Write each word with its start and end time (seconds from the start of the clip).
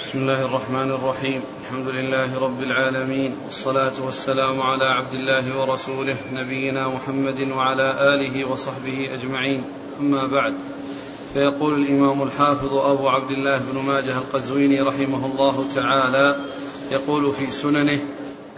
بسم 0.00 0.18
الله 0.18 0.44
الرحمن 0.44 0.90
الرحيم. 0.90 1.42
الحمد 1.62 1.88
لله 1.88 2.38
رب 2.38 2.62
العالمين 2.62 3.36
والصلاة 3.46 3.92
والسلام 4.04 4.60
على 4.60 4.84
عبد 4.84 5.14
الله 5.14 5.60
ورسوله 5.60 6.16
نبينا 6.32 6.88
محمد 6.88 7.48
وعلى 7.50 8.14
آله 8.14 8.44
وصحبه 8.44 9.14
أجمعين. 9.14 9.62
أما 10.00 10.26
بعد 10.26 10.54
فيقول 11.34 11.82
الإمام 11.82 12.22
الحافظ 12.22 12.74
أبو 12.74 13.08
عبد 13.08 13.30
الله 13.30 13.58
بن 13.58 13.78
ماجه 13.78 14.18
القزويني 14.18 14.80
رحمه 14.80 15.26
الله 15.26 15.68
تعالى 15.74 16.36
يقول 16.90 17.32
في 17.32 17.50
سننه 17.50 17.98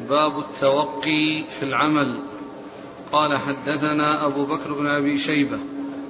باب 0.09 0.39
التوقي 0.39 1.45
في 1.51 1.63
العمل. 1.63 2.19
قال 3.13 3.39
حدثنا 3.39 4.27
أبو 4.27 4.45
بكر 4.45 4.73
بن 4.73 4.87
أبي 4.87 5.19
شيبة 5.19 5.59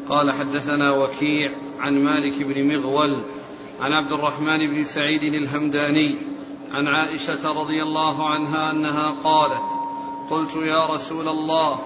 قال 0.09 0.31
حدثنا 0.31 0.91
وكيع 0.91 1.51
عن 1.81 2.05
مالك 2.05 2.43
بن 2.43 2.77
مغول 2.77 3.25
عن 3.83 3.93
عبد 3.93 4.13
الرحمن 4.13 4.71
بن 4.71 4.85
سعيد 4.85 5.23
الهمداني 5.23 6.15
عن 6.73 6.89
عائشة 6.89 7.53
رضي 7.53 7.83
الله 7.83 8.29
عنها 8.29 8.71
أنها 8.71 9.15
قالت 9.25 9.65
قلت 10.31 10.57
يا 10.57 10.87
رسول 10.87 11.29
الله 11.29 11.79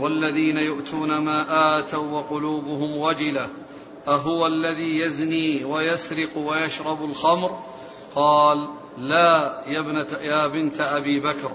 والذين 0.00 0.58
يؤتون 0.58 1.18
ما 1.18 1.78
آتوا 1.78 2.12
وقلوبهم 2.12 2.96
وجلة 2.96 3.48
أهو 4.08 4.46
الذي 4.46 4.98
يزني 4.98 5.64
ويسرق 5.64 6.36
ويشرب 6.36 7.04
الخمر؟ 7.04 7.58
قال 8.14 8.68
لا 8.98 9.62
يا 9.66 9.80
ابنة 9.80 10.08
يا 10.22 10.46
بنت 10.46 10.80
أبي 10.80 11.20
بكر 11.20 11.50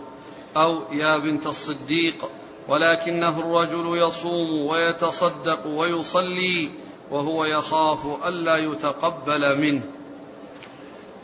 أو 0.57 0.79
يا 0.91 1.17
بنت 1.17 1.47
الصديق 1.47 2.29
ولكنه 2.67 3.39
الرجل 3.39 3.97
يصوم 3.97 4.65
ويتصدق 4.65 5.67
ويصلي 5.67 6.69
وهو 7.11 7.45
يخاف 7.45 8.27
ألا 8.27 8.57
يتقبل 8.57 9.61
منه. 9.61 9.81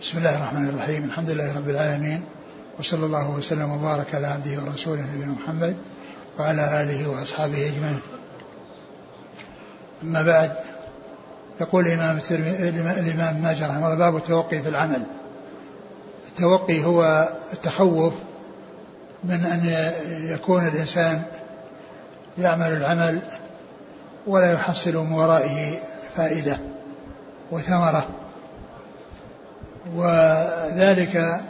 بسم 0.01 0.17
الله 0.17 0.37
الرحمن 0.37 0.69
الرحيم. 0.69 1.03
الحمد 1.03 1.29
لله 1.29 1.57
رب 1.57 1.69
العالمين 1.69 2.23
وصلى 2.79 3.05
الله 3.05 3.29
وسلم 3.29 3.71
وبارك 3.71 4.15
على 4.15 4.27
عبده 4.27 4.63
ورسوله 4.63 5.01
نبينا 5.01 5.35
محمد 5.43 5.77
وعلى 6.39 6.83
آله 6.83 7.09
وأصحابه 7.09 7.67
أجمعين. 7.67 8.01
أما 10.03 10.21
بعد 10.21 10.51
يقول 11.61 11.87
الإمام 11.87 12.19
الإمام 12.97 13.41
ماجد 13.41 13.63
رحمه 13.63 13.85
الله 13.85 13.95
باب 13.95 14.15
التوقي 14.15 14.61
في 14.61 14.69
العمل. 14.69 15.03
التوقي 16.27 16.83
هو 16.83 17.29
التخوف 17.53 18.13
من 19.23 19.45
أن 19.45 19.65
يكون 20.33 20.67
الإنسان 20.67 21.21
يعمل 22.37 22.67
العمل 22.67 23.21
ولا 24.27 24.51
يحصل 24.51 24.97
من 24.97 25.11
ورائه 25.11 25.79
فائدة 26.15 26.57
وثمرة. 27.51 28.07
وذلك 29.95 31.41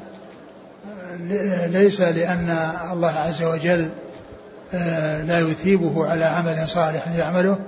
ليس 1.67 2.01
لأن 2.01 2.71
الله 2.91 3.11
عز 3.11 3.43
وجل 3.43 3.89
آه، 4.73 5.21
لا 5.21 5.39
يثيبه 5.39 6.07
على 6.07 6.25
عمل 6.25 6.69
صالح 6.69 7.07
يعمله 7.07 7.59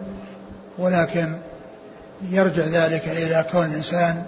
ولكن 0.78 1.38
يرجع 2.22 2.64
ذلك 2.64 3.08
إلى 3.08 3.46
كون 3.52 3.66
الإنسان 3.66 4.24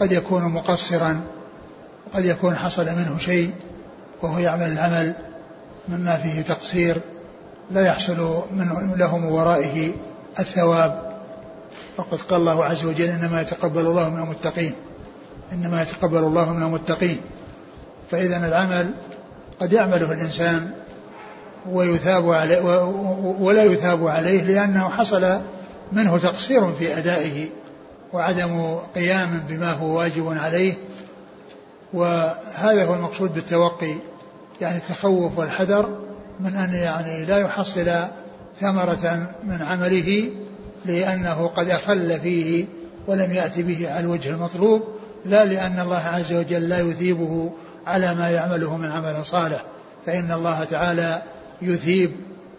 قد 0.00 0.12
يكون 0.12 0.42
مقصرا 0.42 1.20
قد 2.14 2.24
يكون 2.24 2.56
حصل 2.56 2.86
منه 2.86 3.18
شيء 3.18 3.54
وهو 4.22 4.38
يعمل 4.38 4.72
العمل 4.72 5.14
مما 5.88 6.16
فيه 6.16 6.42
تقصير. 6.42 7.00
لا 7.70 7.86
يحصل 7.86 8.42
منه 8.52 8.96
له 8.96 9.18
من 9.18 9.24
ورائه 9.24 9.92
الثواب. 10.38 11.14
وقد 11.96 12.18
قال 12.22 12.40
الله 12.40 12.64
عز 12.64 12.84
وجل 12.84 13.04
إنما 13.04 13.40
يتقبل 13.40 13.80
الله 13.80 14.10
من 14.10 14.22
المتقين. 14.22 14.74
إنما 15.52 15.82
يتقبل 15.82 16.18
الله 16.18 16.52
من 16.52 16.62
المتقين. 16.62 17.20
فإذا 18.10 18.46
العمل 18.46 18.90
قد 19.60 19.72
يعمله 19.72 20.12
الإنسان 20.12 20.70
ويثاب 21.70 22.30
عليه 22.30 22.60
ولا 23.40 23.64
يثاب 23.64 24.06
عليه 24.06 24.42
لأنه 24.42 24.88
حصل 24.88 25.40
منه 25.92 26.18
تقصير 26.18 26.72
في 26.72 26.98
أدائه 26.98 27.48
وعدم 28.12 28.78
قيام 28.94 29.44
بما 29.48 29.72
هو 29.72 29.98
واجب 29.98 30.38
عليه. 30.38 30.74
وهذا 31.94 32.84
هو 32.84 32.94
المقصود 32.94 33.34
بالتوقي 33.34 33.94
يعني 34.60 34.76
التخوف 34.76 35.38
والحذر 35.38 36.03
من 36.40 36.56
أن 36.56 36.74
يعني 36.74 37.24
لا 37.24 37.38
يحصل 37.38 37.90
ثمرة 38.60 39.32
من 39.44 39.62
عمله 39.62 40.30
لأنه 40.84 41.46
قد 41.46 41.68
أخل 41.68 42.20
فيه 42.20 42.64
ولم 43.06 43.32
يأتي 43.32 43.62
به 43.62 43.90
على 43.90 44.00
الوجه 44.00 44.30
المطلوب 44.30 44.82
لا 45.24 45.44
لأن 45.44 45.78
الله 45.78 46.02
عز 46.06 46.32
وجل 46.32 46.68
لا 46.68 46.80
يثيبه 46.80 47.52
على 47.86 48.14
ما 48.14 48.30
يعمله 48.30 48.76
من 48.76 48.90
عمل 48.90 49.26
صالح. 49.26 49.64
فإن 50.06 50.32
الله 50.32 50.64
تعالى 50.64 51.22
يثيب 51.62 52.12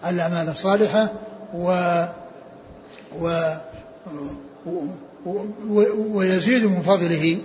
الأعمال 0.05 0.49
الصالحة 0.49 1.09
و, 1.53 1.69
و, 3.19 3.53
و 4.65 5.83
ويزيد 6.11 6.65
من 6.65 6.81
فضله 6.81 7.37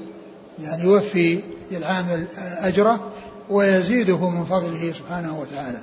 يعني 0.62 0.82
يوفي 0.84 1.40
العامل 1.72 2.24
أجره 2.58 3.10
ويزيده 3.50 4.28
من 4.30 4.44
فضله 4.44 4.92
سبحانه 4.92 5.40
وتعالى. 5.40 5.78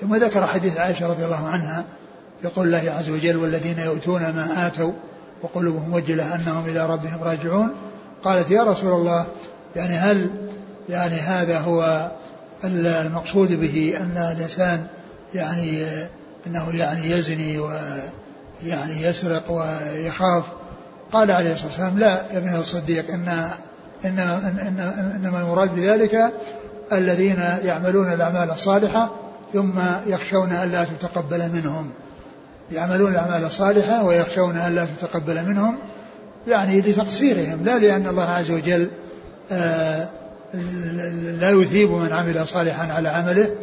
ثم 0.00 0.16
ذكر 0.16 0.46
حديث 0.46 0.76
عائشة 0.76 1.06
رضي 1.06 1.24
الله 1.24 1.46
عنها 1.48 1.84
يقول 2.44 2.66
الله 2.66 2.92
عز 2.92 3.10
وجل 3.10 3.36
والذين 3.36 3.78
يؤتون 3.78 4.20
ما 4.20 4.66
آتوا 4.66 4.92
وقلوبهم 5.42 5.94
وجلة 5.94 6.34
أنهم 6.34 6.66
إلى 6.66 6.86
ربهم 6.86 7.22
راجعون 7.22 7.70
قالت 8.24 8.50
يا 8.50 8.62
رسول 8.62 8.92
الله 8.92 9.26
يعني 9.76 9.94
هل 9.94 10.30
يعني 10.88 11.14
هذا 11.14 11.58
هو 11.58 12.10
المقصود 12.64 13.60
به 13.60 13.94
أن 14.00 14.34
الإنسان 14.36 14.86
يعني 15.34 15.84
أنه 16.46 16.76
يعني 16.76 17.10
يزني 17.10 17.58
ويعني 17.58 19.02
يسرق 19.02 19.50
ويخاف؟ 19.50 20.44
قال 21.12 21.30
عليه 21.30 21.52
الصلاة 21.52 21.68
والسلام 21.68 21.98
لا 21.98 22.32
يا 22.32 22.38
ابن 22.38 22.56
الصديق 22.56 23.10
إن 23.10 23.50
إنما, 24.04 24.52
إنما 25.16 25.40
المراد 25.40 25.74
بذلك 25.74 26.32
الذين 26.92 27.42
يعملون 27.64 28.12
الأعمال 28.12 28.50
الصالحة 28.50 29.10
ثم 29.52 29.72
يخشون 30.06 30.52
ألا 30.52 30.84
تتقبل 30.84 31.52
منهم. 31.52 31.90
يعملون 32.72 33.12
الأعمال 33.12 33.44
الصالحة 33.44 34.04
ويخشون 34.04 34.56
ألا 34.56 34.84
تتقبل 34.84 35.44
منهم 35.48 35.78
يعني 36.48 36.80
لتقصيرهم 36.80 37.64
لا 37.64 37.78
لأن 37.78 38.06
الله 38.06 38.24
عز 38.24 38.50
وجل 38.50 38.90
آه، 39.52 40.08
لا 41.40 41.50
يثيب 41.50 41.90
من 41.90 42.12
عمل 42.12 42.48
صالحا 42.48 42.92
على 42.92 43.08
عمله 43.08 43.54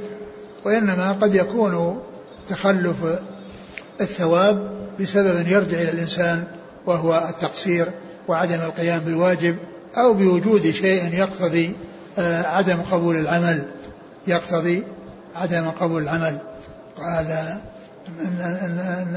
وإنما 0.66 1.12
قد 1.12 1.36
يكون 1.36 2.02
تخلف 2.50 2.96
الثواب 4.02 4.72
بسبب 5.00 5.48
يرجع 5.48 5.78
إلى 5.78 5.92
الإنسان 5.92 6.44
وهو 6.86 7.28
التقصير 7.30 7.88
وعدم 8.28 8.62
القيام 8.62 9.00
بالواجب 9.00 9.56
أو 9.98 10.14
بوجود 10.14 10.72
شيء 10.72 11.14
يقتضي 11.14 11.74
آه، 12.20 12.44
عدم 12.44 12.82
قبول 12.92 13.18
العمل 13.18 13.66
يقتضي 14.28 14.84
عدم 15.38 15.70
قبول 15.70 16.04
العمل 16.04 16.38
قال 16.98 17.58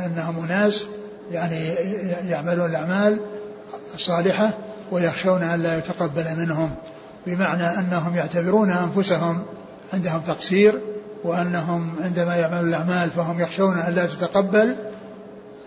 إنهم 0.07 0.45
اناس 0.45 0.85
يعني 1.33 1.75
يعملون 2.29 2.71
الأعمال 2.71 3.21
الصالحة 3.95 4.51
ويخشون 4.91 5.43
أن 5.43 5.63
لا 5.63 5.79
يتقبل 5.79 6.25
منهم 6.37 6.71
بمعنى 7.27 7.65
أنهم 7.79 8.17
يعتبرون 8.17 8.71
أنفسهم 8.71 9.43
عندهم 9.93 10.21
تقصير 10.21 10.81
وأنهم 11.25 11.95
عندما 12.01 12.37
يعملون 12.37 12.69
الأعمال 12.69 13.11
فهم 13.11 13.41
يخشون 13.41 13.79
أن 13.79 13.95
لا 13.95 14.07
تتقبل 14.07 14.77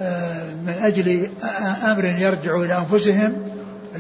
آه، 0.02 0.53
من 0.53 0.74
أجل 0.74 1.30
أمر 1.84 2.06
يرجع 2.06 2.56
إلى 2.56 2.78
أنفسهم 2.78 3.46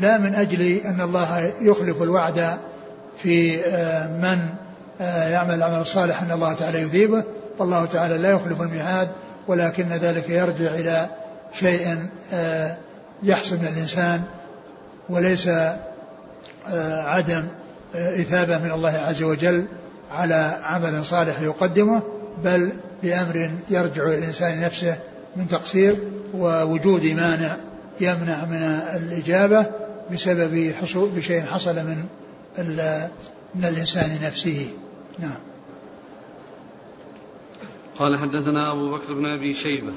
لا 0.01 0.17
من 0.17 0.35
أجل 0.35 0.61
أن 0.61 1.01
الله 1.01 1.51
يخلف 1.61 2.01
الوعد 2.01 2.57
في 3.17 3.65
آه، 3.65 4.07
من 4.07 4.39
يعمل 4.99 5.53
العمل 5.53 5.81
الصالح 5.81 6.21
أن 6.21 6.31
الله 6.31 6.53
تعالى 6.53 6.81
يذيبه. 6.81 7.23
والله 7.59 7.85
تعالى 7.85 8.17
لا 8.17 8.31
يخلف 8.31 8.61
الميعاد 8.61 9.09
ولكن 9.47 9.89
ذلك 9.89 10.29
يرجع 10.29 10.73
إلى 10.73 11.09
شيء 11.53 12.07
آه، 12.33 12.77
يحصل 13.23 13.55
من 13.55 13.67
الإنسان 13.67 14.21
وليس 15.09 15.47
آه، 15.47 17.01
عدم 17.01 17.43
إثابة 17.95 18.57
من 18.57 18.71
الله 18.71 18.89
عز 18.89 19.23
وجل 19.23 19.65
على 20.11 20.59
عمل 20.63 21.05
صالح 21.05 21.41
يقدمه 21.41 22.01
بل 22.43 22.69
بأمر 23.03 23.51
يرجع 23.69 24.03
إلى 24.03 24.17
الإنسان 24.17 24.61
نفسه 24.61 24.97
من 25.35 25.47
تقصير 25.47 25.95
ووجود 26.33 27.05
مانع 27.05 27.57
يمنع 28.01 28.45
من 28.45 28.81
الإجابة 28.95 29.65
بسبب 30.11 30.71
حصول 30.81 31.09
بشيء 31.09 31.45
حصل 31.45 31.75
من 31.75 32.05
من 33.55 33.65
الإنسان 33.65 34.19
نفسه. 34.23 34.67
نعم. 35.19 35.37
قال 37.99 38.17
حدثنا 38.17 38.71
أبو 38.71 38.91
بكر 38.91 39.13
بن 39.13 39.25
أبي 39.25 39.53
شيبة. 39.53 39.93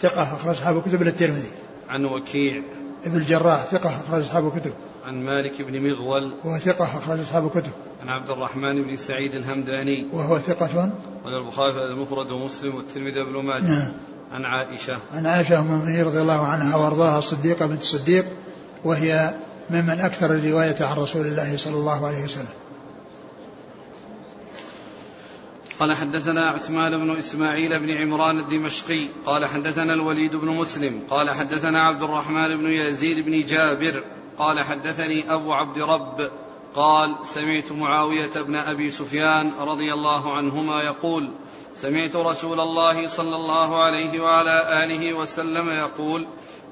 ثقة 0.00 0.22
أخرج 0.22 0.56
أصحاب 0.56 0.82
كتب 0.82 1.02
الترمذي. 1.02 1.50
عن 1.88 2.04
وكيع. 2.04 2.62
ابن 3.04 3.16
الجراح 3.16 3.64
ثقة 3.64 3.88
أخرج 3.88 4.22
أصحاب 4.22 4.46
الكتب. 4.46 4.72
عن 5.06 5.22
مالك 5.22 5.62
بن 5.62 5.90
مغول. 5.90 6.34
وهو 6.44 6.58
ثقة 6.58 6.84
أخرج 6.84 7.20
أصحاب 7.20 7.46
الكتب. 7.46 7.72
عن 8.02 8.08
عبد 8.08 8.30
الرحمن 8.30 8.82
بن 8.82 8.96
سعيد 8.96 9.34
الهمداني. 9.34 10.06
وهو 10.12 10.38
ثقة 10.38 10.90
وعن 11.24 11.34
البخاري 11.34 11.84
المفرد 11.84 12.30
ومسلم 12.30 12.74
والترمذي 12.74 13.24
بن 13.24 13.44
ماجه. 13.44 13.62
نعم. 13.62 13.92
عن 14.32 14.44
عائشة. 14.44 14.98
عن 15.14 15.26
عائشة 15.26 15.60
أم 15.60 15.66
المؤمنين 15.66 16.04
رضي 16.04 16.20
الله 16.20 16.46
عنها 16.46 16.76
وأرضاها 16.76 17.18
الصديقة 17.18 17.66
بنت 17.66 17.80
الصديق 17.80 18.26
وهي 18.84 19.34
ممن 19.70 20.00
أكثر 20.00 20.34
الرواية 20.34 20.76
عن 20.80 20.96
رسول 20.96 21.26
الله 21.26 21.56
صلى 21.56 21.74
الله 21.74 22.06
عليه 22.06 22.24
وسلم. 22.24 22.59
قال 25.80 25.92
حدثنا 25.92 26.48
عثمان 26.48 26.98
بن 26.98 27.16
إسماعيل 27.16 27.78
بن 27.78 27.90
عمران 27.90 28.38
الدمشقي 28.38 29.08
قال 29.26 29.46
حدثنا 29.46 29.92
الوليد 29.92 30.36
بن 30.36 30.48
مسلم 30.48 31.02
قال 31.10 31.30
حدثنا 31.30 31.82
عبد 31.82 32.02
الرحمن 32.02 32.56
بن 32.56 32.66
يزيد 32.66 33.24
بن 33.26 33.46
جابر 33.46 34.04
قال 34.38 34.60
حدثني 34.60 35.32
أبو 35.32 35.52
عبد 35.52 35.78
رب 35.78 36.30
قال 36.74 37.16
سمعت 37.24 37.72
معاوية 37.72 38.30
بن 38.36 38.56
أبي 38.56 38.90
سفيان 38.90 39.52
رضي 39.60 39.92
الله 39.94 40.32
عنهما 40.32 40.82
يقول 40.82 41.30
سمعت 41.74 42.16
رسول 42.16 42.60
الله 42.60 43.06
صلى 43.06 43.36
الله 43.36 43.82
عليه 43.84 44.20
وعلى 44.20 44.84
آله 44.84 45.14
وسلم 45.14 45.70
يقول 45.70 46.26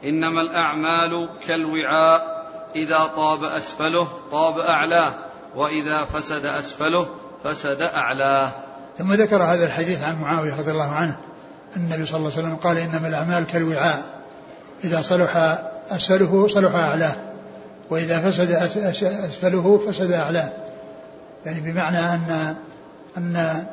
إنما 0.05 0.41
الأعمال 0.41 1.29
كالوعاء 1.47 2.47
إذا 2.77 3.11
طاب 3.17 3.45
أسفله 3.45 4.09
طاب 4.31 4.59
أعلاه 4.59 5.15
وإذا 5.57 6.05
فسد 6.05 6.47
أسفله 6.47 7.09
فسد 7.45 7.83
أعلاه. 7.83 8.68
ثم 8.99 9.13
ذكر 9.13 9.43
هذا 9.43 9.67
الحديث 9.67 10.03
عن 10.03 10.21
معاوية 10.21 10.55
رضي 10.55 10.71
الله 10.71 10.93
عنه. 10.93 11.17
النبي 11.77 12.07
صلى 12.07 12.17
الله 12.17 12.31
عليه 12.33 12.43
وسلم 12.43 12.57
قال 12.57 12.79
إنما 12.79 13.09
الأعمال 13.09 13.47
كالوعاء. 13.47 14.03
إذا 14.85 15.03
صلح 15.03 15.59
أسفله 15.91 16.49
صلح 16.49 16.75
أعلاه. 16.75 17.17
وإذا 17.91 18.31
فسد 18.31 18.51
أسفله 18.51 19.81
فسد 19.89 20.13
أعلاه. 20.13 20.53
يعني 21.47 21.61
بمعنى 21.61 21.99
أن 21.99 22.57
أن 23.17 23.65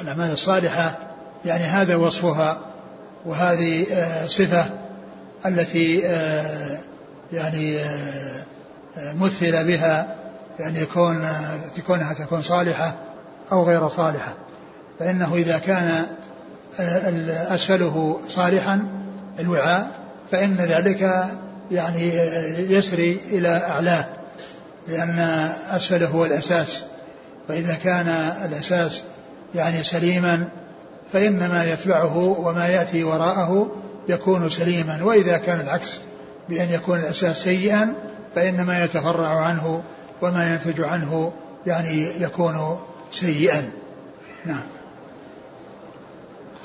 الأعمال 0.00 0.30
الصالحة 0.30 0.98
يعني 1.44 1.64
هذا 1.64 1.96
وصفها 1.96 2.60
وهذه 3.24 3.86
آه، 3.92 4.26
صفة 4.26 4.64
التي 5.46 6.06
آه، 6.06 6.78
يعني 7.32 7.78
آه، 7.78 8.44
مثل 9.20 9.64
بها. 9.64 10.16
يعني 10.58 10.80
يكون 10.80 11.28
كونها 11.86 12.12
تكون 12.12 12.42
صالحة. 12.42 12.96
أو 13.52 13.64
غير 13.64 13.88
صالحة 13.88 14.34
فإنه 14.98 15.34
إذا 15.34 15.58
كان 15.58 16.06
أسفله 17.48 18.20
صالحا 18.28 18.86
الوعاء 19.40 19.90
فإن 20.30 20.56
ذلك 20.56 21.30
يعني 21.70 22.08
يسري 22.72 23.20
إلى 23.30 23.48
أعلاه 23.48 24.04
لأن 24.88 25.18
أسفله 25.70 26.06
هو 26.06 26.24
الأساس. 26.24 26.82
فإذا 27.48 27.74
كان 27.74 28.08
الأساس 28.44 29.02
يعني 29.54 29.84
سليما 29.84 30.44
فإن 31.12 31.48
ما 31.48 31.64
يتبعه 31.64 32.16
وما 32.16 32.68
يأتي 32.68 33.04
وراءه 33.04 33.70
يكون 34.08 34.50
سليما. 34.50 34.98
وإذا 35.02 35.36
كان 35.36 35.60
العكس 35.60 36.00
بأن 36.48 36.70
يكون 36.70 36.98
الأساس 36.98 37.42
سيئا 37.42 37.94
فإن 38.34 38.62
ما 38.62 38.84
يتفرع 38.84 39.28
عنه 39.28 39.82
وما 40.22 40.52
ينتج 40.52 40.80
عنه 40.80 41.32
يعني 41.66 42.22
يكون 42.22 42.78
سيئا. 43.12 43.72
نعم. 44.46 44.62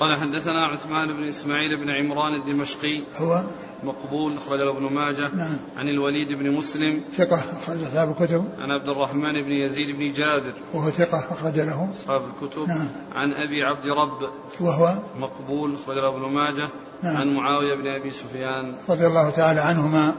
قال 0.00 0.16
حدثنا 0.16 0.66
عثمان 0.66 1.12
بن 1.12 1.28
إسماعيل 1.28 1.76
بن 1.76 1.90
عمران 1.90 2.34
الدمشقي. 2.34 3.02
هو؟ 3.18 3.42
مقبول 3.84 4.36
اخرج 4.36 4.58
له 4.60 4.70
ابن 4.70 4.82
ماجه. 4.82 5.28
نعم. 5.34 5.56
عن 5.76 5.88
الوليد 5.88 6.32
بن 6.32 6.50
مسلم. 6.50 7.02
ثقة 7.16 7.36
أخرج 7.36 7.82
أصحاب 7.82 8.10
الكتب. 8.10 8.48
عن 8.58 8.70
عبد 8.70 8.88
الرحمن 8.88 9.32
بن 9.32 9.52
يزيد 9.52 9.96
بن 9.96 10.12
جابر. 10.12 10.54
وهو 10.74 10.90
ثقة 10.90 11.18
أخرج 11.18 11.60
له. 11.60 11.90
أصحاب 12.00 12.22
الكتب. 12.24 12.68
نعم. 12.68 12.88
عن 13.12 13.32
أبي 13.32 13.62
عبد 13.62 13.86
رب. 13.86 14.30
وهو؟ 14.60 14.98
مقبول 15.18 15.74
أخرج 15.74 15.96
له 15.96 16.08
ابن 16.08 16.20
ماجه. 16.20 16.68
نعم. 17.02 17.16
عن 17.16 17.34
معاوية 17.34 17.74
بن 17.74 17.86
أبي 17.86 18.10
سفيان. 18.10 18.74
رضي 18.88 19.06
الله 19.06 19.30
تعالى 19.30 19.60
عنهما. 19.60 20.14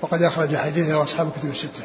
وقد 0.00 0.22
أخرج 0.22 0.56
حديثه 0.56 1.02
أصحاب 1.02 1.28
الكتب 1.28 1.50
الستة. 1.50 1.84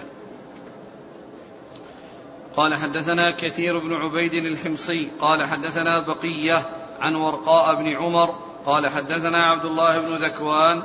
قال 2.57 2.75
حدثنا 2.75 3.31
كثير 3.31 3.80
بن 3.80 3.94
عبيد 3.94 4.34
الحمصي 4.34 5.12
قال 5.22 5.46
حدثنا 5.46 6.00
بقية 6.00 6.69
عن 7.00 7.16
ورقاء 7.16 7.75
بن 7.75 7.88
عمر 7.88 8.36
قال 8.66 8.90
حدثنا 8.90 9.46
عبد 9.46 9.66
الله 9.66 10.00
بن 10.00 10.16
ذكوان 10.16 10.84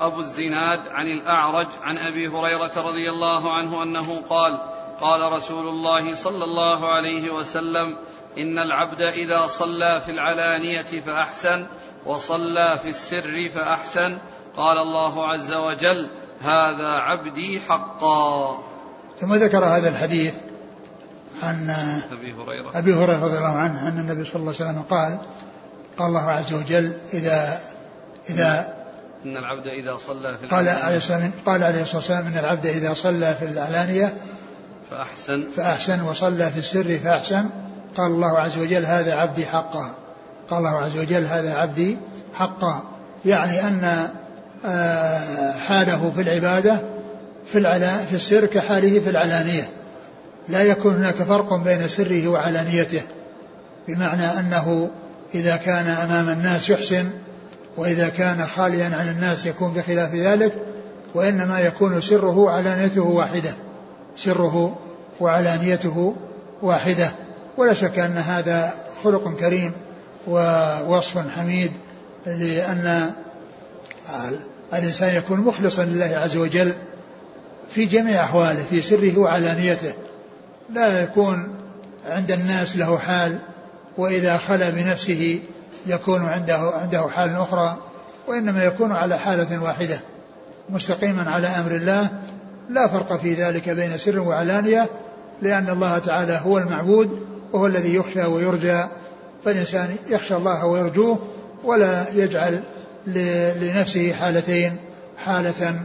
أبو 0.00 0.20
الزناد 0.20 0.88
عن 0.88 1.06
الأعرج 1.06 1.66
عن 1.82 1.98
أبي 1.98 2.28
هريرة 2.28 2.72
رضي 2.76 3.10
الله 3.10 3.52
عنه 3.52 3.82
أنه 3.82 4.22
قال 4.30 4.60
قال 5.00 5.32
رسول 5.32 5.68
الله 5.68 6.14
صلى 6.14 6.44
الله 6.44 6.88
عليه 6.88 7.30
وسلم 7.30 7.96
إن 8.38 8.58
العبد 8.58 9.02
إذا 9.02 9.46
صلى 9.46 10.00
في 10.00 10.10
العلانية 10.10 10.82
فأحسن 10.82 11.66
وصلى 12.06 12.78
في 12.82 12.88
السر 12.88 13.48
فأحسن. 13.54 14.18
قال 14.56 14.78
الله 14.78 15.26
عز 15.26 15.52
وجل 15.52 16.10
هذا 16.40 16.88
عبدي 16.88 17.60
حقا. 17.60 18.69
ثم 19.20 19.34
ذكر 19.34 19.64
هذا 19.64 19.88
الحديث 19.88 20.34
عن 21.42 21.70
أبي 22.12 22.32
هريرة. 22.32 22.78
أبي 22.78 22.94
هريرة 22.94 23.24
رضي 23.24 23.36
الله 23.36 23.56
عنه 23.56 23.88
أن 23.88 23.98
النبي 23.98 24.24
صلى 24.24 24.36
الله 24.36 24.54
عليه 24.60 24.70
وسلم 24.70 24.82
قال 24.82 25.18
قال 25.98 26.08
الله 26.08 26.30
عز 26.30 26.52
وجل 26.52 26.92
إذا 27.14 27.60
إذا 28.30 28.74
إن 29.24 29.36
العبد 29.36 29.66
إذا 29.66 29.96
صلى 29.96 30.38
في 30.38 30.46
قال 30.46 30.68
عليه 30.68 30.96
الصلاة 30.96 31.30
قال 31.46 31.64
عليه 31.64 31.82
الصلاة 31.82 31.96
والسلام 31.96 32.26
إن 32.26 32.38
العبد 32.38 32.66
إذا 32.66 32.94
صلى 32.94 33.34
في 33.34 33.44
العلانية 33.44 34.16
فأحسن. 34.90 35.44
فأحسن 35.56 36.02
وصلى 36.02 36.50
في 36.50 36.58
السر 36.58 36.98
فأحسن. 36.98 37.44
قال 37.96 38.06
الله 38.06 38.38
عز 38.38 38.58
وجل 38.58 38.86
هذا 38.86 39.14
عبدي 39.14 39.46
حقا. 39.46 39.94
قال 40.50 40.58
الله 40.58 40.78
عز 40.78 40.96
وجل 40.96 41.24
هذا 41.24 41.54
عبدي 41.54 41.96
حقا. 42.34 42.84
يعني 43.24 43.60
أن 43.60 44.10
آه، 44.64 45.52
حاله 45.52 46.12
في 46.16 46.22
العبادة 46.22 46.80
في 47.46 47.58
العلا 47.58 47.98
في 47.98 48.16
السر 48.16 48.46
كحاله 48.46 49.00
في 49.00 49.10
العلانية. 49.10 49.68
لا 50.48 50.62
يكون 50.62 50.94
هناك 50.94 51.14
فرق 51.14 51.54
بين 51.54 51.88
سره 51.88 52.28
وعلانيته 52.28 53.02
بمعنى 53.88 54.26
أنه 54.26 54.90
إذا 55.34 55.56
كان 55.56 55.86
أمام 55.86 56.28
الناس 56.28 56.70
يحسن 56.70 57.10
وإذا 57.76 58.08
كان 58.08 58.46
خاليا 58.46 58.84
عن 58.84 59.08
الناس 59.08 59.46
يكون 59.46 59.72
بخلاف 59.72 60.14
ذلك 60.14 60.52
وإنما 61.14 61.60
يكون 61.60 62.00
سره 62.00 62.38
وعلانيته 62.38 63.02
واحدة. 63.02 63.54
سره 64.16 64.78
وعلانيته 65.20 66.14
واحدة. 66.62 67.12
ولا 67.56 67.74
شك 67.74 67.98
أن 67.98 68.16
هذا 68.16 68.74
خلق 69.04 69.36
كريم 69.36 69.72
ووصف 70.28 71.28
حميد 71.36 71.72
لأن 72.26 73.10
الإنسان 74.74 75.16
يكون 75.16 75.40
مخلصا 75.40 75.84
لله 75.84 76.06
عز 76.16 76.36
وجل. 76.36 76.74
في 77.70 77.84
جميع 77.84 78.24
أحواله 78.24 78.64
في 78.70 78.82
سره 78.82 79.18
وعلانيته. 79.18 79.92
لا 80.70 81.02
يكون 81.02 81.54
عند 82.06 82.30
الناس 82.30 82.76
له 82.76 82.98
حال 82.98 83.38
وإذا 83.98 84.36
خلا 84.36 84.70
بنفسه 84.70 85.40
يكون 85.86 86.26
عنده 86.26 86.58
عنده 86.58 87.08
حال 87.08 87.36
أخرى 87.36 87.76
وإنما 88.28 88.64
يكون 88.64 88.92
على 88.92 89.18
حالة 89.18 89.62
واحدة 89.62 90.00
مستقيما 90.70 91.30
على 91.30 91.46
أمر 91.46 91.76
الله. 91.76 92.08
لا 92.70 92.88
فرق 92.88 93.20
في 93.20 93.34
ذلك 93.34 93.68
بين 93.68 93.98
سر 93.98 94.20
وعلانية 94.20 94.88
لأن 95.42 95.68
الله 95.68 95.98
تعالى 95.98 96.40
هو 96.44 96.58
المعبود 96.58 97.26
وهو 97.52 97.66
الذي 97.66 97.94
يخشى 97.94 98.24
ويرجى. 98.24 98.84
فالإنسان 99.44 99.96
يخشى 100.08 100.36
الله 100.36 100.66
ويرجوه 100.66 101.18
ولا 101.64 102.04
يجعل 102.14 102.62
لنفسه 103.60 104.12
حالتين 104.12 104.76
حالة 105.24 105.80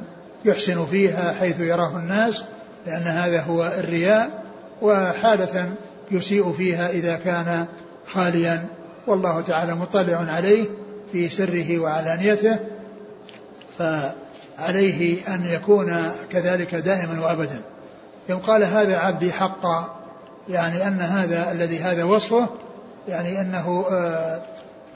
يحسن 0.46 0.86
فيها 0.86 1.34
حيث 1.40 1.60
يراه 1.60 1.98
الناس 1.98 2.44
لأن 2.88 3.02
هذا 3.02 3.42
هو 3.42 3.72
الرياء 3.80 4.44
وحالة 4.82 5.70
يسيء 6.12 6.52
فيها 6.52 6.90
إذا 6.90 7.16
كان 7.16 7.66
خاليا. 8.08 8.66
والله 9.08 9.42
تعالى 9.42 9.76
مطلع 9.76 10.18
عليه 10.18 10.66
في 11.12 11.30
سره 11.30 11.80
وعلانيته 11.80 12.60
فعليه 13.78 15.36
أن 15.36 15.46
يكون 15.46 16.12
كذلك 16.32 16.76
دائما 16.76 17.22
وأبدا. 17.22 17.62
يوم 18.30 18.40
قال 18.40 18.64
هذا 18.64 18.98
عبدي 18.98 19.32
حقا 19.32 19.96
يعني 20.50 20.88
أن 20.88 21.02
هذا 21.02 21.52
الذي 21.52 21.80
هذا 21.80 22.04
وصفه 22.04 22.50
يعني 23.08 23.42
أنه 23.42 23.86
آآ 23.90 23.96
آه، 23.96 24.42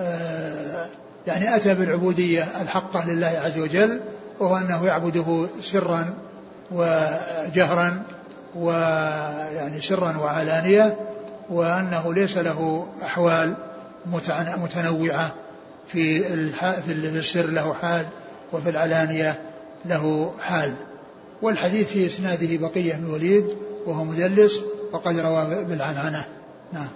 آآ 0.01 0.83
آه، 0.83 0.85
يعني 1.27 1.55
أتى 1.55 1.75
بالعبودية 1.75 2.43
الحقة 2.61 3.11
لله 3.11 3.27
عز 3.27 3.57
وجل 3.57 3.99
وهو 4.39 4.57
أنه 4.57 4.85
يعبده 4.85 5.47
سرا 5.61 6.13
وجهرا 6.71 8.03
ويعني 8.55 9.81
سرا 9.81 10.17
وعلانية 10.17 10.97
وأنه 11.49 12.13
ليس 12.13 12.37
له 12.37 12.87
أحوال 13.03 13.53
متنوعة 14.57 15.33
في 15.87 16.23
في 16.81 16.91
السر 16.91 17.45
له 17.45 17.73
حال 17.73 18.05
وفي 18.53 18.69
العلانية 18.69 19.41
له 19.85 20.33
حال. 20.41 20.75
والحديث 21.41 21.87
في 21.87 22.05
إسناده 22.05 22.67
بقية 22.67 22.93
بن 22.93 23.05
وليد 23.05 23.47
وهو 23.85 24.03
مدلس 24.03 24.59
وقد 24.91 25.19
روى 25.19 25.63
بالعنعنة. 25.63 26.25
نعم. 26.73 26.87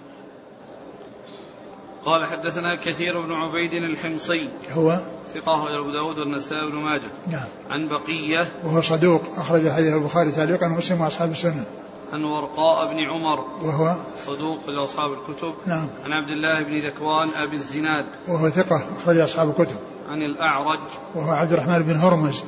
قال 2.04 2.26
حدثنا 2.26 2.74
كثير 2.74 3.20
بن 3.20 3.32
عبيد 3.32 3.74
الحمصي. 3.74 4.48
هو؟ 4.72 5.00
ثقة 5.34 5.78
أبو 5.78 5.90
داود 5.90 6.18
والنسائي 6.18 6.70
بن 6.70 6.76
ماجه. 6.76 7.10
نعم. 7.30 7.48
عن 7.70 7.88
بقية. 7.88 8.48
وهو 8.64 8.80
صدوق 8.80 9.22
أخرج 9.36 9.68
حديث 9.68 9.92
البخاري 9.92 10.30
تعليقا 10.30 10.66
ومسلم 10.66 11.00
وأصحاب 11.00 11.30
السنة. 11.30 11.64
عن 12.12 12.24
ورقاء 12.24 12.94
بن 12.94 13.00
عمر. 13.00 13.40
وهو؟ 13.62 13.96
صدوق 14.26 14.60
في 14.60 14.70
أصحاب 14.70 15.12
الكتب. 15.12 15.54
نعم. 15.66 15.88
عن 16.04 16.12
عبد 16.12 16.30
الله 16.30 16.62
بن 16.62 16.86
ذكوان 16.86 17.28
أبي 17.42 17.56
الزناد. 17.56 18.06
وهو 18.28 18.48
ثقة 18.48 18.86
أخرج 19.02 19.18
أصحاب 19.18 19.48
الكتب. 19.48 19.76
عن 20.08 20.22
الأعرج. 20.22 20.80
وهو 21.14 21.30
عبد 21.30 21.52
الرحمن 21.52 21.82
بن 21.82 21.96
هرمز. 21.96 22.42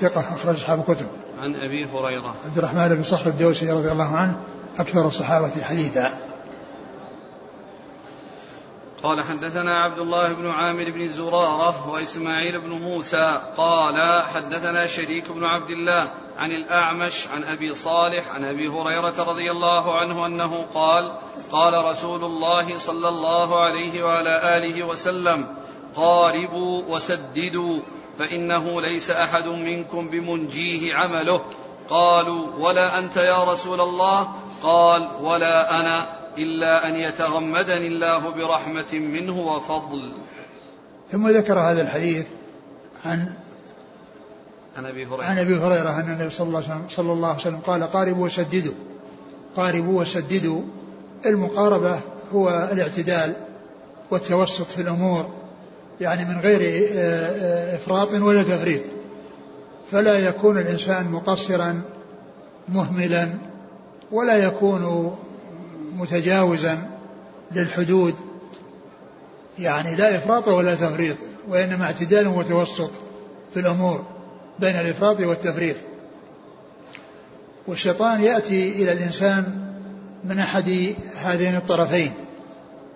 ثقة 0.00 0.20
أخرج 0.20 0.54
أصحاب 0.54 0.84
الكتب. 0.88 1.06
عن 1.38 1.54
أبي 1.54 1.84
هريرة. 1.84 2.34
عبد 2.44 2.58
الرحمن 2.58 2.88
بن 2.88 3.02
صخر 3.02 3.26
الدوسي 3.26 3.70
رضي 3.70 3.92
الله 3.92 4.16
عنه 4.16 4.36
أكثر 4.78 5.08
الصحابة 5.08 5.62
حديثا. 5.62 6.29
قال 9.02 9.22
حدثنا 9.22 9.78
عبد 9.78 9.98
الله 9.98 10.32
بن 10.32 10.50
عامر 10.50 10.90
بن 10.90 11.08
زرارة 11.08 11.90
وإسماعيل 11.90 12.60
بن 12.60 12.70
موسى 12.70 13.40
قال 13.56 14.22
حدثنا 14.22 14.86
شريك 14.86 15.32
بن 15.32 15.44
عبد 15.44 15.70
الله 15.70 16.12
عن 16.36 16.52
الأعمش 16.52 17.28
عن 17.28 17.44
أبي 17.44 17.74
صالح 17.74 18.28
عن 18.28 18.44
أبي 18.44 18.68
هريرة 18.68 19.14
رضي 19.18 19.50
الله 19.50 19.98
عنه 19.98 20.26
أنه 20.26 20.66
قال 20.74 21.12
قال 21.52 21.84
رسول 21.84 22.24
الله 22.24 22.78
صلى 22.78 23.08
الله 23.08 23.60
عليه 23.60 24.04
وعلى 24.04 24.56
آله 24.58 24.84
وسلم 24.84 25.56
قاربوا 25.96 26.82
وسددوا 26.88 27.80
فإنه 28.18 28.80
ليس 28.80 29.10
أحد 29.10 29.46
منكم 29.46 30.08
بمنجيه 30.08 30.94
عمله 30.94 31.44
قالوا 31.90 32.46
ولا 32.58 32.98
أنت 32.98 33.16
يا 33.16 33.44
رسول 33.44 33.80
الله 33.80 34.32
قال 34.62 35.08
ولا 35.20 35.80
أنا 35.80 36.19
إلا 36.38 36.88
أن 36.88 36.96
يتغمدني 36.96 37.86
الله 37.86 38.30
برحمة 38.30 38.92
منه 38.92 39.40
وفضل. 39.40 40.12
ثم 41.12 41.28
ذكر 41.28 41.58
هذا 41.58 41.82
الحديث 41.82 42.26
عن 43.04 43.32
عن 44.76 44.86
أبي 44.86 45.06
هريرة. 45.06 45.24
عن 45.24 45.38
أبي 45.38 45.56
هريرة 45.56 46.00
أن 46.00 46.12
النبي 46.12 46.30
صلى 46.30 46.46
الله 46.46 46.58
عليه 46.58 46.68
وسلم, 46.68 46.84
صلى 46.90 47.12
الله 47.12 47.28
عليه 47.28 47.38
وسلم 47.38 47.60
قال 47.66 47.82
قاربوا 47.82 48.26
وسددوا. 48.26 48.74
قاربوا 49.56 50.00
وسددوا. 50.00 50.62
المقاربة 51.26 52.00
هو 52.34 52.68
الاعتدال 52.72 53.36
والتوسط 54.10 54.70
في 54.70 54.82
الأمور 54.82 55.30
يعني 56.00 56.24
من 56.24 56.40
غير 56.40 56.60
آه، 56.60 56.96
آه، 56.96 57.76
إفراط 57.76 58.12
ولا 58.12 58.42
تفريط. 58.42 58.82
فلا 59.92 60.18
يكون 60.18 60.58
الإنسان 60.58 61.10
مقصرا 61.10 61.82
مهملا 62.68 63.30
ولا 64.12 64.36
يكون 64.36 65.16
متجاوزا 66.00 66.78
للحدود 67.52 68.14
يعني 69.58 69.96
لا 69.96 70.16
إفراط 70.16 70.48
ولا 70.48 70.74
تفريط 70.74 71.16
وإنما 71.48 71.84
اعتدال 71.84 72.28
وتوسط 72.28 72.90
في 73.54 73.60
الأمور 73.60 74.04
بين 74.58 74.76
الإفراط 74.76 75.20
والتفريط. 75.20 75.76
والشيطان 77.66 78.22
يأتي 78.22 78.82
إلى 78.82 78.92
الإنسان 78.92 79.70
من 80.24 80.38
أحد 80.38 80.94
هذين 81.24 81.56
الطرفين 81.56 82.12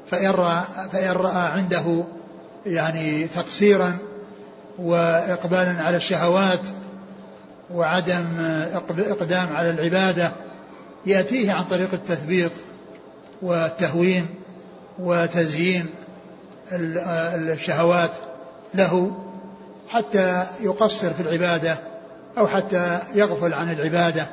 فإن 0.06 0.30
رأى, 0.30 0.62
فإن 0.92 1.10
رأى 1.10 1.48
عنده 1.48 2.04
يعني 2.66 3.26
تقصيرا 3.28 3.98
وإقبالا 4.78 5.82
على 5.82 5.96
الشهوات 5.96 6.60
وعدم 7.74 8.26
إقدام 8.98 9.56
على 9.56 9.70
العبادة 9.70 10.32
يأتيه 11.06 11.52
عن 11.52 11.64
طريق 11.64 11.88
التثبيط 11.92 12.52
والتهوين 13.42 14.26
وتزيين 14.98 15.86
الشهوات 16.72 18.10
له 18.74 19.12
حتى 19.88 20.46
يقصر 20.60 21.12
في 21.14 21.20
العبادة 21.20 21.78
أو 22.38 22.46
حتى 22.46 22.98
يغفل 23.14 23.54
عن 23.54 23.70
العبادة. 23.70 24.26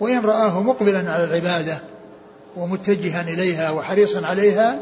وإن 0.00 0.20
رآه 0.20 0.60
مقبلا 0.60 1.12
على 1.12 1.24
العبادة 1.24 1.78
ومتجها 2.56 3.22
إليها 3.22 3.70
وحريصا 3.70 4.26
عليها 4.26 4.78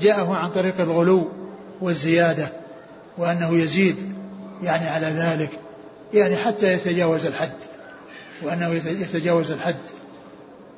جاءه 0.00 0.34
عن 0.34 0.50
طريق 0.50 0.80
الغلو 0.80 1.28
والزيادة 1.80 2.48
وأنه 3.18 3.54
يزيد 3.54 3.96
يعني 4.62 4.88
على 4.88 5.06
ذلك 5.06 5.50
يعني 6.14 6.36
حتى 6.36 6.72
يتجاوز 6.72 7.26
الحد 7.26 7.52
وأنه 8.42 8.74
يتجاوز 8.74 9.50
الحد. 9.50 9.76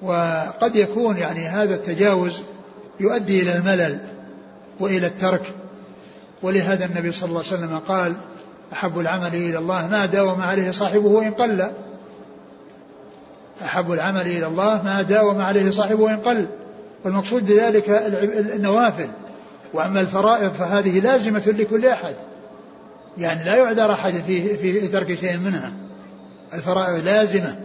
وقد 0.02 0.76
يكون 0.76 1.16
يعني 1.16 1.46
هذا 1.46 1.74
التجاوز 1.74 2.42
يؤدي 3.00 3.42
إلى 3.42 3.56
الملل 3.56 4.00
وإلى 4.80 5.06
الترك. 5.06 5.42
ولهذا 6.42 6.84
النبي 6.84 7.12
صلى 7.12 7.28
الله 7.28 7.42
عليه 7.46 7.48
وسلم 7.48 7.78
قال 7.78 8.16
أحب 8.72 8.98
العمل 8.98 9.34
إلى 9.34 9.58
الله 9.58 9.86
ما 9.86 10.06
داوم 10.06 10.40
عليه 10.40 10.70
صاحبه 10.70 11.08
وإن 11.08 11.30
قل. 11.30 11.70
أحب 13.62 13.92
العمل 13.92 14.20
إلى 14.20 14.46
الله 14.46 14.82
ما 14.82 15.02
داوم 15.02 15.40
عليه 15.40 15.70
صاحبه 15.70 16.02
وإن 16.02 16.16
قل. 16.16 16.48
والمقصود 17.04 17.46
بذلك 17.46 17.90
النوافل. 18.54 19.08
وأما 19.74 20.00
الفرائض 20.00 20.52
فهذه 20.52 21.00
لازمة 21.00 21.54
لكل 21.58 21.86
أحد. 21.86 22.14
يعني 23.18 23.44
لا 23.44 23.56
يعذر 23.56 23.92
أحد 23.92 24.12
في, 24.12 24.56
في 24.56 24.88
ترك 24.88 25.14
شيء 25.14 25.38
منها. 25.38 25.72
الفرائض 26.54 27.04
لازمة. 27.04 27.56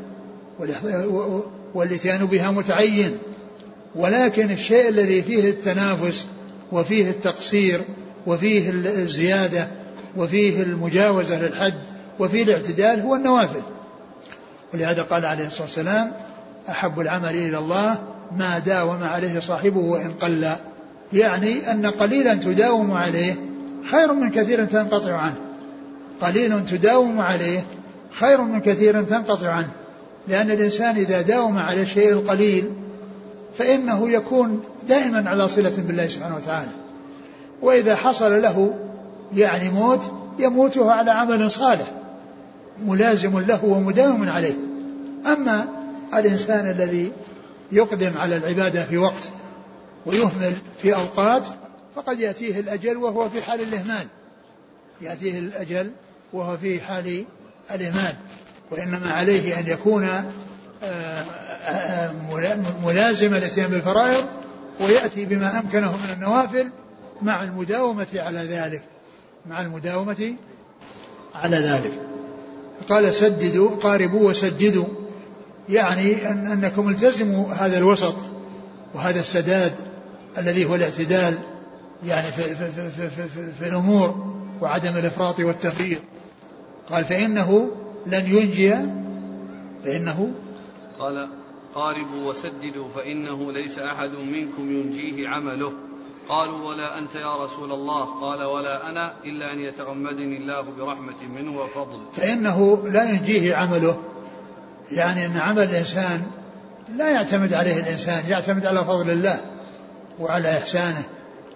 والاتيان 1.74 2.26
بها 2.26 2.52
متعين. 2.52 3.18
ولكن 3.96 4.52
الشيء 4.52 4.90
الذي 4.90 5.22
فيه 5.22 5.50
التنافس 5.50 6.26
وفيه 6.72 7.10
التقصير 7.10 7.82
وفيه 8.28 8.70
الزيادة 8.70 9.68
وفيه 10.18 10.64
المجاوزة 10.64 11.42
للحد 11.42 11.80
وفيه 12.20 12.44
الاعتدال 12.44 13.00
هو 13.00 13.16
النوافل. 13.16 13.62
ولهذا 14.74 15.02
قال 15.02 15.26
عليه 15.26 15.48
الصلاة 15.48 15.64
والسلام 15.64 16.12
أحب 16.70 17.00
العمل 17.00 17.36
إلى 17.36 17.58
الله 17.58 18.00
ما 18.38 18.60
داوم 18.60 19.04
عليه 19.04 19.40
صاحبه 19.40 19.80
وإن 19.80 20.12
قل. 20.12 20.50
يعني 21.14 21.72
أن 21.72 21.86
قليلا 21.86 22.36
تداوم 22.36 22.92
عليه 22.92 23.36
خير 23.92 24.14
من 24.14 24.30
كثير 24.32 24.66
تنقطع 24.66 25.16
عنه. 25.16 25.36
قليل 26.22 26.66
تداوم 26.66 27.20
عليه 27.20 27.64
خير 28.12 28.42
من 28.42 28.62
كثير 28.62 29.02
تنقطع 29.02 29.50
عنه. 29.50 29.72
لأن 30.28 30.52
الإنسان 30.52 30.96
إذا 30.96 31.22
داوم 31.22 31.58
على 31.58 31.82
الشيء 31.82 32.10
القليل 32.10 32.72
فإنه 33.58 34.10
يكون 34.10 34.62
دائما 34.88 35.30
على 35.30 35.48
صلة 35.48 35.74
بالله 35.78 36.08
سبحانه 36.08 36.36
وتعالى. 36.36 36.72
وإذا 37.62 37.96
حصل 37.96 38.42
له 38.42 38.76
يعني 39.36 39.70
موت 39.70 40.12
يموته 40.40 40.92
على 40.92 41.12
عمل 41.12 41.52
صالح 41.52 41.92
ملازم 42.86 43.40
له 43.40 43.66
ومداوم 43.66 44.30
عليه. 44.30 44.54
أما 45.26 45.68
الإنسان 46.14 46.72
الذي 46.72 47.12
يقدم 47.72 48.12
على 48.18 48.38
العبادة 48.38 48.84
في 48.84 48.98
وقت 48.98 49.30
ويهمل 50.06 50.54
في 50.82 50.96
أوقات 50.96 51.48
فقد 51.96 52.20
يأتيه 52.20 52.60
الأجل 52.60 52.98
وهو 52.98 53.30
في 53.30 53.42
حال 53.42 53.62
الإهمال. 53.62 54.08
يأتيه 55.02 55.40
الأجل 55.40 55.92
وهو 56.34 56.58
في 56.58 56.82
حال 56.82 57.24
الإهمال. 57.72 58.16
وإنما 58.72 59.12
عليه 59.12 59.60
أن 59.60 59.68
يكون 59.68 60.04
آه، 60.84 61.24
آه، 61.66 62.12
ملازما 62.86 63.38
الاتيان 63.38 63.70
بالفرائض 63.70 64.26
ويأتي 64.80 65.26
بما 65.26 65.60
أمكنه 65.60 65.92
من 65.92 66.14
النوافل 66.14 66.70
مع 67.22 67.44
المداومة 67.44 68.08
على 68.16 68.40
ذلك. 68.40 68.84
مع 69.50 69.62
المداومة 69.62 70.36
على 71.36 71.58
ذلك. 71.58 71.92
قال 72.90 73.14
سددوا 73.14 73.70
قاربوا 73.70 74.30
وسددوا. 74.30 74.86
يعني 75.70 76.30
أن 76.30 76.48
أنكم 76.48 76.90
التزموا 76.90 77.54
هذا 77.54 77.78
الوسط 77.78 78.16
وهذا 78.94 79.20
السداد 79.20 79.74
الذي 80.38 80.66
هو 80.66 80.76
الاعتدال 80.76 81.40
يعني 82.06 82.28
في, 82.28 82.42
في, 82.42 82.56
في, 82.56 82.90
في, 82.90 83.10
في, 83.10 83.52
في 83.60 83.70
الأمور 83.70 84.34
وعدم 84.62 84.98
الإفراط 84.98 85.40
والتفريط. 85.40 86.00
قال 86.90 87.06
فإنه 87.06 87.72
لن 88.06 88.26
ينجي 88.26 88.76
فإنه 89.84 90.32
قال 91.00 91.30
قاربوا 91.76 92.30
وسددوا 92.30 92.90
فإنه 92.90 93.52
ليس 93.52 93.80
أحد 93.80 94.10
منكم 94.10 94.72
ينجيه 94.72 95.28
عمله. 95.28 95.74
قالوا 96.30 96.70
ولا 96.70 96.98
أنت 96.98 97.16
يا 97.16 97.36
رسول 97.44 97.72
الله؟ 97.72 98.06
قال 98.22 98.44
ولا 98.44 98.90
أنا 98.90 99.14
إلا 99.26 99.54
أن 99.54 99.60
يتغمدني 99.60 100.38
الله 100.38 100.62
برحمة 100.62 101.24
منه 101.36 101.60
وفضل. 101.60 102.00
فإنه 102.14 102.88
لا 102.88 103.10
ينجيه 103.10 103.56
عمله. 103.56 103.98
يعني 104.92 105.26
أن 105.26 105.38
عمل 105.38 105.64
الإنسان 105.64 106.22
لا 106.90 107.10
يعتمد 107.10 107.54
عليه 107.54 107.80
الإنسان 107.80 108.26
يعتمد 108.30 108.66
على 108.66 108.86
فضل 108.86 109.10
الله 109.10 109.42
وعلى 110.20 110.58
إحسانه 110.58 111.04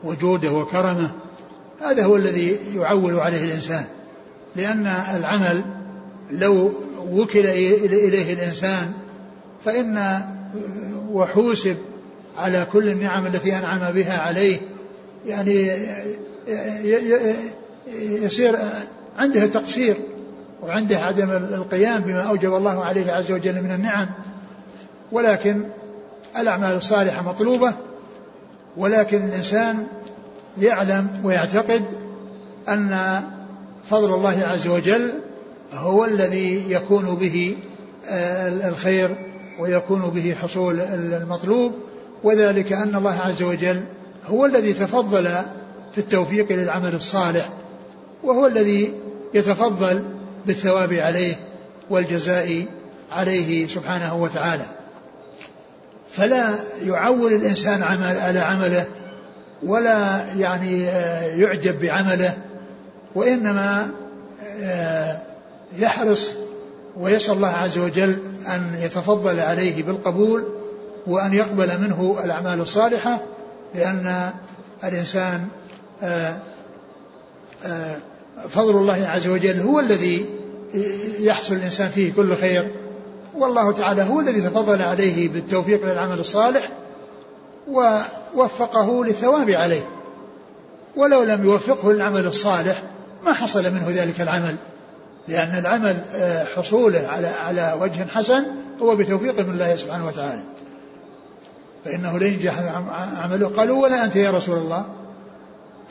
وجوده 0.03 0.51
وكرمه. 0.51 1.11
هذا 1.81 2.05
هو 2.05 2.15
الذي 2.15 2.59
يعول 2.75 3.19
عليه 3.19 3.43
الإنسان. 3.45 3.85
لأن 4.55 4.87
العمل 4.87 5.74
لو 6.31 6.71
وكل 7.11 7.45
إليه 7.45 8.33
الإنسان 8.33 8.91
فإن 9.65 10.21
وحوسب 11.11 11.77
على 12.37 12.67
كل 12.71 12.89
النعم 12.89 13.25
التي 13.25 13.57
أنعم 13.57 13.91
بها 13.91 14.17
عليه. 14.19 14.61
يعني 15.25 15.71
يصير 17.97 18.57
عنده 19.17 19.45
تقصير 19.45 19.95
وعنده 20.63 20.99
عدم 20.99 21.29
القيام 21.31 22.01
بما 22.01 22.21
أوجب 22.21 22.55
الله 22.55 22.85
عليه 22.85 23.11
عز 23.11 23.31
وجل 23.31 23.63
من 23.63 23.71
النعم. 23.71 24.09
ولكن 25.11 25.63
الأعمال 26.39 26.77
الصالحة 26.77 27.23
مطلوبة 27.23 27.73
ولكن 28.77 29.25
الإنسان 29.25 29.87
يعلم 30.61 31.07
ويعتقد 31.23 31.85
أن 32.69 33.21
فضل 33.89 34.13
الله 34.13 34.43
عز 34.43 34.67
وجل 34.67 35.13
هو 35.73 36.05
الذي 36.05 36.71
يكون 36.71 37.15
به 37.15 37.57
آه، 38.09 38.47
الخير 38.69 39.15
ويكون 39.59 40.01
به 40.01 40.35
حصول 40.41 40.79
المطلوب 40.81 41.73
وذلك 42.23 42.73
أن 42.73 42.95
الله 42.95 43.19
عز 43.19 43.43
وجل 43.43 43.83
هو 44.27 44.45
الذي 44.45 44.73
تفضل 44.73 45.23
في 45.91 45.97
التوفيق 45.97 46.51
للعمل 46.51 46.95
الصالح 46.95 47.49
وهو 48.23 48.47
الذي 48.47 48.93
يتفضل 49.33 50.03
بالثواب 50.45 50.93
عليه 50.93 51.35
والجزاء 51.89 52.65
عليه 53.11 53.67
سبحانه 53.67 54.15
وتعالى. 54.15 54.65
فلا 56.11 56.49
يعول 56.85 57.33
الإنسان 57.33 57.83
عمل 57.83 58.19
على 58.19 58.39
عمله 58.39 58.87
ولا 59.63 60.25
يعني 60.33 60.87
آه، 60.87 61.35
يعجب 61.35 61.79
بعمله 61.79 62.33
وإنما 63.15 63.91
آه، 64.61 65.21
يحرص 65.77 66.33
ويسأل 66.99 67.33
الله 67.33 67.49
عز 67.49 67.77
وجل 67.77 68.19
أن 68.47 68.75
يتفضل 68.81 69.39
عليه 69.39 69.83
بالقبول 69.83 70.45
وأن 71.07 71.33
يقبل 71.33 71.81
منه 71.81 72.17
الأعمال 72.23 72.61
الصالحة 72.61 73.21
لأن 73.75 74.31
الإنسان 74.83 75.47
آه، 76.03 76.37
فضل 78.49 78.77
الله 78.77 79.07
عز 79.07 79.27
وجل 79.27 79.59
هو 79.59 79.79
الذي 79.79 80.25
يحصل 81.19 81.55
الإنسان 81.55 81.89
فيه 81.89 82.13
كل 82.13 82.35
خير. 82.35 82.71
والله 83.35 83.71
تعالى 83.71 84.03
هو 84.03 84.19
الذي 84.19 84.41
تفضل 84.41 84.81
عليه 84.81 85.29
بالتوفيق 85.29 85.85
للعمل 85.85 86.19
الصالح 86.19 86.69
ووفقه 87.67 89.05
للثواب 89.05 89.49
عليه. 89.49 89.89
ولو 90.95 91.23
لم 91.23 91.45
يوفقه 91.45 91.93
للعمل 91.93 92.25
الصالح 92.25 92.83
ما 93.25 93.33
حصل 93.33 93.63
منه 93.63 93.85
ذلك 93.89 94.21
العمل. 94.21 94.55
لأن 95.27 95.59
العمل 95.59 95.95
آه، 96.15 96.43
حصوله 96.43 97.07
على 97.07 97.27
على 97.27 97.77
وجه 97.81 98.05
حسن 98.05 98.43
هو 98.81 98.95
بتوفيق 98.95 99.39
من 99.39 99.53
الله 99.53 99.75
سبحانه 99.75 100.07
وتعالى. 100.07 100.41
فإنه 101.85 102.19
لا 102.19 102.27
ينجح 102.27 102.59
عمله 103.23 103.47
قالوا 103.47 103.83
ولا 103.83 104.05
أنت 104.05 104.15
يا 104.15 104.31
رسول 104.31 104.57
الله؟ 104.57 104.85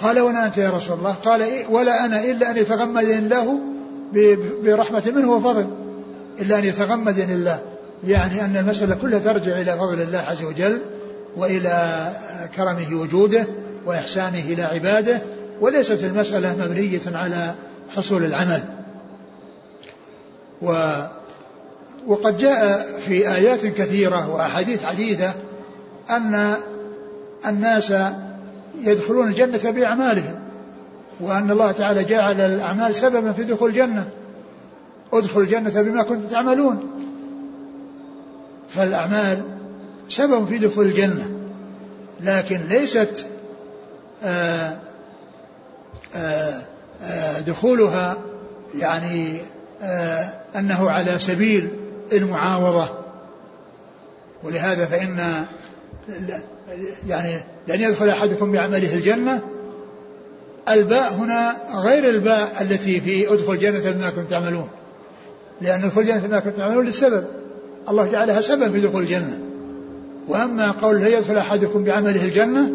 قال 0.03 0.21
ولا 0.21 0.47
أنت 0.47 0.59
يا 0.59 0.71
رسول 0.71 0.99
الله؟ 0.99 1.13
قال 1.13 1.43
إيه 1.43 1.67
ولا 1.67 2.05
أنا 2.05 2.25
إلا 2.25 2.51
أن 2.51 2.57
يتغمدني 2.57 3.19
الله 3.19 3.59
برحمة 4.65 5.13
منه 5.17 5.33
وفضل. 5.33 5.67
إلا 6.41 6.59
أن 6.59 6.65
يتغمدني 6.65 7.35
الله. 7.35 7.63
يعني 8.07 8.45
أن 8.45 8.57
المسألة 8.57 8.95
كلها 8.95 9.19
ترجع 9.19 9.53
إلى 9.61 9.73
فضل 9.73 10.03
الله 10.03 10.19
عز 10.19 10.45
وجل 10.45 10.83
وإلى 11.37 12.11
كرمه 12.57 13.01
وجوده 13.01 13.47
وإحسانه 13.87 14.39
إلى 14.39 14.63
عباده. 14.63 15.21
وليست 15.61 16.05
المسألة 16.05 16.57
مبنية 16.57 17.01
على 17.07 17.55
حصول 17.97 18.25
العمل. 18.25 18.63
و 20.63 20.95
وقد 22.07 22.37
جاء 22.37 22.87
في 23.07 23.35
آيات 23.35 23.67
كثيرة 23.67 24.31
وأحاديث 24.31 24.85
عديدة 24.85 25.33
أن 26.11 26.55
الناس 27.47 27.95
يدخلون 28.81 29.29
الجنة 29.29 29.71
بأعمالهم 29.71 30.35
وأن 31.21 31.51
الله 31.51 31.73
تعالى 31.73 32.05
جعل 32.05 32.41
الأعمال 32.41 32.95
سببا 32.95 33.33
في 33.33 33.45
دخول 33.45 33.71
الجنة. 33.71 34.09
ادخل 35.13 35.41
الجنة 35.41 35.83
بما 35.83 36.03
كنتم 36.03 36.27
تعملون. 36.27 36.91
فالأعمال 38.69 39.43
سبب 40.09 40.47
في 40.47 40.59
دخول 40.59 40.87
الجنة 40.87 41.31
لكن 42.21 42.61
ليست 42.69 43.27
آآ 44.23 44.79
آآ 46.15 46.63
آآ 47.03 47.41
دخولها 47.41 48.17
يعني 48.79 49.39
أنه 50.57 50.91
على 50.91 51.19
سبيل 51.19 51.69
المعاوضة. 52.13 52.89
ولهذا 54.45 54.85
فإن 54.85 55.21
يعني 57.09 57.33
لن 57.69 57.81
يدخل 57.81 58.09
أحدكم 58.09 58.53
بعمله 58.53 58.95
الجنة. 58.95 59.41
الباء 60.69 61.13
هنا 61.13 61.57
غير 61.75 62.09
الباء 62.09 62.53
التي 62.61 63.01
في 63.01 63.33
أدخل 63.33 63.53
الجنة 63.53 63.91
بما 63.91 64.11
كنتم 64.11 64.25
تعملون. 64.25 64.69
لأن 65.61 65.85
أدخل 65.85 66.01
الجنة 66.01 66.27
بما 66.27 66.41
كنتم 66.41 66.57
تعملون 66.57 66.87
للسبب. 66.87 67.25
الله 67.89 68.07
جعلها 68.07 68.41
سبب 68.41 68.73
في 68.73 68.81
دخول 68.81 69.03
الجنة. 69.03 69.39
وأما 70.29 70.71
قول 70.71 71.01
لا 71.01 71.09
يدخل 71.09 71.37
أحدكم 71.37 71.85
بعمله 71.85 72.25
الجنة 72.25 72.69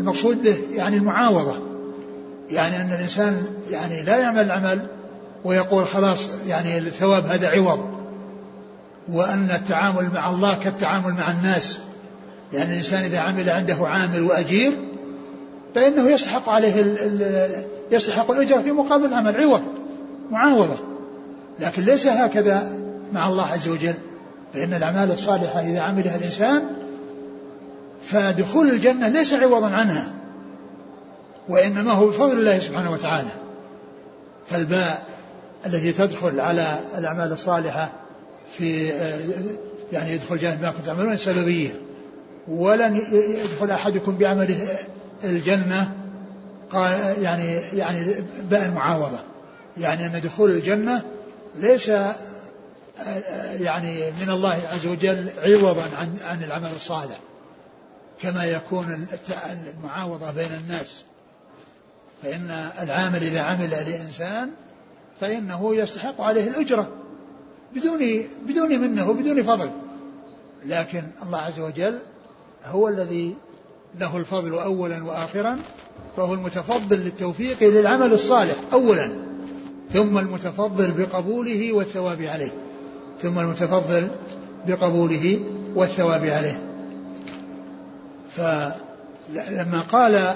المقصود 0.00 0.42
به 0.42 0.56
يعني 0.74 0.96
المعاوضة. 0.96 1.56
يعني 2.50 2.80
أن 2.80 2.92
الإنسان 2.92 3.46
يعني 3.70 4.02
لا 4.02 4.16
يعمل 4.16 4.42
العمل 4.42 4.86
ويقول 5.46 5.86
خلاص 5.86 6.28
يعني 6.46 6.78
الثواب 6.78 7.26
هذا 7.26 7.48
عوض. 7.48 7.96
وأن 9.12 9.50
التعامل 9.50 10.10
مع 10.14 10.30
الله 10.30 10.58
كالتعامل 10.58 11.12
مع 11.12 11.30
الناس. 11.30 11.80
يعني 12.52 12.72
الإنسان 12.72 13.04
إذا 13.04 13.18
عمل 13.18 13.50
عنده 13.50 13.76
عامل 13.80 14.22
وأجير 14.22 14.72
فإنه 15.74 16.10
يستحق 16.10 16.48
عليه 16.48 16.80
ال 16.82 16.98
ال 16.98 17.66
يستحق 17.90 18.30
الأجرة 18.30 18.60
في 18.60 18.72
مقابل 18.72 19.04
العمل. 19.04 19.40
عوض 19.40 19.62
معاوضة. 20.30 20.76
لكن 21.60 21.82
ليس 21.82 22.06
هكذا 22.06 22.72
مع 23.12 23.28
الله 23.28 23.44
عز 23.44 23.68
وجل. 23.68 23.94
فإن 24.54 24.74
الأعمال 24.74 25.12
الصالحة 25.12 25.60
إذا 25.60 25.80
عملها 25.80 26.16
الإنسان 26.16 26.62
فدخول 28.02 28.70
الجنة 28.70 29.08
ليس 29.08 29.34
عوضا 29.34 29.66
عنها. 29.66 30.12
وإنما 31.48 31.92
هو 31.92 32.06
بفضل 32.06 32.32
الله 32.32 32.58
سبحانه 32.58 32.92
وتعالى. 32.92 33.30
فالباء 34.46 35.15
التي 35.66 35.92
تدخل 35.92 36.40
على 36.40 36.78
الأعمال 36.98 37.32
الصالحة 37.32 37.92
في 38.58 38.88
يعني 39.92 40.12
يدخل 40.12 40.34
الجنة 40.34 40.58
ما 40.62 40.70
كنتم 40.70 40.82
تعملون 40.84 41.16
سببية 41.16 41.80
ولن 42.48 42.96
يدخل 43.44 43.70
أحدكم 43.70 44.18
بعمله 44.18 44.78
الجنة 45.24 45.92
يعني 47.22 47.54
يعني 47.54 48.14
باء 48.50 48.66
المعاوضة 48.66 49.18
يعني 49.78 50.06
أن 50.06 50.20
دخول 50.20 50.50
الجنة 50.50 51.02
ليس 51.54 51.88
يعني 53.60 54.10
من 54.20 54.30
الله 54.30 54.58
عز 54.72 54.86
وجل 54.86 55.30
عوضا 55.38 55.84
عن 55.98 56.14
عن 56.24 56.42
العمل 56.42 56.70
الصالح 56.76 57.20
كما 58.22 58.44
يكون 58.44 59.06
المعاوضة 59.74 60.30
بين 60.30 60.52
الناس. 60.60 61.04
فإن 62.22 62.70
العامل 62.82 63.22
إذا 63.22 63.40
عمل 63.40 63.70
لإنسان 63.70 64.50
فإنه 65.20 65.74
يستحق 65.76 66.20
عليه 66.20 66.48
الأجرة 66.48 66.88
بدون 67.74 68.22
بدون 68.46 68.80
منه 68.80 69.10
وبدون 69.10 69.42
فضل. 69.42 69.70
لكن 70.66 71.02
الله 71.26 71.38
عز 71.38 71.60
وجل 71.60 72.00
هو 72.64 72.88
الذي 72.88 73.34
له 74.00 74.16
الفضل 74.16 74.54
أولا 74.54 75.04
وآخرا 75.04 75.58
فهو 76.16 76.34
المتفضل 76.34 76.96
للتوفيق 76.96 77.62
للعمل 77.62 78.12
الصالح 78.12 78.56
أولا 78.72 79.10
ثم 79.90 80.18
المتفضل 80.18 80.92
بقبوله 80.92 81.72
والثواب 81.72 82.22
عليه 82.22 82.52
ثم 83.20 83.38
المتفضل 83.38 84.08
بقبوله 84.66 85.40
والثواب 85.74 86.24
عليه. 86.24 86.60
فلما 88.36 89.80
قال 89.80 90.34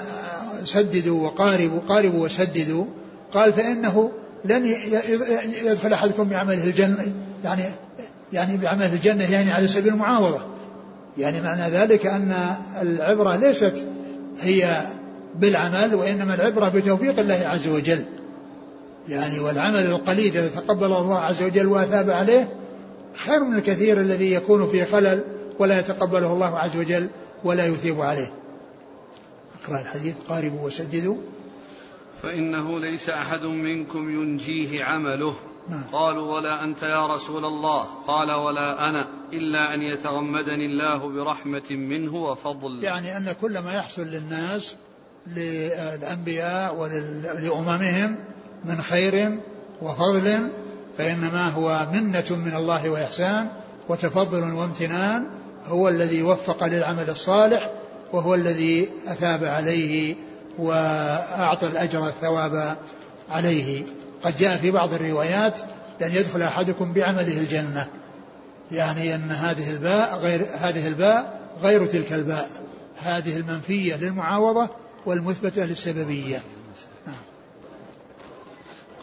سددوا 0.63 1.23
وقاربوا 1.27 1.79
قاربوا 1.87 2.25
وسددوا 2.25 2.85
قال 3.33 3.53
فإنه 3.53 4.11
لن 4.45 4.65
يدخل 5.65 5.93
أحدكم 5.93 6.29
بعمله 6.29 6.63
الجنة. 6.63 7.13
يعني 7.43 7.63
يعني 8.33 8.57
بعمله 8.57 8.93
الجنة 8.93 9.31
يعني 9.31 9.51
على 9.51 9.67
سبيل 9.67 9.93
المعاوضة. 9.93 10.39
يعني 11.17 11.41
معنى 11.41 11.69
ذلك 11.69 12.05
أن 12.05 12.33
العبرة 12.81 13.35
ليست 13.35 13.87
هي 14.41 14.81
بالعمل 15.35 15.95
وإنما 15.95 16.35
العبرة 16.35 16.69
بتوفيق 16.69 17.19
الله 17.19 17.43
عز 17.45 17.67
وجل. 17.67 18.05
يعني 19.09 19.39
والعمل 19.39 19.85
القليل 19.85 20.37
إذا 20.37 20.47
تقبل 20.47 20.85
الله 20.85 21.19
عز 21.19 21.43
وجل 21.43 21.67
وأثاب 21.67 22.09
عليه 22.09 22.49
خير 23.15 23.43
من 23.43 23.57
الكثير 23.57 24.01
الذي 24.01 24.33
يكون 24.33 24.67
فيه 24.67 24.83
خلل 24.83 25.23
ولا 25.59 25.79
يتقبله 25.79 26.33
الله 26.33 26.59
عز 26.59 26.77
وجل 26.77 27.07
ولا 27.43 27.65
يثيب 27.65 28.01
عليه. 28.01 28.31
أقرأ 29.63 29.81
الحديث 29.81 30.15
قاربوا 30.29 30.65
وسددوا. 30.65 31.15
فإنه 32.23 32.79
ليس 32.79 33.09
أحد 33.09 33.43
منكم 33.43 34.09
ينجيه 34.09 34.83
عمله. 34.83 35.33
نعم. 35.69 35.83
قالوا 35.91 36.35
ولا 36.35 36.63
أنت 36.63 36.83
يا 36.83 37.07
رسول 37.07 37.45
الله. 37.45 37.83
قال 38.07 38.31
ولا 38.31 38.89
أنا 38.89 39.07
إلا 39.33 39.73
أن 39.73 39.81
يتغمدني 39.81 40.65
الله 40.65 40.97
برحمة 40.97 41.69
منه 41.69 42.15
وفضل. 42.15 42.83
يعني 42.83 43.17
أن 43.17 43.35
كل 43.41 43.59
ما 43.59 43.73
يحصل 43.73 44.01
للناس 44.01 44.75
للأنبياء 45.27 46.75
ولأممهم 46.75 48.15
من 48.65 48.81
خير 48.81 49.37
وفضل 49.81 50.49
فإنما 50.97 51.49
هو 51.49 51.87
منة 51.93 52.25
من 52.45 52.55
الله 52.55 52.89
وإحسان 52.89 53.47
وتفضل 53.89 54.53
وامتنان. 54.53 55.25
هو 55.65 55.89
الذي 55.89 56.23
وفق 56.23 56.63
للعمل 56.63 57.09
الصالح 57.09 57.71
وهو 58.13 58.35
الذي 58.35 58.89
أثاب 59.07 59.43
عليه 59.43 60.15
وأعطى 60.57 61.67
الأجر 61.67 62.07
الثواب 62.07 62.77
عليه. 63.29 63.85
قد 64.23 64.37
جاء 64.37 64.57
في 64.57 64.71
بعض 64.71 64.93
الروايات 64.93 65.59
لأن 65.99 66.11
يدخل 66.11 66.41
أحدكم 66.41 66.93
بعمله 66.93 67.37
الجنة 67.37 67.87
يعني 68.71 69.15
أن 69.15 69.31
هذه 69.31 69.71
الباء 69.71 70.17
غير 70.17 70.45
هذه 70.59 70.87
الباء 70.87 71.41
غير 71.61 71.85
تلك 71.85 72.13
الباء. 72.13 72.49
هذه 72.97 73.37
المنفية 73.37 73.95
للمعاوضة 73.95 74.69
والمثبتة 75.05 75.65
للسببية. 75.65 76.41
نعم. 77.07 77.15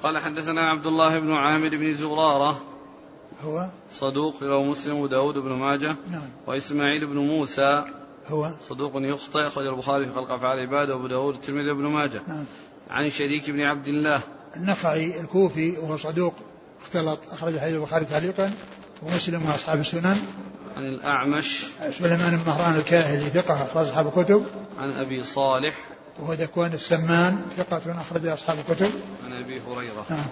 قال 0.03 0.19
حدثنا 0.19 0.71
عبد 0.71 0.87
الله 0.87 1.19
بن 1.19 1.33
عامر 1.33 1.69
بن 1.69 1.95
زرارة. 1.95 2.61
هو؟ 3.45 3.69
صدوق 3.93 4.43
رواه 4.43 4.63
مسلم 4.63 4.97
وداود 4.97 5.35
بن 5.35 5.51
ماجه. 5.51 5.97
نعم. 6.11 6.29
وإسماعيل 6.47 7.07
بن 7.07 7.17
موسى. 7.17 7.85
هو 8.31 8.53
صدوق 8.69 8.93
يخطئ 8.95 9.47
أخرج 9.47 9.67
البخاري 9.67 10.07
في 10.07 10.13
خلق 10.13 10.31
أفعال 10.31 10.59
العباد 10.59 10.91
وأبو 10.91 11.07
داود 11.07 11.35
الترمذي 11.35 11.73
بن 11.73 11.83
ماجه. 11.83 12.23
نعم. 12.29 12.45
عن 12.91 13.11
شريك 13.11 13.51
بن 13.51 13.61
عبد 13.61 13.89
الله. 13.89 14.21
النخعي 14.57 15.21
الكوفي 15.21 15.71
وهو 15.71 15.97
صدوق 15.97 16.35
اختلط 16.83 17.19
أخرج 17.33 17.59
حديث 17.59 17.75
البخاري 17.75 18.05
تعليقا 18.05 18.51
ومسلم 19.03 19.47
وأصحاب 19.47 19.81
السنن. 19.81 20.21
عن 20.77 20.83
الأعمش. 20.83 21.67
سليمان 21.99 22.37
بن 22.37 22.43
مهران 22.47 22.77
الكاهلي 22.77 23.31
ثقة 23.31 23.63
أخرج 23.63 23.87
أصحاب 23.87 24.07
الكتب. 24.07 24.47
عن 24.79 24.91
أبي 24.91 25.25
صالح. 25.25 25.75
وهو 26.21 26.33
ذكوان 26.33 26.73
السمان 26.73 27.47
ثقة 27.57 28.01
أخرج 28.01 28.27
أصحاب 28.27 28.59
الكتب. 28.59 28.91
عن 29.27 29.33
أبي 29.33 29.61
هريرة. 29.61 30.07
نعم. 30.11 30.27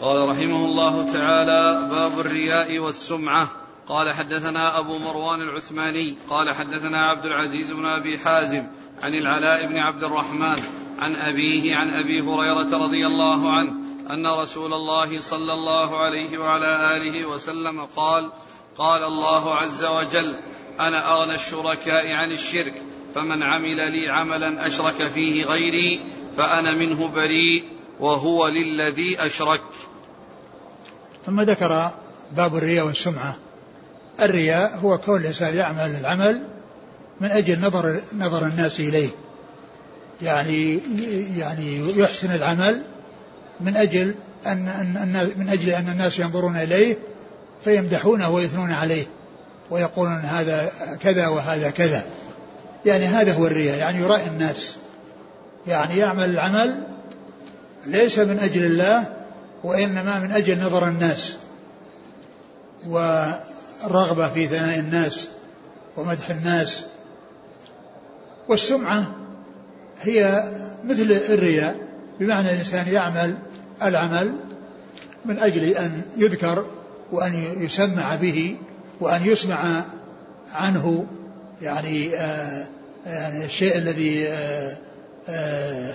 قال 0.00 0.28
رحمه 0.28 0.64
الله 0.64 1.12
تعالى 1.12 1.88
باب 1.90 2.20
الرياء 2.20 2.78
والسمعة. 2.78 3.48
قال 3.88 4.12
حدثنا 4.12 4.78
أبو 4.78 4.98
مروان 4.98 5.40
العثماني 5.40 6.14
قال 6.30 6.54
حدثنا 6.54 7.06
عبد 7.06 7.26
العزيز 7.26 7.70
بن 7.70 7.86
أبي 7.86 8.18
حازم 8.18 8.66
عن 9.02 9.14
العلاء 9.14 9.66
بن 9.66 9.78
عبد 9.78 10.04
الرحمن 10.04 10.62
عن 10.98 11.14
أبيه 11.16 11.76
عن 11.76 11.90
أبي 11.94 12.20
هريرة 12.20 12.84
رضي 12.84 13.06
الله 13.06 13.52
عنه 13.52 13.72
أن 14.10 14.26
رسول 14.26 14.72
الله 14.72 15.20
صلى 15.20 15.52
الله 15.52 15.98
عليه 15.98 16.38
وعلى 16.38 16.96
آله 16.96 17.26
وسلم 17.26 17.80
قال 17.96 18.32
قال 18.78 19.02
الله 19.02 19.54
عز 19.54 19.84
وجل 19.84 20.36
أنا 20.80 21.12
أغنى 21.12 21.34
الشركاء 21.34 22.12
عن 22.12 22.32
الشرك 22.32 22.74
فمن 23.14 23.42
عمل 23.42 23.92
لي 23.92 24.08
عملا 24.08 24.66
أشرك 24.66 25.02
فيه 25.14 25.44
غيري 25.44 26.00
فأنا 26.36 26.72
منه 26.72 27.08
بريء 27.08 27.64
وهو 28.00 28.48
للذي 28.48 29.26
أشرك. 29.26 29.62
ثم 31.26 31.40
ذكر 31.40 31.90
باب 32.36 32.56
الرياء 32.56 32.86
والسمعة. 32.86 33.45
الرياء 34.22 34.78
هو 34.78 34.98
كون 34.98 35.20
الإنسان 35.20 35.56
يعمل 35.56 35.96
العمل 36.00 36.42
من 37.20 37.30
أجل 37.30 37.60
نظر 37.60 38.00
نظر 38.18 38.46
الناس 38.46 38.80
إليه. 38.80 39.08
يعني 40.22 40.80
يعني 41.36 41.92
يحسن 41.96 42.34
العمل 42.34 42.82
من 43.60 43.76
أجل 43.76 44.14
أن, 44.46 44.68
أن 44.68 45.30
من 45.36 45.48
أجل 45.48 45.70
أن 45.70 45.88
الناس 45.88 46.18
ينظرون 46.18 46.56
إليه 46.56 46.96
فيمدحونه 47.64 48.30
ويثنون 48.30 48.72
عليه 48.72 49.04
ويقولون 49.70 50.20
هذا 50.20 50.70
كذا 51.00 51.28
وهذا 51.28 51.70
كذا. 51.70 52.04
يعني 52.86 53.04
هذا 53.04 53.32
هو 53.32 53.46
الرياء 53.46 53.78
يعني 53.78 53.98
يرائي 53.98 54.26
الناس. 54.26 54.76
يعني 55.66 55.96
يعمل 55.96 56.30
العمل 56.30 56.82
ليس 57.86 58.18
من 58.18 58.38
أجل 58.38 58.64
الله 58.64 59.06
وإنما 59.64 60.20
من 60.20 60.32
أجل 60.32 60.60
نظر 60.62 60.88
الناس. 60.88 61.38
والرغبة 63.86 64.28
في 64.28 64.46
ثناء 64.46 64.78
الناس 64.78 65.28
ومدح 65.96 66.30
الناس. 66.30 66.84
والسمعة 68.48 69.14
هي 70.02 70.44
مثل 70.84 71.20
الرياء 71.28 71.76
بمعنى 72.20 72.50
الإنسان 72.50 72.88
يعمل 72.88 73.38
العمل 73.82 74.34
من 75.24 75.38
أجل 75.38 75.62
أن 75.64 76.02
يذكر 76.16 76.64
وأن 77.12 77.34
يسمع 77.60 78.16
به 78.16 78.56
وأن 79.00 79.26
يسمع 79.26 79.84
عنه 80.52 81.06
يعني 81.62 82.16
آه 82.16 82.66
يعني 83.06 83.44
الشيء 83.44 83.78
الذي 83.78 84.28
آه 84.28 84.76
آه 85.28 85.94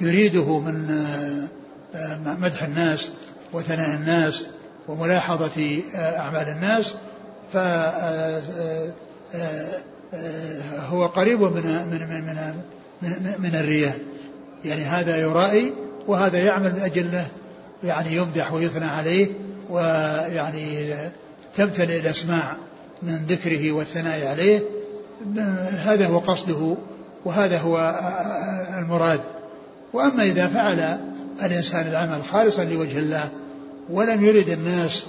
يريده 0.00 0.58
من 0.58 0.90
آه 1.94 2.18
مدح 2.40 2.62
الناس 2.62 3.08
وثناء 3.52 3.94
الناس 3.94 4.46
وملاحظة 4.88 5.82
آه 5.94 6.18
أعمال 6.18 6.48
الناس. 6.48 6.94
ف 7.52 7.56
هو 10.90 11.06
قريب 11.06 11.40
من 11.40 11.62
من 11.90 12.08
من 12.10 12.54
من, 13.02 13.34
من, 13.38 13.54
الرياء. 13.54 13.98
يعني 14.64 14.82
هذا 14.82 15.16
يرائي 15.16 15.72
وهذا 16.06 16.38
يعمل 16.38 16.72
من 16.72 16.80
أجله 16.80 17.26
يعني 17.84 18.16
يمدح 18.16 18.52
ويثنى 18.52 18.84
عليه 18.84 19.28
ويعني 19.70 20.94
تمتلئ 21.56 22.00
الأسماع 22.00 22.56
من 23.02 23.26
ذكره 23.28 23.72
والثناء 23.72 24.26
عليه. 24.26 24.62
هذا 25.84 26.06
هو 26.06 26.18
قصده 26.18 26.76
وهذا 27.24 27.58
هو 27.58 28.00
المراد. 28.78 29.20
وأما 29.92 30.22
إذا 30.22 30.46
فعل 30.46 30.98
الإنسان 31.42 31.86
العمل 31.86 32.24
خالصا 32.24 32.64
لوجه 32.64 32.98
الله 32.98 33.28
ولم 33.90 34.24
يرد 34.24 34.48
الناس 34.48 35.06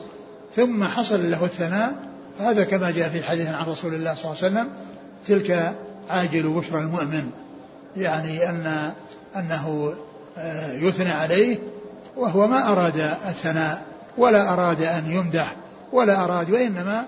ثم 0.56 0.84
حصل 0.84 1.32
له 1.32 1.46
الثناء 1.46 2.07
فهذا 2.40 2.64
كما 2.64 2.92
جاء 2.92 3.10
في 3.10 3.24
حديث 3.24 3.48
عن 3.48 3.66
رسول 3.66 3.94
الله 3.94 4.16
صلى 4.16 4.32
الله 4.32 4.44
عليه 4.44 4.54
وسلم 4.54 4.70
تلك 5.28 5.76
عاجل 6.10 6.50
بشرى 6.50 6.80
المؤمن 6.80 7.32
يعني 7.98 8.50
أن 8.50 8.92
أنه 9.36 9.94
يثنى 10.74 11.12
عليه 11.12 11.58
وهو 12.16 12.48
ما 12.48 12.72
أراد 12.72 12.98
الثناء 13.00 13.86
ولا 14.18 14.54
أراد 14.54 14.82
أن 14.82 15.12
يمدح 15.12 15.56
ولا 15.92 16.24
أراد 16.24 16.52
وإنما 16.52 17.06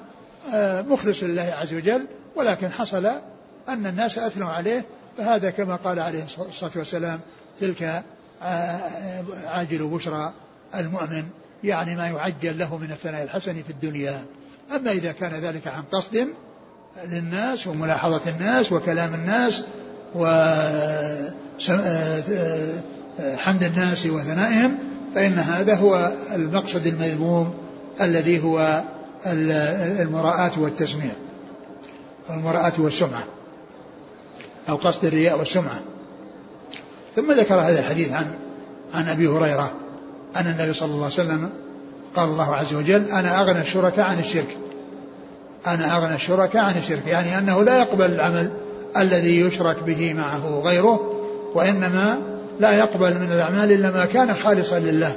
مخلص 0.88 1.24
لله 1.24 1.54
عز 1.58 1.74
وجل 1.74 2.06
ولكن 2.36 2.72
حصل 2.72 3.06
أن 3.70 3.86
الناس 3.86 4.18
أثنوا 4.18 4.50
عليه 4.50 4.86
فهذا 5.18 5.50
كما 5.50 5.76
قال 5.76 6.00
عليه 6.00 6.24
الصلاة 6.50 6.72
والسلام 6.76 7.20
تلك 7.60 8.04
عاجل 9.46 9.88
بشرى 9.88 10.34
المؤمن 10.76 11.24
يعني 11.64 11.96
ما 11.96 12.08
يعجل 12.08 12.58
له 12.58 12.78
من 12.78 12.92
الثناء 12.92 13.24
الحسن 13.24 13.54
في 13.54 13.70
الدنيا. 13.70 14.26
أما 14.76 14.92
إذا 14.92 15.12
كان 15.12 15.32
ذلك 15.32 15.68
عن 15.68 15.84
قصد 15.92 16.28
للناس 17.06 17.68
وملاحظة 17.68 18.30
الناس 18.30 18.72
وكلام 18.72 19.14
الناس 19.14 19.64
وحمد 20.16 20.64
الناس 23.64 24.06
وثنائهم 24.06 24.78
فإن 25.16 25.34
هذا 25.34 25.76
هو 25.76 26.12
المقصد 26.36 26.88
المذموم 26.88 27.54
الذي 28.02 28.44
هو 28.44 28.84
المراءة 29.26 30.60
والتسميع 30.60 31.12
المراءة 32.30 32.82
والسمعة 32.82 33.24
أو 34.70 34.76
قصد 34.76 35.06
الرياء 35.06 35.40
والسمعة. 35.40 35.82
ثم 37.16 37.32
ذكر 37.32 37.56
هذا 37.56 37.80
الحديث 37.80 38.12
عن 38.12 38.26
عن 38.94 39.08
أبي 39.08 39.28
هريرة 39.28 39.72
أن 40.36 40.48
النبي 40.48 40.74
صلى 40.74 40.92
الله 40.92 41.06
عليه 41.06 41.14
وسلم 41.14 41.50
قال 42.16 42.30
الله 42.30 42.56
عز 42.56 42.74
وجل 42.74 43.06
أنا 43.06 43.42
أغنى 43.42 43.62
الشركاء 43.62 44.06
عن 44.06 44.20
الشرك. 44.20 44.58
أنا 45.68 45.98
أغنى 45.98 46.16
الشركاء 46.16 46.64
عن 46.64 46.78
الشرك. 46.78 47.08
يعني 47.08 47.38
أنه 47.38 47.64
لا 47.64 47.80
يقبل 47.80 48.06
العمل 48.06 48.50
الذي 48.98 49.40
يشرك 49.40 49.84
به 49.84 50.14
معه 50.14 50.62
غيره 50.66 51.16
وإنما 51.54 52.20
لا 52.60 52.78
يقبل 52.78 53.14
من 53.20 53.32
الأعمال 53.32 53.72
إلا 53.72 53.92
ما 53.92 54.06
كان 54.06 54.34
خالصا 54.34 54.80
لله. 54.80 55.16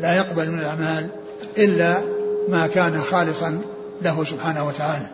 لا 0.00 0.16
يقبل 0.16 0.50
من 0.50 0.58
الأعمال 0.58 1.06
إلا 1.58 2.02
ما 2.48 2.66
كان 2.66 3.00
خالصا 3.00 3.60
له 4.02 4.24
سبحانه 4.24 4.68
وتعالى. 4.68 5.06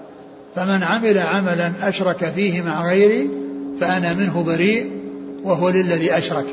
فمن 0.56 0.82
عمل 0.82 1.18
عملا 1.18 1.72
أشرك 1.82 2.24
فيه 2.24 2.62
مع 2.62 2.86
غيري 2.88 3.30
فأنا 3.80 4.14
منه 4.14 4.42
بريء 4.42 4.90
وهو 5.44 5.68
للذي 5.68 6.18
أشرك. 6.18 6.46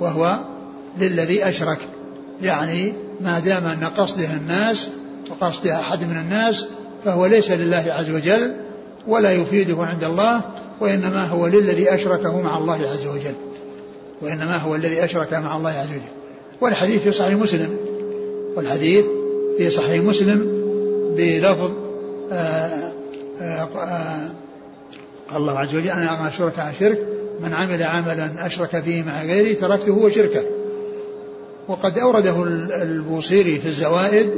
وهو 0.00 0.38
للذي 0.98 1.48
أشرك. 1.48 1.78
يعني 2.42 2.92
ما 3.22 3.38
دام 3.38 3.66
أن 3.66 3.84
قصده 3.84 4.34
الناس 4.34 4.88
وقصد 5.30 5.66
أحد 5.66 6.04
من 6.04 6.16
الناس 6.16 6.66
فهو 7.04 7.26
ليس 7.26 7.50
لله 7.50 7.84
عز 7.88 8.10
وجل 8.10 8.52
ولا 9.06 9.32
يفيده 9.32 9.76
عند 9.84 10.04
الله 10.04 10.40
وإنما 10.80 11.26
هو 11.26 11.46
للذي 11.46 11.94
أشركه 11.94 12.40
مع 12.40 12.58
الله 12.58 12.88
عز 12.88 13.06
وجل. 13.06 13.34
وإنما 14.22 14.56
هو 14.56 14.74
الذي 14.74 15.04
أشرك 15.04 15.32
مع 15.34 15.56
الله 15.56 15.70
عز 15.70 15.88
وجل. 15.88 16.00
والحديث 16.60 17.02
في 17.02 17.12
صحيح 17.12 17.34
مسلم. 17.34 17.76
والحديث 18.56 19.04
في 19.58 19.70
صحيح 19.70 20.02
مسلم 20.02 20.62
بلفظ 21.16 21.70
آآ 22.32 22.92
آآ 23.40 23.68
قال 25.30 25.42
الله 25.42 25.58
عز 25.58 25.74
وجل 25.74 25.90
أنا 25.90 26.14
أغنى 26.14 26.28
الشرك 26.28 26.58
عن 26.58 26.74
شرك 26.80 26.98
من 27.40 27.52
عمل 27.52 27.82
عملا 27.82 28.46
أشرك 28.46 28.80
فيه 28.80 29.02
مع 29.02 29.22
غيري 29.22 29.54
تركته 29.54 29.92
وشركه 29.92 30.40
وقد 31.68 31.98
أورده 31.98 32.42
البوصيري 32.82 33.58
في 33.58 33.68
الزوائد 33.68 34.30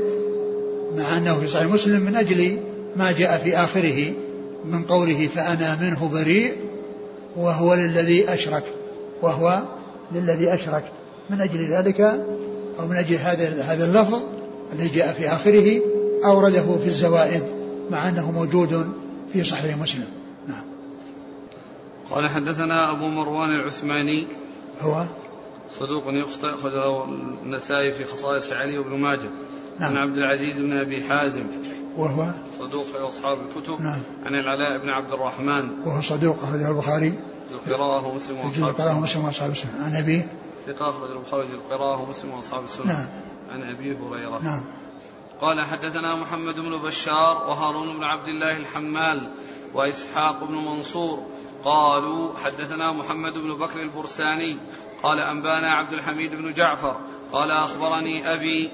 مع 0.96 1.18
أنه 1.18 1.40
في 1.40 1.48
صحيح 1.48 1.66
مسلم 1.66 2.00
من 2.00 2.16
أجل 2.16 2.60
ما 2.96 3.12
جاء 3.12 3.38
في 3.38 3.56
آخره 3.56 4.12
من 4.64 4.82
قوله 4.82 5.28
فأنا 5.28 5.78
منه 5.80 6.08
بريء 6.08 6.52
وهو 7.36 7.74
للذي 7.74 8.34
أشرك 8.34 8.64
وهو 9.22 9.62
للذي 10.12 10.54
أشرك. 10.54 10.84
من 11.30 11.40
أجل 11.40 11.64
ذلك 11.64 12.00
أو 12.80 12.86
من 12.86 12.96
أجل 12.96 13.16
هذا 13.16 13.62
هذا 13.62 13.84
اللفظ 13.84 14.22
الذي 14.72 14.88
جاء 14.88 15.12
في 15.12 15.28
آخره 15.28 15.80
أورده 16.24 16.76
في 16.82 16.86
الزوائد 16.86 17.42
مع 17.90 18.08
أنه 18.08 18.30
موجود 18.30 18.92
في 19.32 19.44
صحيح 19.44 19.76
مسلم. 19.76 20.08
نعم. 20.48 20.64
قال 22.10 22.28
حدثنا 22.28 22.92
أبو 22.92 23.08
مروان 23.08 23.50
العثماني. 23.50 24.26
هو؟ 24.80 25.06
صدوق 25.78 26.04
يخطئ 26.06 26.54
أخرجه 26.54 27.04
النسائي 27.42 27.92
في 27.92 28.04
خصائص 28.04 28.52
علي 28.52 28.78
وابن 28.78 28.98
ماجه. 28.98 29.30
نعم. 29.80 29.90
عن 29.90 29.96
عبد 29.96 30.18
العزيز 30.18 30.56
بن 30.56 30.76
أبي 30.76 31.08
حازم. 31.08 31.46
وهو؟ 31.96 32.30
صدوق 32.58 32.84
في 32.84 32.98
أصحاب 32.98 33.38
الكتب. 33.38 33.80
نعم. 33.80 34.02
عن 34.26 34.34
العلاء 34.34 34.78
بن 34.78 34.88
عبد 34.88 35.12
الرحمن. 35.12 35.70
وهو 35.86 36.00
صدوق 36.00 36.42
أخرجه 36.42 36.70
البخاري. 36.70 37.12
القراءة 37.50 38.06
ومسلم 38.06 38.36
وأصحاب 38.36 38.68
القراءة 38.68 38.96
ومسلم 38.96 39.24
وأصحاب 39.24 39.50
السنة. 39.50 39.84
عن 39.84 39.96
أبيه. 39.96 40.26
ثقة 40.66 40.88
أخرج 40.88 41.10
البخاري 41.10 41.42
القراءة 41.42 42.02
ومسلم 42.02 42.30
وأصحاب 42.30 42.64
السنة. 42.64 42.86
نعم. 42.86 43.06
عن 43.52 43.62
أبي 43.62 43.96
هريرة. 43.96 44.38
نعم. 44.42 44.64
قال 45.40 45.60
حدثنا 45.60 46.14
محمد 46.14 46.60
بن 46.60 46.78
بشار 46.78 47.36
وهارون 47.48 47.96
بن 47.96 48.04
عبد 48.04 48.28
الله 48.28 48.56
الحمال 48.56 49.30
وإسحاق 49.74 50.44
بن 50.44 50.54
منصور. 50.54 51.22
قالوا 51.64 52.38
حدثنا 52.44 52.92
محمد 52.92 53.32
بن 53.32 53.54
بكر 53.54 53.82
البرساني 53.82 54.58
قال 55.04 55.20
أنبانا 55.20 55.70
عبد 55.70 55.92
الحميد 55.92 56.34
بن 56.34 56.52
جعفر 56.52 57.00
قال 57.32 57.50
أخبرني 57.50 58.32
أبي 58.32 58.70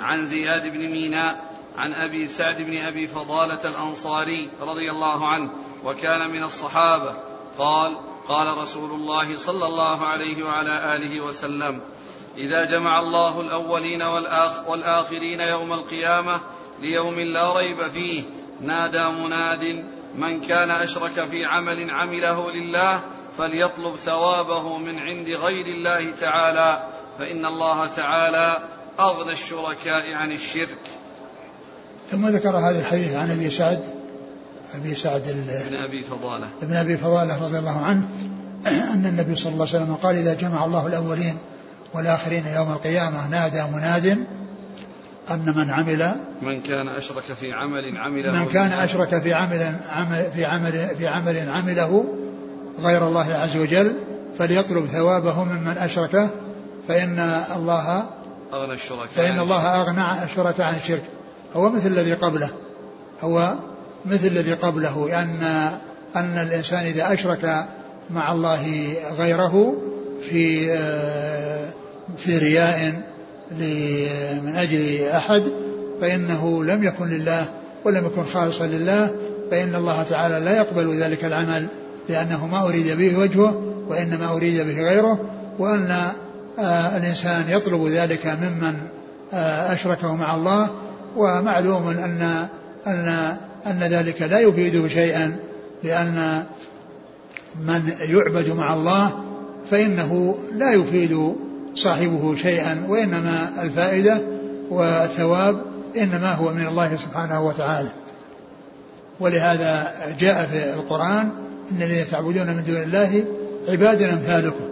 عن 0.00 0.26
زياد 0.26 0.72
بن 0.72 0.78
ميناء 0.78 1.52
عن 1.78 1.92
أبي 1.92 2.28
سعد 2.28 2.62
بن 2.62 2.76
أبي 2.76 3.06
فضالة 3.06 3.60
الأنصاري 3.64 4.50
رضي 4.60 4.90
الله 4.90 5.26
عنه 5.28 5.50
وكان 5.84 6.30
من 6.30 6.42
الصحابة. 6.42 7.16
قال 7.58 7.98
قال 8.28 8.58
رسول 8.58 8.90
الله 8.90 9.36
صلى 9.36 9.66
الله 9.66 10.06
عليه 10.06 10.44
وعلى 10.44 10.96
آله 10.96 11.20
وسلم 11.20 11.80
إذا 12.36 12.64
جمع 12.64 13.00
الله 13.00 13.40
الأولين 13.40 14.02
والآخ 14.02 14.68
والآخرين 14.68 15.40
يوم 15.40 15.72
القيامة 15.72 16.40
ليوم 16.80 17.20
لا 17.20 17.52
ريب 17.52 17.82
فيه 17.82 18.22
نادى 18.60 19.04
مناد 19.24 19.84
من 20.14 20.40
كان 20.40 20.70
أشرك 20.70 21.28
في 21.30 21.44
عمل 21.44 21.90
عمله 21.90 22.50
لله 22.50 23.02
فليطلب 23.38 23.96
ثوابه 23.96 24.78
من 24.78 24.98
عند 24.98 25.28
غير 25.28 25.66
الله 25.66 26.10
تعالى 26.20 26.82
فإن 27.18 27.46
الله 27.46 27.86
تعالى 27.86 28.58
أغنى 29.00 29.32
الشركاء 29.32 30.12
عن 30.12 30.32
الشرك. 30.32 30.78
ثم 32.10 32.26
ذكر 32.26 32.56
هذا 32.56 32.80
الحديث 32.80 33.14
عن 33.14 33.30
أبي 33.30 33.50
سعد 33.50 33.84
أبي 34.74 34.94
سعد 34.94 35.28
ابن 35.28 35.74
أبي 35.74 36.02
فضالة. 36.02 36.48
ابن 36.62 36.76
أبي 36.76 36.96
فضالة 36.96 37.44
رضي 37.46 37.58
الله 37.58 37.84
عنه 37.84 38.08
أن 38.66 39.06
النبي 39.06 39.36
صلى 39.36 39.52
الله 39.52 39.66
عليه 39.68 39.76
وسلم 39.76 39.94
قال 39.94 40.16
إذا 40.16 40.34
جمع 40.34 40.64
الله 40.64 40.86
الأولين 40.86 41.38
والآخرين 41.94 42.46
يوم 42.46 42.72
القيامة 42.72 43.28
نادى 43.28 43.62
مناد 43.62 44.26
أن 45.30 45.54
من 45.56 45.70
عمل 45.70 46.14
من 46.42 46.60
كان 46.60 46.88
أشرك 46.88 47.22
في 47.40 47.52
عمل 47.52 47.96
عمله 47.96 48.32
من 48.32 48.48
كان 48.52 48.72
أشرك 48.72 49.22
في 49.22 49.34
عمل, 49.34 49.76
عمل 49.88 50.30
في 50.34 50.44
عمل 50.44 50.96
في 50.98 51.06
عمل 51.06 51.48
عمله 51.48 52.04
غير 52.82 53.06
الله 53.06 53.34
عز 53.34 53.56
وجل 53.56 53.96
فليطلب 54.38 54.86
ثوابه 54.86 55.44
ممن 55.44 55.78
أشركه 55.78 56.30
فإن 56.88 57.18
الله 57.56 58.04
أغنى 58.52 58.72
الشركاء 58.72 59.06
فإن 59.14 59.38
الله 59.38 59.80
أغنى 59.80 60.24
الشركاء 60.24 60.66
عن 60.66 60.74
الشرك. 60.74 61.02
هو 61.54 61.70
مثل 61.70 61.88
الذي 61.88 62.12
قبله. 62.12 62.50
هو 63.20 63.54
مثل 64.04 64.26
الذي 64.26 64.52
قبله. 64.52 65.22
أن 65.22 65.42
أن 66.16 66.38
الإنسان 66.38 66.84
إذا 66.84 67.12
أشرك 67.12 67.66
مع 68.10 68.32
الله 68.32 68.94
غيره 69.18 69.74
في 70.20 70.66
في 72.16 72.38
رياء 72.38 73.02
من 74.42 74.56
أجل 74.56 75.04
أحد 75.04 75.42
فإنه 76.00 76.64
لم 76.64 76.84
يكن 76.84 77.06
لله 77.06 77.44
ولم 77.84 78.06
يكن 78.06 78.24
خالصا 78.24 78.66
لله 78.66 79.14
فإن 79.50 79.74
الله 79.74 80.02
تعالى 80.02 80.40
لا 80.40 80.56
يقبل 80.56 80.94
ذلك 80.94 81.24
العمل. 81.24 81.66
لأنه 82.08 82.46
ما 82.46 82.64
أريد 82.64 82.96
به 82.96 83.18
وجهه 83.18 83.62
وإنما 83.88 84.32
أريد 84.32 84.66
به 84.66 84.82
غيره 84.82 85.20
وأن 85.58 86.12
آه، 86.58 86.96
الإنسان 86.96 87.44
يطلب 87.48 87.86
ذلك 87.86 88.26
ممن 88.26 88.74
آه، 89.32 89.72
أشركه 89.72 90.16
مع 90.16 90.34
الله 90.34 90.70
ومعلوم 91.16 91.88
أن 91.88 92.48
أن 92.86 93.36
أن 93.66 93.78
ذلك 93.78 94.22
لا 94.22 94.38
يفيده 94.38 94.88
شيئا 94.88 95.36
لأن 95.82 96.44
من 97.60 97.92
يعبد 98.08 98.48
مع 98.48 98.74
الله 98.74 99.24
فإنه 99.70 100.38
لا 100.52 100.72
يفيد 100.72 101.34
صاحبه 101.74 102.36
شيئا 102.36 102.84
وإنما 102.88 103.50
الفائدة 103.62 104.22
والثواب 104.70 105.62
إنما 105.96 106.34
هو 106.34 106.52
من 106.52 106.66
الله 106.66 106.96
سبحانه 106.96 107.42
وتعالى. 107.42 107.88
ولهذا 109.20 109.92
جاء 110.18 110.46
في 110.46 110.74
القرآن 110.74 111.30
إن 111.70 111.82
الذين 111.82 112.06
تعبدون 112.06 112.46
من 112.46 112.64
دون 112.66 112.82
الله 112.82 113.24
عباد 113.68 114.02
أمثالكم. 114.02 114.64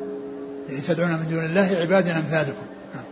الذين 0.68 0.83
تدعون 0.83 1.11
من 1.11 1.29
دون 1.31 1.44
الله 1.44 1.76
عباد 1.76 2.09
أمثالكم. 2.09 2.66
نعم. 2.94 3.05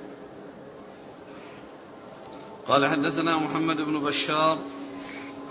قال 2.67 2.87
حدثنا 2.87 3.38
محمد 3.38 3.77
بن 3.77 4.01
بشار. 4.01 4.59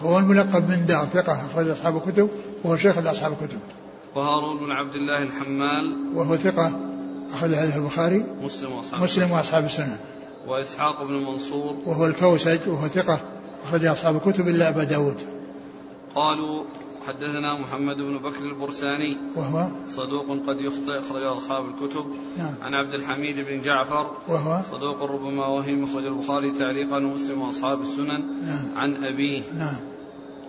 هو 0.02 0.20
الملقب 0.20 0.70
من 0.70 0.86
دار 0.86 1.06
ثقة 1.06 1.46
أخرج 1.46 1.70
أصحاب 1.70 1.98
الكتب 1.98 2.30
وهو 2.64 2.78
شيخ 2.78 2.98
لأصحاب 2.98 3.32
الكتب. 3.32 3.60
وهارون 4.16 4.58
بن 4.66 4.72
عبد 4.72 4.96
الله 4.96 5.24
الحمال. 5.24 5.98
وهو 6.14 6.36
ثقة 6.36 6.72
أخرج 7.34 7.54
هذا 7.54 7.76
البخاري 7.76 8.26
مسلم 8.42 8.72
وأصحاب 8.72 9.04
مسلم 9.04 9.32
وأصحاب 9.32 9.66
السنن 9.66 9.98
وإسحاق 10.48 11.04
بن 11.04 11.14
منصور. 11.14 11.76
وهو 11.86 12.06
الكوسج 12.06 12.60
وهو 12.68 12.88
ثقة 12.88 13.22
أخرج 13.64 13.86
أصحاب 13.86 14.16
الكتب 14.16 14.48
إلا 14.48 14.70
أبا 14.70 14.84
داود. 14.84 15.22
قالوا 16.16 16.64
حدثنا 17.08 17.54
محمد 17.54 17.98
بن 17.98 18.18
بكر 18.18 18.46
البرساني. 18.46 19.18
وهو؟ 19.36 19.68
صدوق 19.90 20.26
قد 20.48 20.62
يخطئ 20.62 21.00
أخرج 21.00 21.24
أصحاب 21.24 21.66
الكتب. 21.66 22.06
نعم. 22.38 22.56
عن 22.62 22.74
عبد 22.74 22.94
الحميد 22.94 23.36
بن 23.40 23.62
جعفر. 23.62 24.12
وهو؟ 24.28 24.62
صدوق 24.72 25.04
ربما 25.04 25.48
وهم 25.48 25.84
أخرج 25.84 26.06
البخاري 26.06 26.52
تعليقا 26.52 26.98
ومسلم 26.98 27.42
وأصحاب 27.42 27.82
السنن. 27.82 28.46
نعم. 28.46 28.78
عن 28.78 29.04
أبيه. 29.04 29.42
نعم. 29.58 29.76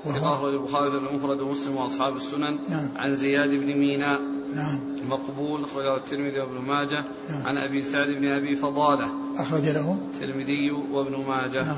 ثقة 0.04 0.34
أخرج 0.34 0.54
البخاري 0.54 0.90
في 0.90 0.96
المفرد 0.96 1.40
ومسلم 1.40 1.76
وأصحاب 1.76 2.16
السنن. 2.16 2.58
نعم. 2.68 2.90
عن 2.96 3.16
زياد 3.16 3.50
بن 3.50 3.78
ميناء. 3.78 4.20
نعم. 4.54 4.80
مقبول 5.10 5.64
أخرجه 5.64 5.96
الترمذي 5.96 6.40
وابن 6.40 6.58
ماجه. 6.68 7.04
نعم. 7.30 7.46
عن 7.46 7.56
أبي 7.56 7.82
سعد 7.82 8.08
بن 8.08 8.24
أبي 8.24 8.56
فضالة. 8.56 9.08
أخرج 9.36 9.68
له؟ 9.68 9.98
الترمذي 10.14 10.70
وابن 10.70 11.24
ماجه. 11.28 11.64
نعم. 11.64 11.76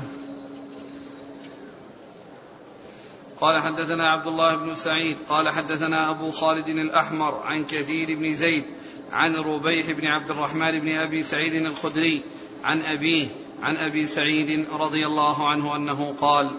قال 3.41 3.57
حدثنا 3.61 4.11
عبد 4.11 4.27
الله 4.27 4.55
بن 4.55 4.75
سعيد 4.75 5.17
قال 5.29 5.49
حدثنا 5.49 6.09
أبو 6.09 6.31
خالد 6.31 6.67
الأحمر 6.67 7.41
عن 7.45 7.65
كثير 7.65 8.17
بن 8.17 8.35
زيد 8.35 8.65
عن 9.11 9.35
ربيح 9.35 9.91
بن 9.91 10.07
عبد 10.07 10.31
الرحمن 10.31 10.79
بن 10.79 10.97
أبي 10.97 11.23
سعيد 11.23 11.53
الخدري 11.53 12.23
عن 12.63 12.81
أبيه 12.81 13.27
عن 13.61 13.77
أبي 13.77 14.07
سعيد 14.07 14.67
رضي 14.79 15.05
الله 15.05 15.49
عنه 15.49 15.75
أنه 15.75 16.15
قال 16.21 16.51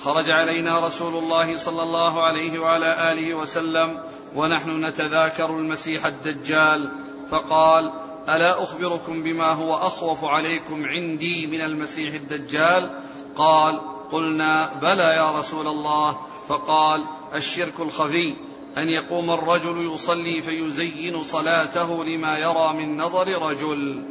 خرج 0.00 0.30
علينا 0.30 0.86
رسول 0.86 1.14
الله 1.14 1.56
صلى 1.56 1.82
الله 1.82 2.22
عليه 2.22 2.58
وعلى 2.58 3.12
آله 3.12 3.34
وسلم 3.34 4.02
ونحن 4.34 4.84
نتذاكر 4.84 5.50
المسيح 5.50 6.06
الدجال 6.06 6.92
فقال 7.30 7.92
ألا 8.28 8.62
أخبركم 8.62 9.22
بما 9.22 9.52
هو 9.52 9.74
أخوف 9.74 10.24
عليكم 10.24 10.84
عندي 10.84 11.46
من 11.46 11.60
المسيح 11.60 12.14
الدجال؟ 12.14 12.90
قال 13.36 13.80
قلنا 14.12 14.74
بلى 14.82 15.02
يا 15.02 15.30
رسول 15.30 15.66
الله 15.66 16.18
فقال 16.48 17.04
الشرك 17.34 17.80
الخفي 17.80 18.34
أن 18.78 18.88
يقوم 18.88 19.30
الرجل 19.30 19.94
يصلي 19.94 20.42
فيزين 20.42 21.22
صلاته 21.22 22.04
لما 22.04 22.38
يرى 22.38 22.72
من 22.72 22.96
نظر 22.96 23.42
رجل. 23.42 24.04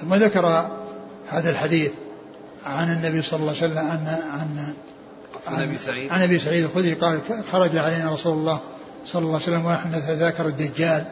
ثم 0.00 0.14
ذكر 0.14 0.70
هذا 1.28 1.50
الحديث 1.50 1.92
عن 2.64 2.92
النبي 2.92 3.22
صلى 3.22 3.40
الله 3.40 3.54
عليه 3.62 3.66
وسلم 3.66 3.78
عن 3.78 4.06
عن 4.32 4.74
عن 5.46 5.62
أبي 5.62 5.76
سعيد. 5.76 6.12
عن 6.12 6.22
أبي 6.22 6.38
سعيد 6.38 6.64
الخدري 6.64 6.92
قال 6.94 7.20
خرج 7.52 7.76
علينا 7.76 8.12
رسول 8.12 8.32
الله 8.32 8.60
صلى 9.06 9.22
الله 9.22 9.34
عليه 9.34 9.42
وسلم 9.42 9.66
ونحن 9.66 9.88
نتذاكر 9.88 10.46
الدجال. 10.46 11.04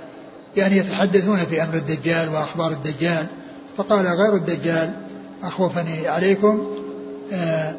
يعني 0.57 0.77
يتحدثون 0.77 1.37
في 1.37 1.63
أمر 1.63 1.75
الدجال 1.75 2.29
وأخبار 2.29 2.71
الدجال. 2.71 3.27
فقال 3.77 4.07
غير 4.07 4.35
الدجال 4.35 4.95
أخوفني 5.43 6.09
عليكم 6.09 6.71
آه 7.33 7.77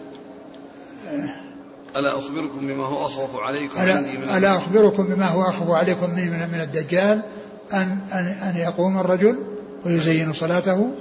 ألا 1.96 2.18
أخبركم 2.18 2.68
بما 2.68 2.86
هو 2.86 3.06
أخوف 3.06 3.36
عليكم 3.36 3.82
ألا, 3.82 3.96
عندي 3.96 4.18
من 4.18 4.24
ألا 4.24 4.58
أخبركم 4.58 5.04
بما 5.04 5.28
هو 5.28 5.42
أخوف 5.42 5.70
عليكم 5.70 6.10
من, 6.10 6.50
من 6.54 6.62
الدجال 6.62 7.22
أن, 7.74 8.00
أن, 8.14 8.26
أن 8.26 8.58
يقوم 8.58 8.98
الرجل 8.98 9.36
ويزين 9.86 10.34
صلاته 10.34 10.92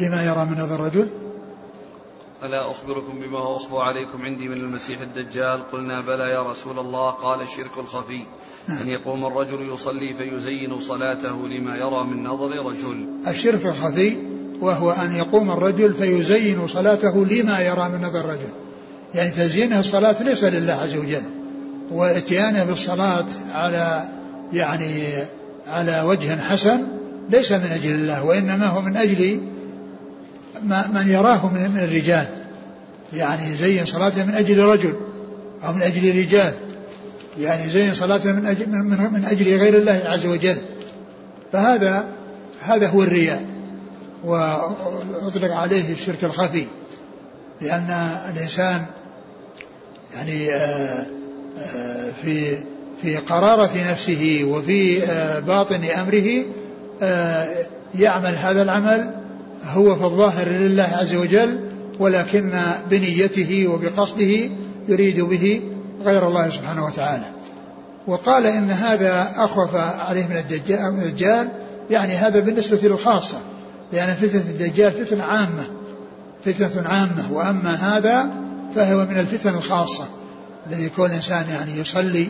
لما 0.00 0.24
يرى 0.24 0.44
من 0.44 0.56
هذا 0.56 0.74
الرجل؟ 0.74 1.08
ألا 2.42 2.70
أخبركم 2.70 3.18
بما 3.20 3.38
هو 3.38 3.56
أخفى 3.56 3.76
عليكم 3.76 4.22
عندي 4.22 4.48
من 4.48 4.56
المسيح 4.56 5.00
الدجال؟ 5.00 5.70
قلنا 5.72 6.00
بلى 6.00 6.30
يا 6.30 6.42
رسول 6.42 6.78
الله 6.78 7.10
قال 7.10 7.42
الشرك 7.42 7.78
الخفي. 7.78 8.26
نعم. 8.68 8.78
أن 8.78 8.88
يقوم 8.88 9.26
الرجل 9.26 9.72
يصلي 9.74 10.14
فيزين 10.14 10.80
صلاته 10.80 11.48
لما 11.48 11.76
يرى 11.76 12.04
من 12.04 12.24
نظر 12.24 12.66
رجل. 12.66 13.06
الشرك 13.28 13.66
الخفي 13.66 14.16
وهو 14.60 14.90
أن 14.90 15.12
يقوم 15.12 15.50
الرجل 15.50 15.94
فيزين 15.94 16.68
صلاته 16.68 17.24
لما 17.24 17.60
يرى 17.60 17.88
من 17.88 18.00
نظر 18.04 18.24
رجل. 18.24 18.63
يعني 19.14 19.30
تزيينه 19.30 19.80
الصلاة 19.80 20.22
ليس 20.22 20.44
لله 20.44 20.72
عز 20.72 20.96
وجل 20.96 21.22
واتيانه 21.90 22.64
بالصلاة 22.64 23.24
على 23.52 24.08
يعني 24.52 25.04
على 25.66 26.02
وجه 26.02 26.36
حسن 26.40 26.82
ليس 27.30 27.52
من 27.52 27.70
أجل 27.72 27.90
الله 27.90 28.24
وإنما 28.24 28.66
هو 28.66 28.80
من 28.80 28.96
أجل 28.96 29.40
ما 30.62 30.86
من 30.94 31.10
يراه 31.10 31.46
من, 31.46 31.78
الرجال. 31.78 32.26
يعني 33.12 33.54
زين 33.54 33.86
صلاته 33.86 34.24
من 34.24 34.34
أجل 34.34 34.58
رجل 34.58 34.94
أو 35.64 35.72
من 35.72 35.82
أجل 35.82 36.18
رجال 36.18 36.52
يعني 37.40 37.70
زين 37.70 37.94
صلاته 37.94 38.32
من 38.32 38.46
أجل, 38.46 38.68
من, 38.68 39.12
من 39.12 39.24
أجل 39.24 39.56
غير 39.56 39.76
الله 39.76 40.02
عز 40.06 40.26
وجل. 40.26 40.56
فهذا 41.52 42.04
هذا 42.62 42.88
هو 42.88 43.02
الرياء. 43.02 43.44
وأطلق 44.24 45.54
عليه 45.54 45.92
الشرك 45.92 46.24
الخفي 46.24 46.66
لأن 47.60 48.16
الإنسان 48.34 48.84
يعني 50.16 50.54
آه، 50.54 51.06
آه، 51.58 52.10
في 52.22 52.58
في 53.02 53.16
قرارة 53.16 53.70
نفسه 53.90 54.44
وفي 54.48 55.02
آه، 55.02 55.38
باطن 55.38 55.84
أمره 55.84 56.44
يعمل 57.94 58.34
هذا 58.36 58.62
العمل 58.62 59.10
هو 59.64 59.96
في 59.96 60.04
الظاهر 60.04 60.48
لله 60.48 60.90
عز 60.92 61.14
وجل 61.14 61.60
ولكن 61.98 62.52
بنيته 62.90 63.66
وبقصده 63.68 64.50
يريد 64.88 65.20
به 65.20 65.62
غير 66.02 66.26
الله 66.28 66.50
سبحانه 66.50 66.84
وتعالى. 66.84 67.24
وقال 68.06 68.46
إن 68.46 68.70
هذا 68.70 69.32
أخوف 69.36 69.74
عليه 69.76 70.26
من 70.26 70.36
الدجال 71.02 71.48
يعني 71.90 72.12
هذا 72.12 72.40
بالنسبة 72.40 72.88
للخاصة 72.88 73.38
لأن 73.92 74.14
فتنة 74.14 74.40
الدجال 74.40 74.92
فتنة 74.92 75.24
عامة 75.24 75.64
فتنة 76.44 76.88
عامة 76.88 77.32
وأما 77.32 77.74
هذا 77.74 78.43
فهو 78.74 79.04
من 79.04 79.18
الفتن 79.18 79.54
الخاصة 79.54 80.08
الذي 80.66 80.84
يكون 80.84 81.10
الإنسان 81.10 81.48
يعني 81.48 81.78
يصلي 81.78 82.28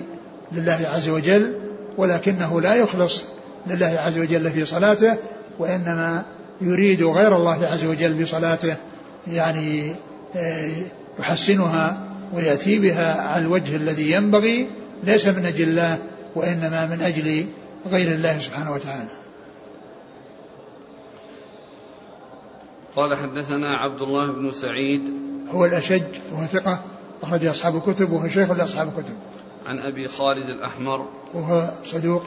لله 0.53 0.81
عز 0.85 1.09
وجل 1.09 1.55
ولكنه 1.99 2.61
لا 2.61 2.75
يخلص 2.75 3.25
لله 3.67 3.97
عز 3.99 4.19
وجل 4.19 4.51
في 4.51 4.67
صلاته 4.67 5.17
وإنما 5.59 6.25
يريد 6.61 7.03
غير 7.03 7.37
الله 7.37 7.67
عز 7.67 7.85
وجل 7.85 8.23
بصلاته 8.23 8.77
يعني 9.27 9.93
آه، 10.37 10.83
يحسنها 11.19 12.05
ويأتي 12.35 12.79
بها 12.79 13.21
على 13.21 13.45
الوجه 13.45 13.77
الذي 13.77 14.13
ينبغي 14.13 14.69
ليس 15.03 15.27
من 15.27 15.47
أجل 15.47 15.69
الله 15.69 15.99
وإنما 16.35 16.87
من 16.87 17.01
أجل 17.01 17.47
غير 17.91 18.15
الله 18.15 18.39
سبحانه 18.39 18.73
وتعالى. 18.73 19.11
قال 22.97 23.15
حدثنا 23.17 23.77
عبد 23.77 24.03
الله 24.03 24.33
بن 24.33 24.51
سعيد 24.51 25.03
هو 25.51 25.65
الأشج 25.65 26.03
وهو 26.33 26.47
ثقة 26.47 26.83
أخرج 27.23 27.47
أصحاب 27.47 27.77
الكتب 27.77 28.13
وهو 28.13 28.29
شيخ 28.29 28.51
لأصحاب 28.51 28.89
الكتب. 28.89 29.15
عن 29.67 29.79
أبي 29.79 30.09
خالد 30.09 30.49
الأحمر. 30.49 31.09
وهو 31.35 31.71
صدوق 31.85 32.23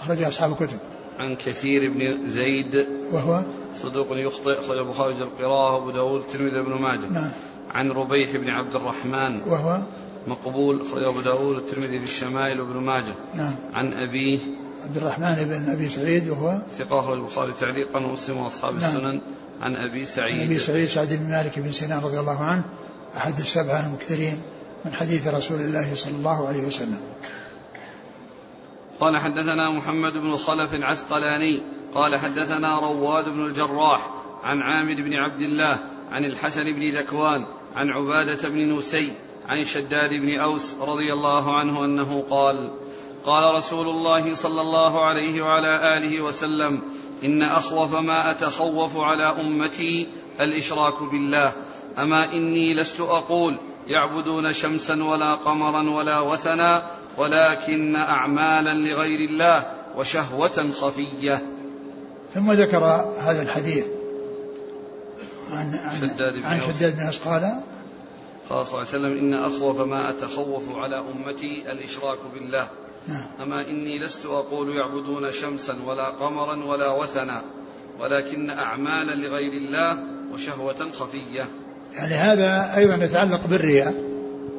أخرج 0.00 0.22
أصحاب 0.22 0.52
الكتب. 0.52 0.78
عن 1.18 1.36
كثير 1.36 1.90
بن 1.90 2.28
زيد. 2.28 2.86
وهو؟ 3.12 3.42
صدوق 3.82 4.06
يخطئ 4.10 4.60
أخرج 4.60 4.78
البخاري 4.78 5.14
القراءة 5.14 5.74
وأبو 5.74 5.90
داود 5.90 6.20
الترمذي 6.20 6.62
بن 6.62 6.72
ماجه. 6.72 7.06
نعم. 7.12 7.30
عن 7.70 7.90
ربيح 7.90 8.36
بن 8.36 8.48
عبد 8.48 8.76
الرحمن. 8.76 9.40
وهو؟ 9.46 9.82
مقبول 10.26 10.82
أخرج 10.82 11.02
أبو 11.02 11.20
داود 11.20 11.56
الترمذي 11.56 11.98
في 11.98 12.04
الشمائل 12.04 12.60
وابن 12.60 12.76
ماجه. 12.76 13.14
نعم. 13.34 13.54
عن 13.74 13.92
أبيه. 13.92 14.38
عبد 14.84 14.96
الرحمن 14.96 15.34
بن 15.34 15.70
أبي 15.70 15.88
سعيد 15.88 16.28
وهو؟ 16.28 16.62
ثقة 16.78 17.00
أخرج 17.00 17.18
البخاري 17.18 17.52
تعليقا 17.60 17.98
ومسلم 17.98 18.36
وأصحاب 18.36 18.74
نعم. 18.74 18.82
السنن. 18.84 19.20
عن 19.62 19.76
أبي 19.76 20.04
سعيد. 20.04 20.40
عن 20.40 20.46
أبي 20.46 20.58
سعيد 20.58 20.88
سعد 20.88 21.08
بن 21.08 21.30
مالك 21.30 21.58
بن 21.58 21.72
سنان 21.72 22.00
رضي 22.00 22.20
الله 22.20 22.38
عنه 22.38 22.64
أحد 23.16 23.38
السبعة 23.38 23.86
المكثرين 23.86 24.42
من 24.84 24.92
حديث 24.92 25.28
رسول 25.28 25.60
الله 25.60 25.94
صلى 25.94 26.14
الله 26.14 26.48
عليه 26.48 26.60
وسلم. 26.60 27.00
قال 29.00 29.16
حدثنا 29.16 29.70
محمد 29.70 30.12
بن 30.12 30.36
خلف 30.36 30.74
العسقلاني 30.74 31.62
قال 31.94 32.18
حدثنا 32.18 32.78
رواد 32.78 33.28
بن 33.28 33.46
الجراح 33.46 34.10
عن 34.42 34.62
عامر 34.62 34.94
بن 34.94 35.14
عبد 35.14 35.40
الله 35.40 35.78
عن 36.12 36.24
الحسن 36.24 36.64
بن 36.64 36.98
ذكوان 36.98 37.44
عن 37.76 37.90
عبادة 37.90 38.48
بن 38.48 38.78
نسي 38.78 39.12
عن 39.48 39.64
شداد 39.64 40.10
بن 40.10 40.38
أوس 40.38 40.74
رضي 40.80 41.12
الله 41.12 41.58
عنه 41.58 41.84
أنه 41.84 42.24
قال 42.30 42.70
قال 43.24 43.54
رسول 43.54 43.88
الله 43.88 44.34
صلى 44.34 44.60
الله 44.60 45.04
عليه 45.04 45.42
وعلى 45.42 45.98
آله 45.98 46.20
وسلم 46.20 46.82
إن 47.24 47.42
أخوف 47.42 47.94
ما 47.94 48.30
أتخوف 48.30 48.96
على 48.96 49.24
أمتي 49.24 50.08
الإشراك 50.40 51.02
بالله. 51.02 51.52
أما 51.98 52.32
إني 52.32 52.74
لست 52.74 53.00
أقول 53.00 53.58
يعبدون 53.88 54.52
شمسا 54.52 55.04
ولا 55.04 55.34
قمرا 55.34 55.90
ولا 55.90 56.20
وثنا 56.20 56.82
ولكن 57.18 57.96
أعمالا 57.96 58.74
لغير 58.74 59.30
الله 59.30 59.66
وشهوة 59.96 60.70
خفية. 60.72 61.46
ثم 62.34 62.52
ذكر 62.52 62.84
هذا 63.18 63.42
الحديث 63.42 63.86
عن 65.50 65.74
عن 65.74 66.00
شداد 66.00 66.34
بن 66.34 66.44
عن. 66.44 66.60
شداد 66.60 66.96
بن 66.96 67.06
أوس 67.06 67.18
قال 67.18 67.60
قال 68.50 68.66
صلى 68.66 68.82
الله 68.82 68.88
عليه 68.88 68.98
وسلم 68.98 69.18
إن 69.18 69.34
أخوف 69.34 69.80
ما 69.80 70.10
أتخوف 70.10 70.76
على 70.76 70.98
أمتي 70.98 71.72
الإشراك 71.72 72.18
بالله. 72.34 72.68
أما 73.42 73.70
إني 73.70 73.98
لست 73.98 74.26
أقول 74.26 74.76
يعبدون 74.76 75.32
شمسا 75.32 75.76
ولا 75.86 76.04
قمرا 76.04 76.64
ولا 76.64 76.90
وثنا 76.90 77.42
ولكن 78.00 78.50
أعمالا 78.50 79.14
لغير 79.14 79.52
الله 79.52 79.98
وشهوة 80.32 80.90
خفية. 80.90 81.46
يعني 81.94 82.14
هذا 82.14 82.76
أيضا 82.76 83.04
يتعلق 83.04 83.46
بالرياء. 83.46 83.94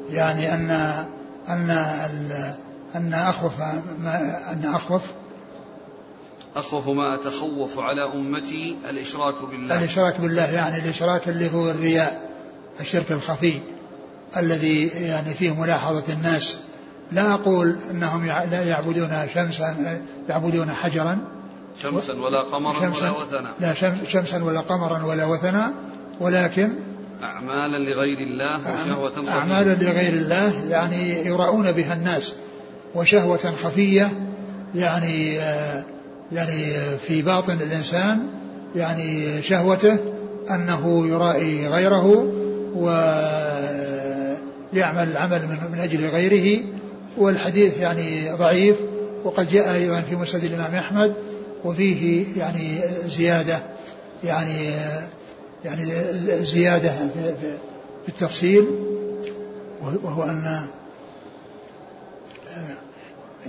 يعني 0.10 0.54
أن 0.54 0.70
أن 1.50 1.70
أن 2.96 3.14
أخوف 3.14 3.60
ما 4.00 4.42
أن 4.52 4.66
أخوف. 4.66 5.02
أخوف 6.56 6.88
ما 6.88 7.16
أتخوف 7.16 7.80
على 7.80 8.14
أمتي 8.14 8.78
الإشراك 8.90 9.36
بالله. 9.52 9.80
الإشراك 9.80 10.20
بالله 10.20 10.52
يعني 10.52 10.78
الإشراك 10.78 11.30
اللي 11.30 11.54
هو 11.54 11.72
الرياء 11.72 12.30
الشرك 12.80 13.12
الخفي 13.12 13.62
الذي 14.38 14.88
يعني 14.88 15.34
فيه 15.34 15.62
ملاحظة 15.62 16.14
الناس. 16.14 16.60
لا 17.12 17.34
أقول 17.34 17.78
أنهم 17.92 18.26
لا 18.26 18.64
يعبدون 18.64 19.10
شمسا 19.34 19.76
يعبدون 20.30 20.70
حجرا. 20.72 21.18
شمسا 21.82 22.14
ولا 22.14 22.42
قمرا 22.42 22.80
شمسا 22.80 23.10
ولا 23.12 23.20
وثنا 23.22 23.54
لا 23.60 23.74
شمس- 23.74 24.08
شمسا 24.08 24.44
ولا 24.44 24.60
قمرا 24.60 25.04
ولا 25.04 25.26
وثنا 25.26 25.74
ولكن 26.20 26.70
أعمالا 27.24 27.78
لغير 27.90 28.18
الله 28.18 28.60
وشهوة 28.74 29.12
خفية 29.12 29.30
أعمالا 29.32 29.76
لغير 29.76 30.14
الله 30.14 30.54
يعني 30.70 31.26
يراؤون 31.26 31.72
بها 31.72 31.94
الناس 31.94 32.34
وشهوة 32.96 33.38
خفية 33.64 34.12
يعني 34.76 35.34
يعني 36.32 36.74
في 37.08 37.22
باطن 37.22 37.54
الإنسان 37.54 38.20
يعني 38.76 39.42
شهوته 39.42 39.98
أنه 40.52 41.08
يرائي 41.08 41.68
غيره 41.68 42.06
ويعمل 42.76 43.08
العمل 45.12 45.42
من, 45.48 45.58
من 45.74 45.80
أجل 45.80 46.06
غيره. 46.10 46.64
والحديث 47.18 47.78
يعني 47.78 48.32
ضعيف 48.32 48.76
وقد 49.24 49.50
جاء 49.50 49.74
أيضا 49.76 50.02
في 50.02 50.16
مسند 50.16 50.44
الإمام 50.44 50.76
أحمد 50.76 51.14
وفيه 51.64 52.26
يعني 52.38 52.82
زيادة 53.06 53.64
يعني 54.24 54.72
يعني 55.66 55.86
زيادة 56.46 56.90
في, 56.92 57.58
التفصيل 58.08 58.68
وهو 59.82 60.24
أن 60.24 60.68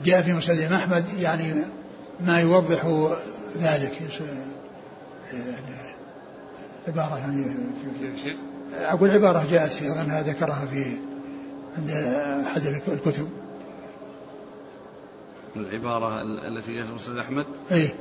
جاء 0.04 0.22
في 0.22 0.32
مسند 0.32 0.58
الإمام 0.58 0.80
أحمد 0.80 1.04
يعني 1.20 1.54
ما 2.20 2.40
يوضح 2.40 3.08
ذلك 3.62 3.92
عبارة 6.88 7.18
يعني 7.18 7.44
كيف 8.00 8.22
شيء؟ 8.22 8.36
أقول 8.80 9.10
عبارة 9.10 9.46
جاءت 9.50 9.72
في 9.72 9.88
أظنها 9.88 10.22
ذكرها 10.22 10.66
في 10.66 10.98
عند 11.78 11.90
أحد 12.46 12.66
الكتب 12.66 13.28
العبارة 15.60 16.22
التي 16.22 16.74
جاءت 16.74 16.86
في 16.86 16.94
مسند 16.94 17.18
أحمد؟ 17.18 17.46
إيه. 17.72 17.94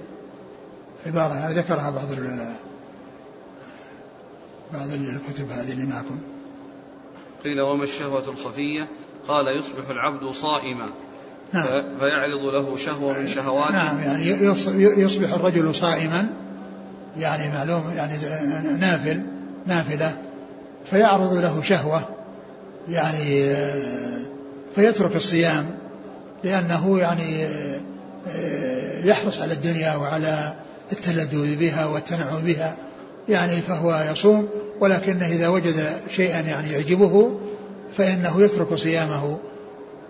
عبارة 1.06 1.34
يعني 1.34 1.54
ذكرها 1.54 1.90
بعض 1.90 2.12
ال 2.12 2.54
بعض 4.74 4.88
الكتب 4.92 5.52
هذه 5.52 5.74
اللي 5.74 5.86
معكم. 5.86 6.20
قيل 7.44 7.62
وما 7.62 7.84
الشهوة 7.84 8.30
الخفية؟ 8.30 8.88
قال 9.28 9.60
يصبح 9.60 9.90
العبد 9.90 10.32
صائما. 10.32 10.86
نعم. 11.54 11.66
فيعرض 12.00 12.54
له 12.54 12.78
شهوة 12.78 13.20
من 13.20 13.28
شهواته 13.28 13.72
نعم 13.72 14.00
يعني 14.00 14.30
يصبح 15.02 15.34
الرجل 15.34 15.76
صائما 15.76 16.30
يعني 17.18 17.54
معلوم 17.54 17.94
يعني 17.96 18.18
نافل 18.78 19.22
نافلة 19.68 20.18
فيعرض 20.86 21.34
له 21.34 21.62
شهوة 21.62 22.10
يعني 22.90 23.56
فيترك 24.76 25.16
الصيام. 25.16 25.85
لأنه 26.44 27.00
يعني 27.00 27.48
يحرص 29.04 29.40
على 29.40 29.54
الدنيا 29.54 29.96
وعلى 29.96 30.54
التلذذ 30.92 31.56
بها 31.56 31.86
والتنعم 31.86 32.42
بها 32.42 32.76
يعني 33.30 33.56
فهو 33.56 34.08
يصوم 34.12 34.50
ولكنه 34.80 35.28
إذا 35.28 35.48
وجد 35.48 35.76
شيئا 36.10 36.40
يعني 36.40 36.72
يعجبه 36.72 37.40
فإنه 37.98 38.42
يترك 38.42 38.74
صيامه. 38.76 39.38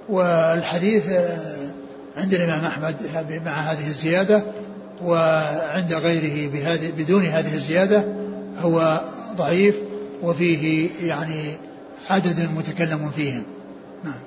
والحديث 0.10 1.04
عند 2.18 2.34
الإمام 2.34 2.66
أحمد 2.66 2.96
مع 3.46 3.52
هذه 3.52 3.88
الزيادة 3.88 4.44
وعند 5.04 5.94
غيره 5.94 6.52
بهذه 6.52 6.92
بدون 6.98 7.24
هذه 7.24 7.54
الزيادة 7.54 8.06
هو 8.60 9.02
ضعيف 9.38 9.76
وفيه 10.24 10.90
يعني 11.02 11.52
عدد 12.10 12.50
متكلم 12.58 13.12
فيهم 13.16 13.44
نعم. 14.04 14.20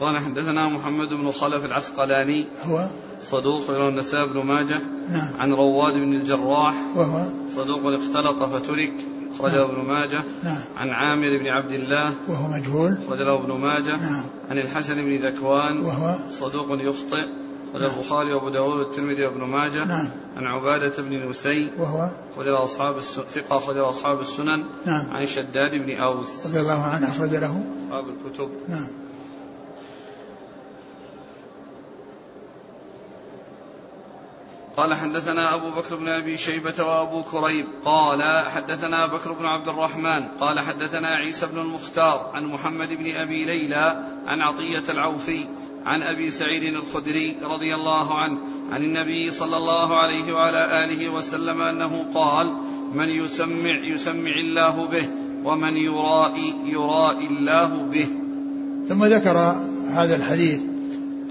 قال 0.00 0.18
حدثنا 0.18 0.68
محمد 0.68 1.08
بن 1.08 1.30
خلف 1.30 1.64
العسقلاني. 1.64 2.46
هو؟ 2.64 2.88
صدوق 3.22 3.70
له 3.70 3.88
النساء 3.88 4.26
بن 4.26 4.42
ماجه. 4.42 4.80
نعم. 5.12 5.30
عن 5.38 5.52
رواد 5.52 5.94
بن 5.94 6.14
الجراح. 6.14 6.74
وهو؟ 6.96 7.26
صدوق 7.56 7.94
اختلط 7.94 8.42
فترك. 8.42 8.92
أخرجه 9.34 9.56
نعم. 9.56 9.70
ابن 9.70 9.80
ماجه. 9.80 10.22
نعم. 10.44 10.60
عن 10.76 10.90
عامر 10.90 11.38
بن 11.38 11.46
عبد 11.46 11.72
الله. 11.72 12.14
وهو 12.28 12.48
مجهول؟ 12.48 12.96
أخرجه 13.06 13.34
ابن 13.34 13.52
ماجه. 13.52 13.96
نعم. 13.96 14.24
عن 14.50 14.58
الحسن 14.58 14.94
بن 14.94 15.16
ذكوان. 15.16 15.80
وهو؟ 15.80 16.16
صدوق 16.30 16.66
يخطئ. 16.70 17.24
أخرجه 17.70 17.88
نعم. 17.88 17.98
البخاري 17.98 18.32
وأبو 18.32 18.48
داود 18.48 18.78
والترمذي 18.78 19.26
وابن 19.26 19.44
ماجه. 19.44 19.84
نعم. 19.84 20.08
عن 20.36 20.46
عبادة 20.46 21.02
بن 21.02 21.30
نسي. 21.30 21.70
وهو؟ 21.78 22.10
أخرجه 22.34 22.64
أصحاب. 22.64 23.00
ثقة 23.00 23.56
أخرجه 23.56 23.88
أصحاب 23.88 24.20
السنن. 24.20 24.64
نعم. 24.86 25.10
عن 25.10 25.26
شداد 25.26 25.86
بن 25.86 25.96
أوس. 25.96 26.46
رضي 26.46 26.60
الله 26.60 26.82
عنه 26.82 27.08
أخرج 27.10 27.30
له. 27.34 27.64
أصحاب 27.86 28.04
الكتب. 28.08 28.50
نعم. 28.68 28.86
قال 34.76 34.94
حدثنا 34.94 35.54
أبو 35.54 35.70
بكر 35.70 35.96
بن 35.96 36.08
أبي 36.08 36.36
شيبة 36.36 36.84
وأبو 36.84 37.22
كريب. 37.22 37.64
قال 37.84 38.22
حدثنا 38.48 39.06
بكر 39.06 39.32
بن 39.32 39.46
عبد 39.46 39.68
الرحمن. 39.68 40.22
قال 40.40 40.60
حدثنا 40.60 41.08
عيسى 41.08 41.46
بن 41.46 41.58
المختار 41.58 42.30
عن 42.34 42.44
محمد 42.44 42.88
بن 42.88 43.16
أبي 43.16 43.44
ليلى 43.44 44.04
عن 44.26 44.40
عطية 44.40 44.82
العوفي 44.88 45.44
عن 45.84 46.02
أبي 46.02 46.30
سعيد 46.30 46.74
الخدري 46.74 47.36
رضي 47.42 47.74
الله 47.74 48.14
عنه 48.14 48.38
عن 48.72 48.82
النبي 48.82 49.30
صلى 49.30 49.56
الله 49.56 49.96
عليه 49.96 50.32
وعلى 50.32 50.84
آله 50.84 51.08
وسلم 51.08 51.60
أنه 51.60 52.06
قال 52.14 52.56
من 52.94 53.08
يسمع 53.08 53.84
يسمع 53.84 54.34
الله 54.40 54.86
به 54.86 55.08
ومن 55.44 55.76
يرائي 55.76 56.54
يرائي 56.64 57.26
الله 57.26 57.66
به. 57.66 58.08
ثم 58.88 59.04
ذكر 59.04 59.36
هذا 59.90 60.16
الحديث 60.16 60.60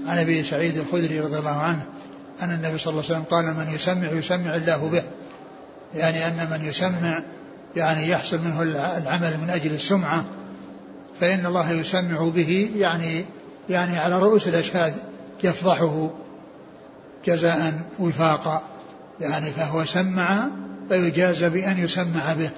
عن 0.06 0.18
أبي 0.18 0.42
سعيد 0.42 0.76
الخدري 0.76 1.20
رضي 1.20 1.38
الله 1.38 1.56
عنه 1.56 1.86
أن 2.42 2.50
النبي 2.50 2.78
صلى 2.78 2.90
الله 2.90 3.04
عليه 3.04 3.14
وسلم 3.14 3.24
قال 3.30 3.44
من 3.44 3.74
يسمع 3.74 4.10
يسمع 4.10 4.56
الله 4.56 4.88
به. 4.88 5.02
يعني 5.94 6.26
أن 6.26 6.50
من 6.50 6.66
يسمع 6.66 7.22
يعني 7.76 8.08
يحصل 8.08 8.38
منه 8.38 8.62
العمل 8.96 9.38
من 9.42 9.50
أجل 9.50 9.72
السمعة. 9.72 10.24
فإن 11.20 11.46
الله 11.46 11.72
يسمع 11.72 12.28
به 12.28 12.70
يعني 12.76 13.24
يعني 13.68 13.98
على 13.98 14.18
رؤوس 14.18 14.48
الأشهاد 14.48 14.94
يفضحه 15.44 16.10
جزاء 17.26 17.72
وفاقا. 17.98 18.62
يعني 19.20 19.50
فهو 19.50 19.84
سمع 19.84 20.48
فيجازى 20.88 21.48
بأن 21.48 21.78
يسمع 21.78 22.32
به. 22.38 22.50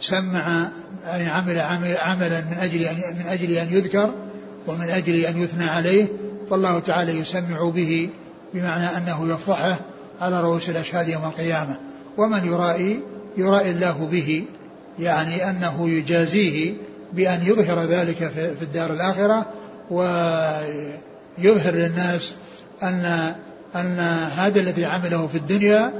سمع 0.00 0.68
يعني 1.06 1.28
عمل 1.28 1.58
عمل 1.58 1.96
عملا 1.96 2.40
من 2.40 2.56
أجل 2.60 2.82
أن 2.82 2.96
من 2.96 3.26
أجل 3.26 3.52
أن 3.52 3.72
يذكر 3.72 4.14
ومن 4.66 4.90
أجل 4.90 5.14
أن 5.14 5.42
يثنى 5.42 5.64
عليه. 5.64 6.06
فالله 6.50 6.80
تعالى 6.80 7.18
يسمع 7.18 7.70
به 7.70 8.10
بمعنى 8.54 8.96
أنه 8.96 9.34
يفضحه 9.34 9.76
على 10.20 10.40
رؤوس 10.40 10.68
الأشهاد 10.68 11.08
يوم 11.08 11.24
القيامة. 11.24 11.76
ومن 12.18 12.46
يرائي 12.46 13.00
يرائي 13.36 13.70
الله 13.70 14.08
به 14.12 14.44
يعني 14.98 15.50
أنه 15.50 15.88
يجازيه 15.88 16.74
بأن 17.12 17.40
يظهر 17.46 17.80
ذلك 17.80 18.16
في 18.58 18.62
الدار 18.62 18.92
الآخرة 18.92 19.46
ويظهر 19.90 21.74
للناس 21.74 22.34
أن 22.82 23.34
أن 23.76 23.98
هذا 24.36 24.60
الذي 24.60 24.84
عمله 24.84 25.26
في 25.26 25.38
الدنيا 25.38 25.92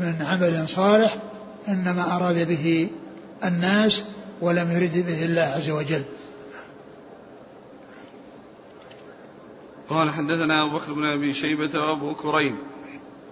من 0.00 0.14
عمل 0.30 0.68
صالح 0.68 1.16
إنما 1.68 2.16
أراد 2.16 2.48
به 2.48 2.88
الناس 3.44 4.02
ولم 4.40 4.70
يرد 4.70 5.06
به 5.06 5.24
الله 5.24 5.42
عز 5.42 5.70
وجل. 5.70 6.02
قال 9.88 10.10
حدثنا 10.10 10.62
أبو 10.62 10.76
بكر 10.76 10.92
بن 10.92 11.04
أبي 11.04 11.32
شيبة 11.32 11.80
وأبو 11.80 12.14
كريب 12.14 12.54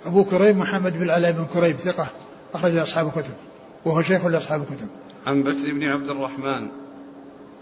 أبو 0.05 0.25
كريب 0.25 0.57
محمد 0.57 0.93
بن 0.93 1.03
العلاء 1.03 1.33
بن 1.33 1.45
كريب 1.45 1.77
ثقة 1.77 2.11
أخرج 2.55 2.77
أصحاب 2.77 3.07
الكتب 3.07 3.35
وهو 3.85 4.03
شيخ 4.03 4.27
لأصحاب 4.27 4.63
الكتب. 4.63 4.89
عن 5.27 5.43
بكر 5.43 5.73
بن 5.73 5.85
عبد 5.85 6.11
الرحمن. 6.11 6.69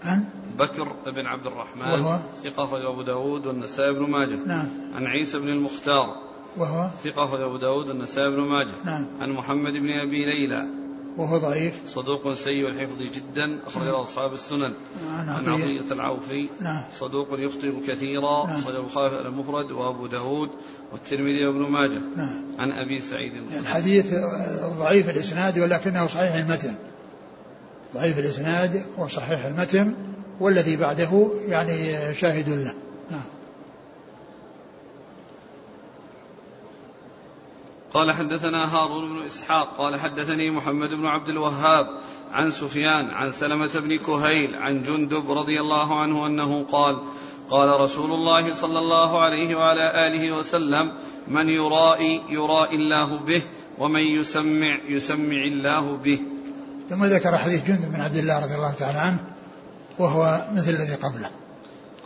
عن؟ 0.03 0.23
بكر 0.59 0.87
بن 1.07 1.25
عبد 1.25 1.47
الرحمن. 1.47 1.81
وهو؟ 1.81 2.19
ثقة 2.43 2.63
أخرج 2.63 2.85
أبو 2.85 3.01
داود 3.01 3.47
والنسائي 3.47 3.93
بن 3.93 4.09
ماجه. 4.09 4.35
نعم. 4.45 4.69
عن 4.95 5.05
عيسى 5.05 5.39
بن 5.39 5.49
المختار. 5.49 6.15
وهو؟ 6.57 6.89
ثقة 7.03 7.23
أخرج 7.23 7.41
أبو 7.41 7.57
داود 7.57 7.89
والنسائي 7.89 8.29
بن 8.29 8.41
ماجه. 8.41 8.75
نعم. 8.85 9.07
عن 9.21 9.31
محمد 9.31 9.73
بن 9.73 9.89
أبي 9.89 10.25
ليلى. 10.25 10.84
وهو 11.17 11.37
ضعيف. 11.37 11.81
صدوق 11.87 12.33
سيء 12.33 12.67
الحفظ 12.67 13.01
جدا 13.01 13.59
أخرجه 13.67 14.01
أصحاب 14.01 14.33
السنن. 14.33 14.73
عن 15.11 15.29
عن 15.29 15.49
عطية 15.49 15.63
عطية 15.63 15.93
العوفي. 15.93 16.47
نعم. 16.61 16.83
صدوق 16.99 17.27
يخطئ 17.31 17.87
كثيرا 17.87 18.47
نعم. 18.47 18.59
أخرجه 18.59 18.77
البخاري 18.77 19.21
المفرد 19.21 19.71
وأبو 19.71 20.07
داود 20.07 20.49
والترمذي 20.91 21.45
وابن 21.45 21.59
ماجه. 21.59 22.01
نعم. 22.15 22.41
عن 22.59 22.71
أبي 22.71 22.99
سعيد 22.99 23.33
الحديث 23.59 24.13
ضعيف 24.79 25.09
الإسناد 25.09 25.59
ولكنه 25.59 26.07
صحيح 26.07 26.35
المتن. 26.35 26.75
ضعيف 27.95 28.19
الإسناد 28.19 28.83
وصحيح 28.97 29.45
المتن 29.45 29.93
والذي 30.39 30.75
بعده 30.77 31.27
يعني 31.47 31.75
شاهد 32.15 32.49
له. 32.49 32.73
قال 37.95 38.11
حدثنا 38.11 38.75
هارون 38.75 39.09
بن 39.09 39.25
إسحاق 39.25 39.77
قال 39.77 39.99
حدثني 39.99 40.51
محمد 40.51 40.89
بن 40.89 41.05
عبد 41.05 41.29
الوهاب 41.29 41.87
عن 42.31 42.51
سفيان 42.51 43.09
عن 43.09 43.31
سلمة 43.31 43.79
بن 43.79 43.97
كهيل 43.97 44.55
عن 44.55 44.81
جندب 44.81 45.31
رضي 45.31 45.61
الله 45.61 45.99
عنه 45.99 46.27
أنه 46.27 46.65
قال 46.71 47.01
قال 47.49 47.81
رسول 47.81 48.11
الله 48.11 48.53
صلى 48.53 48.79
الله 48.79 49.21
عليه 49.21 49.55
وعلى 49.55 50.07
آله 50.07 50.31
وسلم 50.31 50.93
من 51.27 51.49
يرائي 51.49 52.21
يرائي 52.29 52.75
الله 52.75 53.17
به 53.17 53.41
ومن 53.79 54.01
يسمع 54.01 54.79
يسمع 54.87 55.43
الله 55.45 55.97
به. 55.97 56.19
ثم 56.89 57.05
ذكر 57.05 57.37
حديث 57.37 57.67
جندب 57.67 57.91
بن 57.91 58.01
عبد 58.01 58.15
الله 58.15 58.39
رضي 58.39 58.55
الله 58.55 58.71
تعالى 58.71 58.97
عنه 58.97 59.19
وهو 59.99 60.45
مثل 60.53 60.69
الذي 60.69 60.95
قبله. 60.95 61.29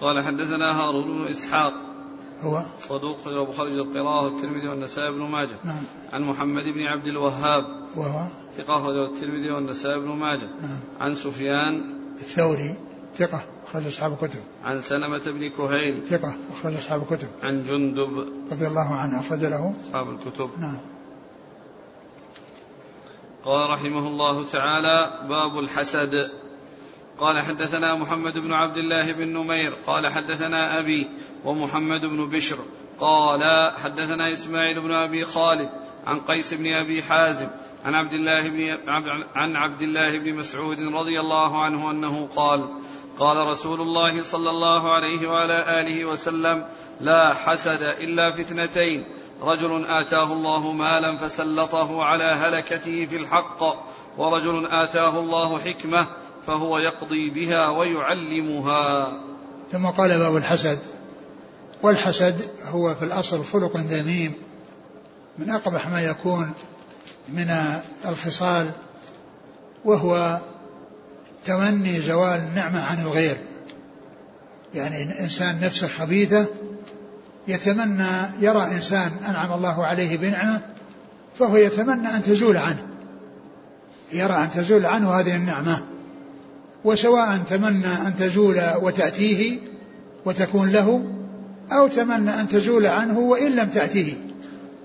قال 0.02 0.24
حدثنا 0.24 0.82
هارون 0.82 1.12
بن 1.12 1.28
إسحاق 1.28 1.89
هو؟ 2.42 2.64
صدوق 2.80 3.28
ابو 3.28 3.52
خالد 3.52 3.74
القراءة 3.74 4.26
والترمذي 4.26 4.68
والنسائي 4.68 5.12
بن 5.12 5.22
ماجه. 5.22 5.56
نعم. 5.64 5.84
عن 6.14 6.24
محمد 6.24 6.64
بن 6.64 6.84
عبد 6.84 7.08
الوهاب. 7.08 7.66
وهو؟ 7.96 8.28
ثقة 8.58 9.06
الترمذي 9.06 9.52
والنسائي 9.52 10.00
بن 10.00 10.08
ماجه. 10.08 10.48
نعم. 10.62 10.80
عن 11.00 11.16
سفيان. 11.16 11.96
الثوري. 12.16 12.76
ثقة 13.18 13.44
أخرج 13.68 13.88
أصحاب 13.88 14.14
الكتب. 14.14 14.40
عن 14.64 14.82
سلمة 14.82 15.22
بن 15.26 15.50
كهيل. 15.50 16.08
ثقة 16.08 16.36
أخرج 16.52 16.74
أصحاب 16.74 17.02
الكتب. 17.02 17.28
عن 17.44 17.64
جندب. 17.64 18.28
رضي 18.52 18.68
الله 18.68 18.96
عنه. 18.96 19.20
أخرج 19.20 19.46
له. 19.46 19.74
أصحاب 19.88 20.10
الكتب. 20.10 20.50
نعم. 20.60 20.80
قال 23.46 23.70
رحمه 23.70 24.08
الله 24.08 24.46
تعالى 24.46 25.28
باب 25.30 25.60
الحسد. 25.60 26.32
قال 27.20 27.40
حدثنا 27.40 27.96
محمد 27.96 28.38
بن 28.38 28.54
عبد 28.54 28.78
الله 28.78 29.12
بن 29.12 29.28
نمير 29.28 29.74
قال 29.88 30.08
حدثنا 30.08 30.80
أبي 30.80 31.08
ومحمد 31.46 32.06
بن 32.06 32.30
بشر 32.30 32.58
قال 33.00 33.72
حدثنا 33.84 34.34
إسماعيل 34.34 34.82
بن 34.82 34.92
أبي 34.92 35.26
خالد 35.26 35.70
عن 36.08 36.20
قيس 36.20 36.54
بن 36.54 36.74
أبي 36.74 37.04
حازم 37.04 37.48
عن 37.86 37.96
عبد 37.96 38.14
الله 38.14 38.50
بن 38.50 38.78
عن 39.36 39.56
عبد 39.56 39.82
الله 39.82 40.18
بن 40.18 40.36
مسعود 40.36 40.80
رضي 40.80 41.20
الله 41.20 41.64
عنه 41.64 41.92
أنه 41.92 42.30
قال 42.36 42.70
قال 43.20 43.48
رسول 43.48 43.82
الله 43.82 44.22
صلى 44.22 44.50
الله 44.50 44.94
عليه 44.94 45.28
وعلى 45.28 45.82
آله 45.82 46.06
وسلم 46.06 46.66
لا 47.02 47.34
حسد 47.34 47.82
إلا 47.82 48.32
في 48.32 48.42
اثنتين 48.42 49.06
رجل 49.42 49.86
آتاه 49.86 50.34
الله 50.34 50.72
مالا 50.72 51.16
فسلطه 51.16 52.04
على 52.04 52.24
هلكته 52.24 53.06
في 53.06 53.18
الحق 53.18 53.64
ورجل 54.18 54.66
آتاه 54.66 55.20
الله 55.20 55.60
حكمة 55.60 56.08
فهو 56.48 56.78
يقضي 56.78 57.30
بها 57.30 57.70
ويعلمها. 57.70 59.12
ثم 59.72 59.86
قال 59.86 60.20
باب 60.20 60.36
الحسد. 60.36 60.80
والحسد 61.82 62.42
هو 62.66 62.96
في 62.96 63.06
الأصل 63.06 63.46
خلق 63.46 63.78
ذميم 63.78 64.34
من 65.38 65.50
أقبح 65.50 65.88
ما 65.88 66.02
يكون 66.02 66.52
من 67.30 67.56
الخصال 68.10 68.72
وهو 69.86 70.40
تمني 71.46 72.00
زوال 72.00 72.40
النعمة 72.40 72.86
عن 72.86 73.02
الغير. 73.02 73.38
يعني 74.74 75.20
إنسان 75.20 75.60
نفسه 75.60 75.88
خبيثة 75.88 76.46
يتمنى 77.48 78.08
يرى 78.40 78.64
إنسان 78.64 79.12
أنعم 79.30 79.54
الله 79.54 79.86
عليه 79.86 80.18
بنعمة 80.18 80.62
فهو 81.40 81.56
يتمنى 81.56 82.08
أن 82.08 82.24
تزول 82.24 82.58
عنه. 82.58 82.88
يرى 84.14 84.34
أن 84.34 84.52
تزول 84.52 84.86
عنه 84.86 85.20
هذه 85.20 85.36
النعمة. 85.36 85.84
وسواء 86.86 87.38
تمنى 87.38 88.08
أن 88.08 88.16
تزول 88.16 88.62
وتأتيه 88.82 89.60
وتكون 90.26 90.72
له 90.72 91.04
أو 91.72 91.88
تمنى 91.88 92.42
أن 92.42 92.48
تزول 92.48 92.88
عنه 92.88 93.20
وإن 93.20 93.56
لم 93.56 93.70
تأتيه. 93.70 94.14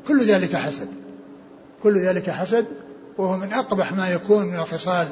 كل 0.09 0.27
ذلك 0.27 0.57
حسد. 0.57 0.89
كل 1.83 2.01
ذلك 2.01 2.31
حسد 2.31 2.67
وهو 3.19 3.37
من 3.37 3.53
أقبح 3.53 3.93
ما 3.93 4.09
يكون 4.09 4.47
من 4.47 4.55
الخصال. 4.55 5.09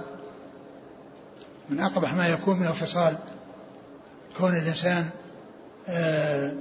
من 1.70 1.80
أقبح 1.80 2.14
ما 2.14 2.28
يكون 2.28 2.59
من 2.59 2.66
الخصال. 2.66 3.16
كون 4.39 4.57
الإنسان 4.57 5.07
آه، 5.89 6.55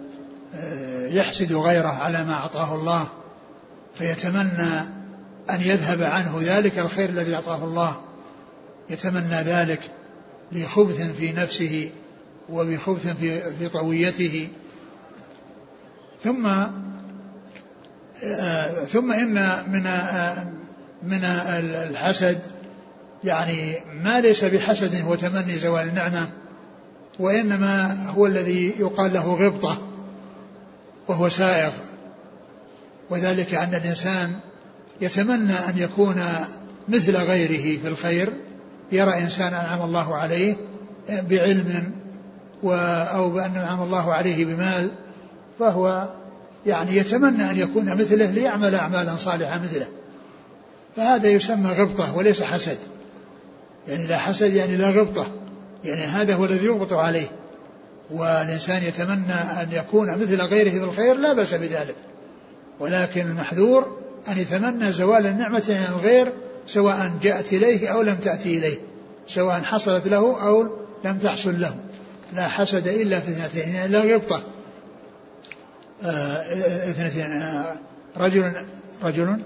آه، 0.56 1.08
يحسد 1.08 1.54
غيره 1.54 1.88
على 1.88 2.24
ما 2.24 2.34
أعطاه 2.34 2.76
الله 2.76 3.08
فيتمنى 3.96 4.80
أن 5.50 5.62
يذهب 5.62 6.02
عنه 6.02 6.40
ذلك 6.42 6.80
الخير 6.80 7.10
الذي 7.10 7.36
أعطاه 7.36 7.64
الله. 7.64 7.96
يتمنى 8.90 9.42
ذلك. 9.42 9.82
لخبث 10.52 11.02
في 11.18 11.32
نفسه 11.32 11.92
وبخبث 12.50 13.08
في 13.18 13.54
في 13.60 13.70
طويته. 13.70 14.48
ثم 16.24 16.46
آه، 18.24 18.86
ثم 18.86 19.12
إن 19.12 19.34
من 19.72 19.88
آه، 19.88 20.48
من 21.04 21.24
الحسد 21.24 22.40
يعني 23.24 23.74
ما 24.04 24.22
ليس 24.22 24.44
بحسد 24.44 25.02
هو 25.02 25.16
تمني 25.16 25.58
زوال 25.58 25.88
النعمة 25.88 26.30
وإنما 27.20 28.06
هو 28.10 28.26
الذي 28.26 28.74
يقال 28.80 29.14
له 29.14 29.34
غبطة 29.34 29.82
وهو 31.08 31.30
سائغ. 31.30 31.72
وذلك 33.10 33.54
أن 33.54 33.76
الإنسان 33.76 34.40
يتمنى 35.02 35.54
أن 35.54 35.78
يكون 35.78 36.24
مثل 36.90 37.18
غيره 37.18 37.80
في 37.82 37.88
الخير 37.88 38.34
يرى 38.92 39.18
إنسان 39.18 39.54
أنعم 39.54 39.82
الله 39.82 40.16
عليه 40.16 40.56
بعلم 41.10 41.92
أو 42.64 43.30
بأن 43.30 43.56
أنعم 43.56 43.84
الله 43.84 44.14
عليه 44.14 44.46
بمال 44.46 44.92
فهو 45.60 46.10
يعني 46.66 46.96
يتمنى 46.96 47.52
أن 47.52 47.58
يكون 47.58 47.86
مثله 47.86 48.26
ليعمل 48.26 48.76
أعمالا 48.76 49.16
صالحة 49.16 49.60
مثله. 49.60 49.88
فهذا 50.96 51.30
يسمى 51.30 51.70
غبطة 51.70 52.18
وليس 52.18 52.44
حسد. 52.44 52.78
يعني 53.88 54.08
لا 54.08 54.18
حسد 54.18 54.54
يعني 54.54 54.76
لا 54.76 54.90
غبطة. 54.90 55.28
يعني 55.86 56.02
هذا 56.02 56.36
هو 56.36 56.46
الذي 56.46 56.66
يغبط 56.66 56.94
عليه. 56.94 57.28
والإنسان 58.12 58.84
يتمنى 58.84 59.34
أن 59.34 59.68
يكون 59.72 60.18
مثل 60.18 60.42
غيره 60.42 60.70
في 60.70 60.84
الخير 60.84 61.16
لا 61.16 61.34
بأس 61.34 61.54
بذلك. 61.54 61.96
ولكن 62.80 63.22
المحذور 63.22 63.98
أن 64.28 64.38
يتمنى 64.38 64.92
زوال 64.92 65.28
النعمة 65.28 65.64
عن 65.70 65.94
الغير 65.94 66.34
سواء 66.68 67.12
جاءت 67.22 67.54
إليه 67.54 67.88
أو 67.88 68.02
لم 68.02 68.16
تأتي 68.16 68.58
إليه 68.58 68.78
سواء 69.28 69.62
حصلت 69.62 70.08
له 70.08 70.48
أو 70.48 70.68
لم 71.06 71.18
تحصل 71.18 71.62
له. 71.62 71.76
لا 72.34 72.48
حسد 72.48 72.88
إلا 72.88 73.20
في 73.20 73.30
اثنتين 73.30 73.76
يعني 73.76 73.92
لا 73.92 74.16
غبطة. 74.16 74.44
آه، 76.04 76.42
اثنتين 76.92 77.32
آه، 77.32 77.66
رجل 78.18 78.54
رجل 79.04 79.38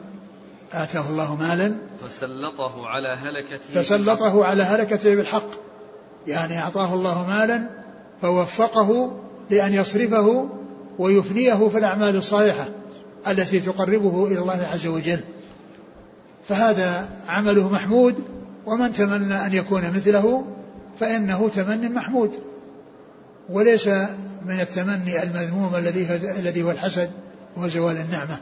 آتاه 0.74 1.10
الله 1.10 1.36
مالا. 1.36 1.76
فسلطه 2.08 2.88
على 2.88 3.08
هلكته 3.08 3.82
فسلطه 3.82 4.46
على 4.46 4.64
هلكته 4.64 5.16
بالحق 5.16 5.50
يعني 6.28 6.60
أعطاه 6.60 6.94
الله 6.94 7.28
مالا 7.28 7.70
فوفقه 8.22 9.20
لأن 9.50 9.74
يصرفه 9.74 10.50
ويفنيه 11.00 11.68
في 11.70 11.78
الأعمال 11.78 12.16
الصالحة 12.16 12.70
التي 13.28 13.60
تقربه 13.60 14.28
إلى 14.28 14.40
الله 14.40 14.68
عز 14.74 14.88
وجل. 14.88 15.20
فهذا 16.50 17.10
عمله 17.28 17.70
محمود 17.70 18.24
ومن 18.66 18.94
تمنى 18.94 19.46
أن 19.46 19.54
يكون 19.54 19.82
مثله 19.82 20.46
فإنه 21.00 21.50
تمن 21.50 21.94
محمود. 21.94 22.40
وليس 23.50 23.88
من 24.46 24.60
التمني 24.60 25.24
المذموم 25.24 25.76
الذي 25.76 26.16
الذي 26.40 26.64
هو 26.64 26.72
الحسد 26.72 27.12
وهو 27.58 27.68
زوال 27.68 27.98
النعمة. 27.98 28.40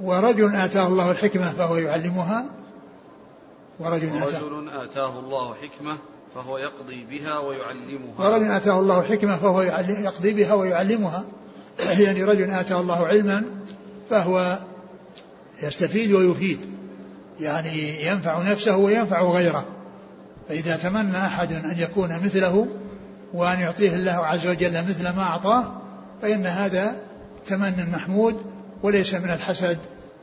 ورجل 0.00 0.54
آتاه 0.54 0.86
الله 0.86 1.10
الحكمة 1.10 1.52
فهو 1.52 1.76
يعلمها. 1.76 2.44
ورجل 3.80 4.08
آتاه, 4.16 4.44
ورجل 4.44 4.68
آتاه 4.68 5.18
الله 5.18 5.54
حكمة 5.54 5.96
فهو 6.34 6.58
يقضي 6.58 7.04
بها 7.10 7.38
ويعلمها. 7.38 8.18
ورجل 8.18 8.50
آتاه 8.50 8.80
الله 8.80 9.02
حكمة 9.02 9.36
فهو 9.36 9.62
يقضي 9.62 10.32
بها 10.32 10.54
ويعلمها. 10.54 11.24
يعني 11.78 12.24
رجل 12.24 12.50
آتاه 12.50 12.80
الله 12.80 13.06
علما 13.06 13.44
فهو 14.10 14.58
يستفيد 15.62 16.12
ويفيد. 16.12 16.73
يعني 17.40 18.06
ينفع 18.06 18.42
نفسه 18.42 18.76
وينفع 18.76 19.22
غيره. 19.22 19.64
فإذا 20.48 20.76
تمنى 20.76 21.16
أحد 21.16 21.52
أن 21.52 21.78
يكون 21.78 22.08
مثله 22.24 22.66
وأن 23.34 23.60
يعطيه 23.60 23.94
الله 23.94 24.12
عز 24.12 24.46
وجل 24.46 24.72
مثل 24.72 25.02
ما 25.02 25.22
أعطاه 25.22 25.72
فإن 26.22 26.46
هذا 26.46 26.94
تمن 27.46 27.90
محمود 27.92 28.42
وليس 28.82 29.14
من 29.14 29.30
الحسد 29.30 29.78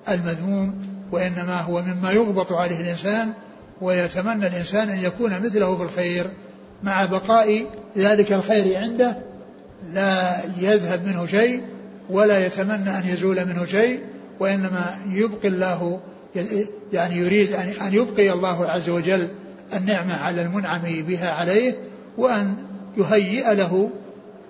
المذموم 0.10 0.74
وإنما 1.12 1.62
هو 1.62 1.82
مما 1.82 2.12
يغبط 2.12 2.54
عليه 2.54 2.82
الإنسان 2.82 3.34
ويتمنى 3.82 4.48
الإنسان 4.48 4.90
أن 4.90 5.00
يكون 5.00 5.42
مثله 5.42 5.78
في 5.78 5.84
الخير. 5.84 6.28
مع 6.84 7.06
بقاء 7.06 7.66
ذلك 7.98 8.34
الخير 8.34 8.78
عنده 8.80 9.18
لا 9.94 10.38
يذهب 10.60 11.08
منه 11.08 11.26
شيء 11.26 11.62
ولا 12.10 12.46
يتمنى 12.46 12.98
أن 12.98 13.04
يزول 13.06 13.46
منه 13.46 13.66
شيء 13.66 14.00
وإنما 14.40 14.98
يبقي 15.10 15.48
الله 15.48 16.00
يعني 16.94 17.16
يريد 17.16 17.54
أن 17.54 17.94
يبقي 17.94 18.32
الله 18.32 18.66
عز 18.66 18.90
وجل 18.90 19.30
النعمة 19.74 20.18
على 20.18 20.42
المنعم 20.42 20.82
بها 20.82 21.32
عليه 21.32 21.78
وأن 22.18 22.56
يهيئ 22.98 23.54
له 23.54 23.90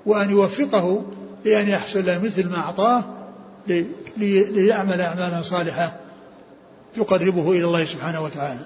وأن 0.05 0.29
يوفقه 0.29 1.05
لأن 1.45 1.69
يحصل 1.69 2.21
مثل 2.23 2.49
ما 2.49 2.57
أعطاه 2.57 3.03
ليعمل 4.17 5.01
أعمالا 5.01 5.41
صالحة 5.41 5.95
تقربه 6.95 7.51
إلى 7.51 7.65
الله 7.65 7.85
سبحانه 7.85 8.21
وتعالى 8.21 8.59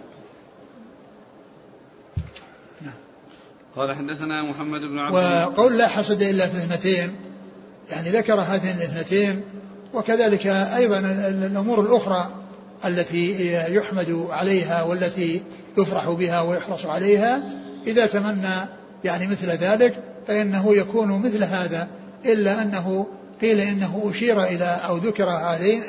نعم. 2.81 2.93
قال 3.75 3.95
حدثنا 3.95 4.43
محمد 4.43 4.81
بن 4.81 4.99
عبد 4.99 5.15
وقول 5.15 5.77
لا 5.77 5.87
حسد 5.87 6.21
إلا 6.21 6.47
في 6.47 6.57
اثنتين 6.57 7.15
يعني 7.91 8.09
ذكر 8.09 8.39
هاتين 8.39 8.75
الاثنتين 8.75 9.41
وكذلك 9.93 10.47
أيضا 10.47 10.99
الأمور 10.99 11.81
الأخرى 11.81 12.44
التي 12.85 13.53
يحمد 13.75 14.27
عليها 14.29 14.83
والتي 14.83 15.41
يفرح 15.77 16.09
بها 16.09 16.41
ويحرص 16.41 16.85
عليها. 16.85 17.43
إذا 17.87 18.05
تمنى 18.05 18.55
يعني 19.03 19.27
مثل 19.27 19.49
ذلك 19.49 19.93
فإنه 20.27 20.75
يكون 20.75 21.21
مثل 21.21 21.43
هذا 21.43 21.87
إلا 22.25 22.61
أنه 22.61 23.07
قيل 23.41 23.59
إنه 23.59 24.11
أشير 24.13 24.43
إلى 24.43 24.79
أو 24.87 24.97
ذكر 24.97 25.29
هذين 25.29 25.83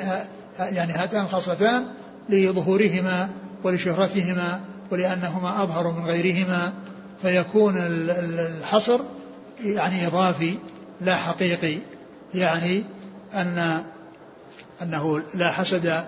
يعني 0.59 0.93
هاتان 0.93 1.21
الخصلتان 1.21 1.85
لظهورهما 2.29 3.29
ولشهرتهما 3.63 4.59
ولأنهما 4.91 5.63
أظهر 5.63 5.91
من 5.91 6.05
غيرهما. 6.05 6.73
فيكون 7.21 7.73
الحصر 7.77 8.99
يعني 9.63 10.07
إضافي 10.07 10.57
لا 11.01 11.15
حقيقي. 11.15 11.77
يعني 12.33 12.83
أن 13.33 13.83
أنه 14.81 15.23
لا 15.35 15.51
حسد 15.51 16.03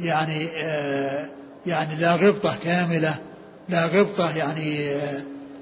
يعني 0.00 0.48
آه 0.64 1.26
يعني 1.66 1.96
لا 1.96 2.14
غبطة 2.14 2.56
كاملة 2.64 3.14
لا 3.68 3.86
غبطة 3.86 4.36
يعني 4.36 4.90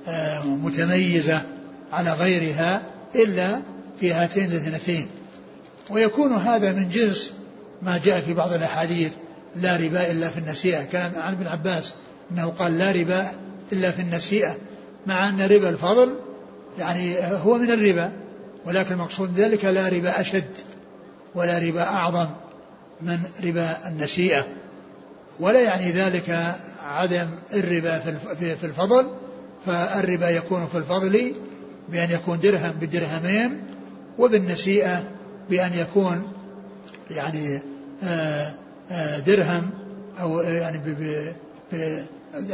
آه 0.08 0.44
متميزة 0.44 1.42
على 1.92 2.12
غيرها 2.12 2.82
إلا 3.14 3.60
في 4.00 4.12
هاتين 4.12 4.44
الاثنتين. 4.44 5.06
ويكون 5.90 6.32
هذا 6.32 6.72
من 6.72 6.88
جنس 6.88 7.32
ما 7.82 8.00
جاء 8.04 8.20
في 8.20 8.34
بعض 8.34 8.52
الأحاديث 8.52 9.12
لا 9.56 9.76
ربا 9.76 10.10
إلا 10.10 10.28
في 10.28 10.38
النسيئة. 10.38 10.84
كلام 10.84 11.12
عن 11.16 11.32
ابن 11.32 11.46
عباس 11.46 11.94
أنه 12.30 12.46
قال 12.46 12.78
لا 12.78 12.92
ربا 12.92 13.30
إلا 13.72 13.90
في 13.90 14.02
النسيئة 14.02 14.56
مع 15.06 15.28
أن 15.28 15.40
ربا 15.40 15.68
الفضل 15.68 16.14
يعني 16.78 17.16
هو 17.20 17.58
من 17.58 17.70
الربا 17.70 18.12
ولكن 18.66 18.94
المقصود 18.94 19.40
ذلك 19.40 19.64
لا 19.64 19.88
ربا 19.88 20.20
أشد 20.20 20.50
ولا 21.34 21.58
ربا 21.58 21.82
أعظم. 21.82 22.26
من 23.04 23.18
ربا 23.44 23.88
النسيئة 23.88 24.46
ولا 25.40 25.60
يعني 25.60 25.90
ذلك 25.90 26.56
عدم 26.82 27.26
الربا 27.54 27.98
في 28.40 28.64
الفضل 28.64 29.06
فالربا 29.66 30.30
يكون 30.30 30.68
في 30.72 30.78
الفضل 30.78 31.32
بأن 31.88 32.10
يكون 32.10 32.40
درهم 32.40 32.72
بدرهمين 32.80 33.60
وبالنسيئة 34.18 35.04
بأن 35.50 35.74
يكون 35.74 36.32
يعني 37.10 37.60
آه، 38.04 38.52
آه، 38.90 39.18
درهم 39.18 39.70
أو 40.20 40.40
يعني 40.40 40.80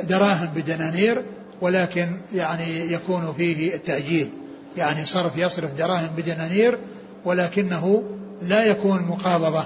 دراهم 0.08 0.46
بدنانير 0.54 1.22
ولكن 1.60 2.08
يعني 2.34 2.92
يكون 2.92 3.34
فيه 3.36 3.74
التأجيل. 3.74 4.30
يعني 4.76 5.06
صرف 5.06 5.36
يصرف 5.36 5.74
دراهم 5.74 6.10
بدنانير 6.16 6.78
ولكنه 7.24 8.02
لا 8.42 8.64
يكون 8.64 9.02
مقابضة. 9.02 9.64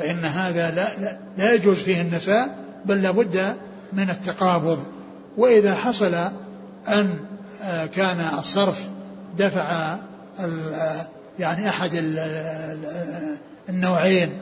فإن 0.00 0.24
هذا 0.24 0.70
لا, 0.70 1.00
لا, 1.00 1.18
لا 1.38 1.54
يجوز 1.54 1.78
فيه 1.78 2.02
النساء 2.02 2.56
بل 2.84 3.02
لابد 3.02 3.56
من 3.92 4.10
التقابض. 4.10 4.78
وإذا 5.36 5.74
حصل 5.74 6.14
أن 6.88 7.18
آه، 7.62 7.86
كان 7.86 8.16
الصرف 8.38 8.88
دفع 9.38 9.96
آه، 10.40 11.06
يعني 11.38 11.68
أحد 11.68 11.90
النوعين 13.68 14.32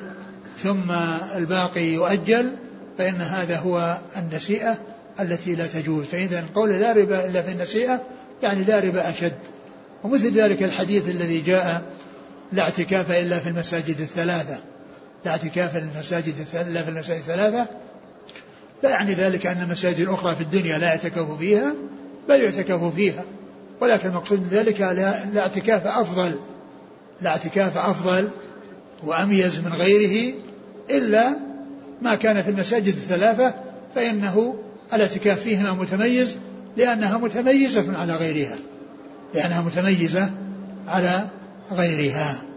ثم 0.62 0.90
الباقي 1.36 1.84
يؤجل 1.84 2.52
فإن 2.98 3.20
هذا 3.20 3.56
هو 3.56 3.98
النسيئة 4.16 4.78
التي 5.20 5.54
لا 5.54 5.66
تجوز. 5.66 6.06
فإذا 6.06 6.44
قول 6.54 6.70
لا 6.70 6.92
ربا 6.92 7.26
إلا 7.26 7.42
في 7.42 7.52
النسيئة 7.52 8.02
يعني 8.42 8.64
لا 8.64 8.80
ربا 8.80 9.10
أشد. 9.10 9.38
ومثل 10.04 10.32
ذلك 10.32 10.62
الحديث 10.62 11.08
الذي 11.08 11.40
جاء 11.40 11.82
لا 12.52 12.62
اعتكاف 12.62 13.10
إلا 13.10 13.38
في 13.38 13.48
المساجد 13.48 14.00
الثلاثة. 14.00 14.58
لا 15.24 15.30
اعتكاف 15.30 15.76
المساجد 15.76 16.34
إلا 16.54 16.82
في 16.82 16.90
المساجد 16.90 17.20
الثلاثة. 17.20 17.66
لا 18.82 18.90
يعني 18.90 19.14
ذلك 19.14 19.46
أن 19.46 19.62
المساجد 19.62 20.00
الأخرى 20.00 20.34
في 20.34 20.40
الدنيا 20.40 20.78
لا 20.78 20.86
يعتكف 20.86 21.38
فيها 21.38 21.74
بل 22.28 22.40
يعتكف 22.40 22.94
فيها. 22.94 23.24
ولكن 23.80 24.08
المقصود 24.08 24.40
من 24.40 24.48
ذلك 24.48 24.80
لا 24.80 25.40
اعتكاف 25.40 25.86
أفضل 25.86 26.38
لا 27.20 27.30
اعتكاف 27.30 27.78
أفضل 27.78 28.30
وأميز 29.04 29.60
من 29.60 29.72
غيره 29.72 30.34
إلا 30.90 31.36
ما 32.02 32.14
كان 32.14 32.42
في 32.42 32.50
المساجد 32.50 32.94
الثلاثة 32.94 33.54
فإنه 33.94 34.54
الاعتكاف 34.92 35.40
فيهما 35.40 35.72
متميز 35.72 36.38
لأنها 36.76 37.18
متميزة 37.18 37.98
على 37.98 38.16
غيرها 38.16 38.56
لأنها 39.34 39.62
متميزة 39.62 40.30
على 40.86 41.26
غيرها. 41.72 42.47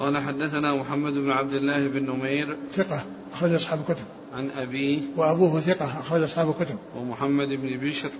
قال 0.00 0.18
حدثنا 0.18 0.74
محمد 0.74 1.12
بن 1.12 1.30
عبد 1.30 1.54
الله 1.54 1.88
بن 1.88 2.10
نمير 2.10 2.56
ثقة 2.74 3.02
أخرج 3.32 3.52
أصحاب 3.52 3.80
الكتب. 3.80 4.04
عن 4.34 4.50
أبيه 4.50 5.00
وأبوه 5.16 5.60
ثقة 5.60 6.00
أخرج 6.00 6.22
أصحاب 6.22 6.50
الكتب. 6.50 6.76
ومحمد 6.96 7.48
بن 7.48 7.78
بشر 7.78 8.10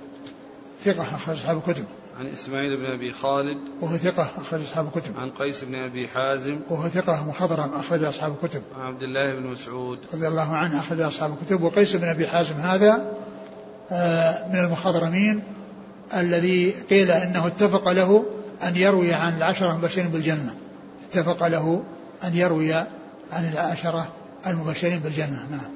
ثقة 0.84 1.02
أخرج 1.02 1.36
أصحاب 1.36 1.56
الكتب. 1.56 1.84
عن 2.18 2.26
إسماعيل 2.26 2.76
بن 2.76 2.86
أبي 2.86 3.12
خالد 3.12 3.58
وهو 3.80 3.96
ثقة 3.96 4.30
أخرج 4.36 4.60
أصحاب 4.62 4.86
الكتب. 4.86 5.16
عن 5.16 5.30
قيس 5.30 5.64
بن 5.64 5.74
أبي 5.74 6.08
حازم 6.08 6.58
وهو 6.70 6.88
ثقة 6.88 7.28
مخضرم 7.28 7.74
أخرج 7.74 8.04
أصحاب 8.04 8.36
الكتب. 8.42 8.62
عن 8.78 8.86
عبد 8.86 9.02
الله 9.02 9.34
بن 9.34 9.46
مسعود 9.46 9.98
رضي 10.14 10.28
الله 10.28 10.56
عنه 10.56 10.80
أخرج 10.80 11.00
أصحاب 11.00 11.36
الكتب. 11.42 11.62
وقيس 11.62 11.96
بن 11.96 12.08
أبي 12.08 12.26
حازم 12.26 12.54
هذا 12.54 13.12
آه، 13.90 14.48
من 14.48 14.58
المخضرمين 14.58 15.42
الذي 16.16 16.70
قيل 16.70 17.10
إنه 17.10 17.46
اتفق 17.46 17.92
له 17.92 18.26
أن 18.62 18.76
يروي 18.76 19.12
عن 19.12 19.36
العشرة 19.36 19.72
المبشرين 19.72 20.08
بالجنة. 20.08 20.54
اتفق 21.10 21.46
له 21.46 21.82
أن 22.24 22.34
يروي 22.34 22.72
عن 23.32 23.52
العشره 23.52 24.12
المبشرين 24.46 24.98
بالجنة. 24.98 25.46
نعم. 25.50 25.70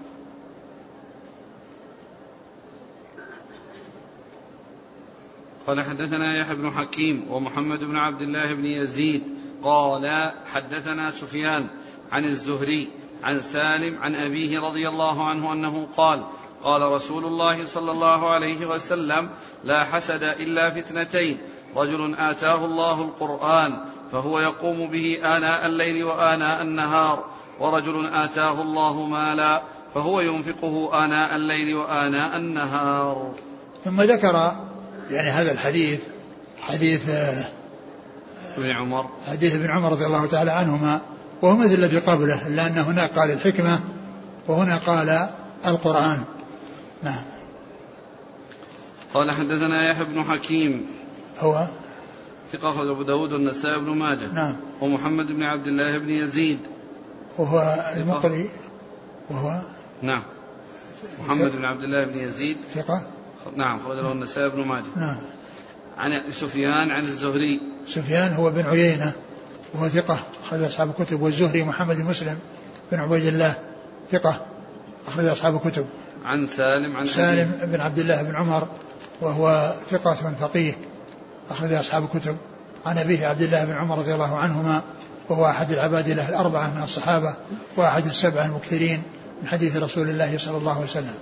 قال 5.66 5.82
حدثنا 5.82 6.36
يحيى 6.36 6.54
بن 6.54 6.70
حكيم 6.70 7.26
ومحمد 7.30 7.78
بن 7.78 7.96
عبد 7.96 8.22
الله 8.22 8.54
بن 8.54 8.66
يزيد. 8.66 9.22
قال 9.62 10.32
حدثنا 10.52 11.10
سفيان 11.10 11.66
عن 12.12 12.24
الزهري 12.24 12.88
عن 13.22 13.40
سالم 13.40 13.98
عن 14.02 14.14
أبيه 14.14 14.60
رضي 14.60 14.88
الله 14.88 15.28
عنه 15.28 15.52
أنه 15.52 15.86
قال 15.96 16.24
قال 16.62 16.82
رسول 16.82 17.24
الله 17.24 17.64
صلى 17.64 17.90
الله 17.90 18.30
عليه 18.30 18.66
وسلم 18.66 19.30
لا 19.64 19.84
حسد 19.84 20.22
إلا 20.22 20.70
في 20.70 20.78
اثنتين. 20.78 21.38
رجل 21.76 22.14
آتاه 22.14 22.64
الله 22.64 23.02
القرآن 23.02 23.78
فهو 24.12 24.40
يقوم 24.40 24.90
به 24.90 25.18
آناء 25.24 25.66
الليل 25.66 26.04
وآناء 26.04 26.62
النهار 26.62 27.24
ورجل 27.60 28.06
آتاه 28.06 28.62
الله 28.62 29.06
مالا 29.06 29.62
فهو 29.94 30.20
ينفقه 30.20 31.04
آناء 31.04 31.36
الليل 31.36 31.74
وآناء 31.74 32.36
النهار. 32.36 33.32
ثم 33.84 34.02
ذكر 34.02 34.56
يعني 35.10 35.28
هذا 35.30 35.52
الحديث 35.52 36.00
حديث 36.60 37.08
ابن 38.58 38.70
عمر. 38.70 39.08
حديث 39.26 39.54
ابن 39.54 39.70
عمر 39.70 39.92
رضي 39.92 40.06
الله 40.06 40.26
تعالى 40.26 40.50
عنهما 40.50 41.00
وهو 41.42 41.56
مثل 41.56 41.74
الذي 41.74 41.98
قبله 41.98 42.48
لأن 42.48 42.78
هناك 42.78 43.18
قال 43.18 43.30
الحكمة 43.30 43.80
وهنا 44.48 44.76
قال 44.76 45.28
القرآن. 45.66 46.24
نعم. 47.02 47.24
قال 49.14 49.30
حدثنا 49.30 49.90
يحيى 49.90 50.04
بن 50.04 50.24
حكيم 50.24 50.86
هو 51.38 51.68
ثقة 52.52 52.70
أخرج 52.70 52.88
أبو 52.88 53.02
داود 53.02 53.32
والنسائي 53.32 53.80
بن 53.80 53.90
ماجه. 53.90 54.32
نعم. 54.32 54.56
ومحمد 54.80 55.32
بن 55.32 55.42
عبد 55.42 55.66
الله 55.66 55.98
بن 55.98 56.10
يزيد. 56.10 56.58
وهو 57.38 57.84
المقري. 57.96 58.50
وهو 59.30 59.60
نعم. 60.02 60.22
محمد 61.20 61.56
بن 61.56 61.64
عبد 61.64 61.84
الله 61.84 62.04
بن 62.04 62.18
يزيد. 62.18 62.56
ثقة. 62.74 63.02
نعم 63.56 63.80
خرج 63.80 63.98
له 63.98 64.12
النسائي 64.12 64.50
بن 64.50 64.64
ماجه. 64.64 64.84
نعم. 64.96 65.16
عن 65.98 66.32
سفيان 66.32 66.90
عن 66.90 67.04
الزهري. 67.04 67.60
سفيان 67.88 68.32
هو 68.32 68.50
بن 68.50 68.66
عيينة. 68.66 69.12
وهو 69.74 69.88
ثقة. 69.88 70.22
أخرج 70.44 70.62
أصحاب 70.62 70.90
الكتب. 70.90 71.22
والزهري 71.22 71.64
محمد 71.64 71.96
مسلم 71.96 72.38
بن 72.92 72.98
عبيد 73.00 73.24
الله. 73.24 73.54
ثقة. 74.10 74.46
أخرج 75.08 75.24
أصحاب 75.24 75.54
الكتب. 75.54 75.86
عن 76.24 76.46
سالم 76.46 76.96
عن 76.96 77.06
سالم. 77.06 77.52
بن 77.62 77.80
عبد 77.80 77.98
الله 77.98 78.22
بن 78.22 78.36
عمر. 78.36 78.68
وهو 79.20 79.74
ثقة 79.90 80.34
فقيه. 80.40 80.74
أخرج 81.50 81.72
أصحاب 81.72 82.04
الكتب 82.04 82.36
عن 82.86 82.98
أبيه 82.98 83.26
عبد 83.26 83.42
الله 83.42 83.64
بن 83.64 83.72
عمر 83.72 83.98
رضي 83.98 84.14
الله 84.14 84.36
عنهما 84.36 84.82
وهو 85.28 85.44
أحد 85.44 85.70
العبادلة 85.70 86.28
الأربعة 86.28 86.74
من 86.74 86.82
الصحابة 86.82 87.36
وأحد 87.76 88.06
السبعة 88.06 88.46
المكثرين 88.46 89.02
من 89.42 89.48
حديث 89.48 89.76
رسول 89.76 90.08
الله 90.08 90.38
صلى 90.38 90.56
الله 90.56 90.74
عليه 90.74 90.84
وسلم. 90.84 91.14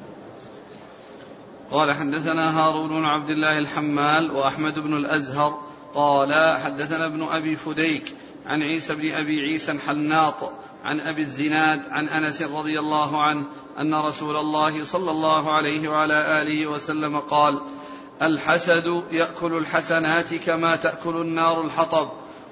قال 1.71 1.93
حدثنا 1.93 2.59
هارون 2.59 2.89
بن 2.89 3.05
عبد 3.05 3.31
الله 3.31 3.59
الحمال 3.59 4.31
وأحمد 4.31 4.75
بن 4.79 4.97
الأزهر. 4.97 5.59
قال 5.95 6.59
حدثنا 6.65 7.07
ابن 7.07 7.23
أبي 7.23 7.57
فديك 7.57 8.15
عن 8.47 8.63
عيسى 8.63 8.95
بن 8.95 9.13
أبي 9.13 9.41
عيسى 9.41 9.73
الحناط 9.73 10.53
عن 10.85 11.01
أبي 11.01 11.23
الزناد 11.23 11.83
عن 11.91 12.09
أنس 12.09 12.43
رضي 12.43 12.79
الله 12.79 13.23
عنه 13.23 13.45
أن 13.79 13.95
رسول 13.95 14.37
الله 14.37 14.85
صلى 14.85 15.11
الله 15.11 15.53
عليه 15.53 15.89
وعلى 15.89 16.43
آله 16.43 16.67
وسلم 16.67 17.19
قال 17.19 17.61
الحسد 18.23 19.03
يأكل 19.13 19.57
الحسنات 19.57 20.35
كما 20.35 20.77
تأكل 20.77 21.17
النار 21.21 21.61
الحطب 21.65 22.09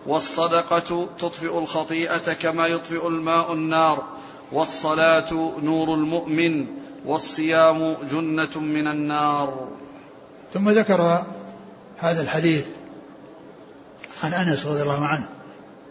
والصدقة 0.06 1.08
تطفئ 1.18 1.58
الخطيئة 1.58 2.32
كما 2.32 2.66
يطفئ 2.66 3.06
الماء 3.06 3.52
النار 3.52 4.04
والصلاة 4.52 5.32
نور 5.62 5.94
المؤمن 5.94 6.66
والصيام 7.06 7.96
جنة 8.10 8.60
من 8.60 8.86
النار. 8.86 9.68
ثم 10.54 10.70
ذكر 10.70 11.24
هذا 11.98 12.22
الحديث 12.22 12.66
عن 14.22 14.34
أنس 14.34 14.66
رضي 14.66 14.82
الله 14.82 15.06
عنه 15.06 15.28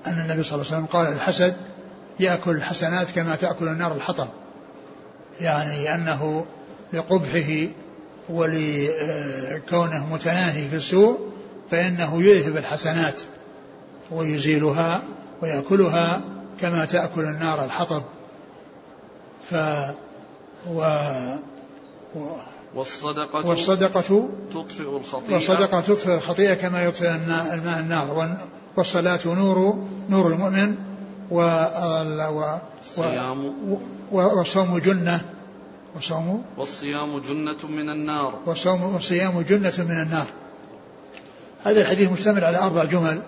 أن 0.07 0.19
النبي 0.19 0.43
صلى 0.43 0.55
الله 0.55 0.65
عليه 0.71 0.77
وسلم 0.77 0.86
قال 0.86 1.07
الحسد 1.07 1.57
يأكل 2.19 2.51
الحسنات 2.51 3.11
كما 3.11 3.36
تأكل 3.36 3.67
النار 3.67 3.91
الحطب 3.91 4.27
يعني 5.39 5.95
أنه 5.95 6.45
لقبحه 6.93 7.67
ولكونه 8.30 10.13
متناهي 10.13 10.69
في 10.69 10.75
السوء 10.75 11.19
فإنه 11.71 12.23
يذهب 12.23 12.57
الحسنات 12.57 13.21
ويزيلها 14.11 15.03
ويأكلها 15.41 16.21
كما 16.61 16.86
تأكل 16.86 17.21
النار 17.21 17.65
الحطب. 17.65 18.03
ف 19.49 19.55
و, 20.69 20.82
و 22.15 22.19
والصدقة 22.75 23.47
والصدقة 23.47 24.30
تطفئ 24.53 24.97
الخطيئة. 24.97 25.34
والصدقة 25.34 25.82
تطفئ 25.82 26.15
الخطيئة 26.15 26.53
كما 26.53 26.84
يطفئ 26.84 27.09
الماء 27.53 27.80
النار. 27.80 28.38
والصلاة 28.77 29.19
نور 29.25 29.84
نور 30.09 30.27
المؤمن 30.27 30.75
و 31.32 31.41
الصيام 32.82 33.53
والصوم 34.11 34.77
جنة. 34.77 35.21
وصوم 35.97 36.43
والصيام 36.57 37.19
جنة 37.19 37.57
من 37.69 37.89
النار. 37.89 38.39
والصوم 38.45 38.83
والصيام 38.83 39.41
جنة 39.41 39.73
من 39.77 40.01
النار. 40.01 40.27
هذا 41.63 41.81
الحديث 41.81 42.11
مشتمل 42.11 42.43
على 42.43 42.57
أربع 42.57 42.83
جمل. 42.83 43.21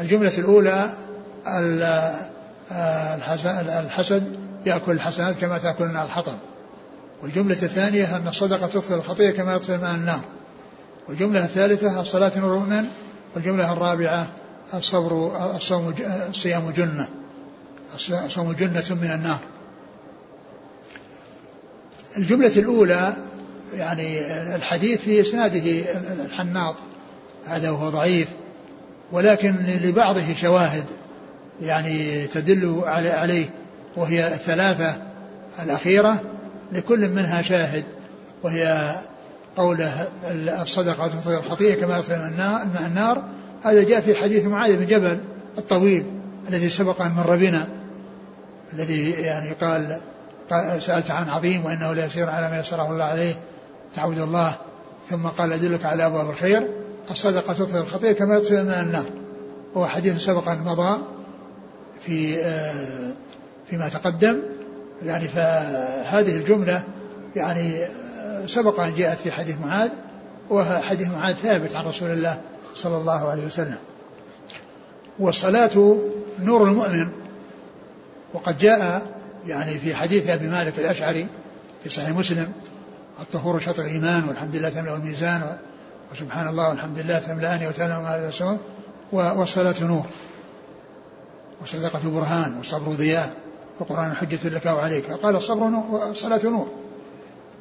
الجملة 0.00 0.38
الأولى 0.38 0.94
الحسد 3.80 4.36
يأكل 4.66 4.92
الحسنات 4.92 5.36
كما 5.36 5.58
تأكل 5.58 5.84
النار 5.84 6.06
الحطب. 6.06 6.36
والجملة 7.22 7.62
الثانية 7.62 8.16
أن 8.16 8.28
الصدقة 8.28 8.66
تطفئ 8.66 8.94
الخطيئة 8.94 9.30
كما 9.30 9.54
يطفئ 9.54 9.74
الماء 9.74 9.94
النار. 9.94 10.20
والجملة 11.08 11.44
الثالثة 11.44 12.00
الصلاة 12.00 12.32
نور 12.38 12.54
المؤمن. 12.54 12.84
والجملة 13.34 13.72
الرابعة 13.72 14.28
الصبر 14.74 15.32
الصوم 15.56 15.94
الصيام 16.28 16.70
جنة. 16.70 17.08
الصوم 18.24 18.52
جنة 18.52 18.84
من 18.90 19.10
النار. 19.10 19.38
الجملة 22.16 22.52
الأولى 22.56 23.16
يعني 23.74 24.20
الحديث 24.54 25.00
في 25.00 25.20
إسناده 25.20 25.82
الحناط 26.24 26.76
هذا 27.46 27.70
وهو 27.70 27.90
ضعيف 27.90 28.28
ولكن 29.12 29.56
لبعضه 29.82 30.34
شواهد 30.34 30.84
يعني 31.62 32.26
تدل 32.26 32.82
عليه 32.86 33.50
وهي 33.96 34.26
الثلاثة 34.26 34.96
الأخيرة 35.62 36.22
لكل 36.72 37.08
منها 37.08 37.42
شاهد 37.42 37.84
وهي 38.42 38.94
قوله 39.56 40.08
الصدقة 40.62 41.08
تطفئ 41.08 41.38
الخطيئة 41.38 41.80
كما 41.80 41.98
يطفئ 41.98 42.14
الماء 42.14 42.68
النار. 42.86 43.22
هذا 43.64 43.82
جاء 43.82 44.00
في 44.00 44.14
حديث 44.14 44.44
معاذ 44.44 44.76
بن 44.76 44.86
جبل 44.86 45.20
الطويل 45.58 46.04
الذي 46.48 46.68
سبق 46.68 47.02
أن 47.02 47.12
مر 47.12 47.36
بنا 47.36 47.68
الذي 48.72 49.10
يعني 49.10 49.50
قال 49.50 50.00
سألت 50.78 51.10
عن 51.10 51.28
عظيم 51.28 51.64
وإنه 51.64 51.92
لا 51.92 52.04
يسير 52.04 52.30
على 52.30 52.50
ما 52.50 52.60
يسره 52.60 52.90
الله 52.90 53.04
عليه 53.04 53.34
تعبد 53.94 54.18
الله. 54.18 54.54
ثم 55.10 55.26
قال 55.26 55.52
أدلك 55.52 55.84
على 55.84 56.06
أبواب 56.06 56.30
الخير. 56.30 56.68
الصدقة 57.10 57.52
تطفئ 57.52 57.78
الخطيئة 57.78 58.12
كما 58.12 58.34
يطفئ 58.34 58.62
ماء 58.62 58.80
النار. 58.80 59.04
هو 59.76 59.86
حديث 59.86 60.24
سبق 60.24 60.48
أن 60.48 60.58
مضى 60.58 61.02
في 62.06 62.40
آه، 62.40 63.12
فيما 63.70 63.88
تقدم. 63.88 64.42
يعني 65.04 65.24
فهذه 65.24 66.36
الجملة 66.36 66.82
يعني 67.36 67.84
آه، 67.84 68.46
سبق 68.46 68.80
أن 68.80 68.94
جاءت 68.94 69.18
في 69.18 69.32
حديث 69.32 69.60
معاذ 69.60 69.90
وحديث 70.50 71.08
معاذ 71.08 71.34
ثابت 71.34 71.74
عن 71.74 71.84
رسول 71.84 72.10
الله 72.10 72.40
صلى 72.74 72.96
الله 72.96 73.28
عليه 73.28 73.46
وسلم. 73.46 73.78
والصلاة 75.18 75.96
نور 76.40 76.64
المؤمن. 76.64 77.08
وقد 78.34 78.58
جاء 78.58 79.06
يعني 79.46 79.78
في 79.78 79.94
حديث 79.94 80.30
أبي 80.30 80.48
مالك 80.48 80.78
الأشعري 80.78 81.26
في 81.82 81.88
صحيح 81.88 82.08
مسلم 82.08 82.52
الطهور 83.20 83.58
شطر 83.58 83.82
الإيمان 83.82 84.28
والحمد 84.28 84.56
لله 84.56 84.68
تملأ 84.68 84.96
الميزان 84.96 85.56
وسبحان 86.12 86.48
الله 86.48 86.68
والحمد 86.68 86.98
لله 86.98 87.18
تملأني 87.18 87.68
وتملأ 87.68 87.98
ما 87.98 88.28
يسون 88.28 88.58
والصلاة 89.12 89.74
نور. 89.80 90.06
وصدقة 91.62 92.10
برهان 92.10 92.56
والصبر 92.58 92.92
ضياء 92.92 93.32
والقرآن 93.80 94.14
حجة 94.14 94.48
لك 94.48 94.66
وعليك. 94.66 95.10
قال 95.10 95.36
الصبر 95.36 95.68
نور 95.68 95.84
والصلاة 95.90 96.40
نور. 96.44 96.68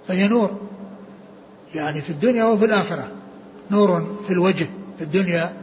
فهي 0.07 0.27
نور 0.27 0.61
يعني 1.75 2.01
في 2.01 2.09
الدنيا 2.09 2.43
وفي 2.43 2.65
الآخرة. 2.65 3.07
نور 3.71 4.17
في 4.27 4.34
الوجه 4.34 4.67
في 4.97 5.03
الدنيا 5.03 5.53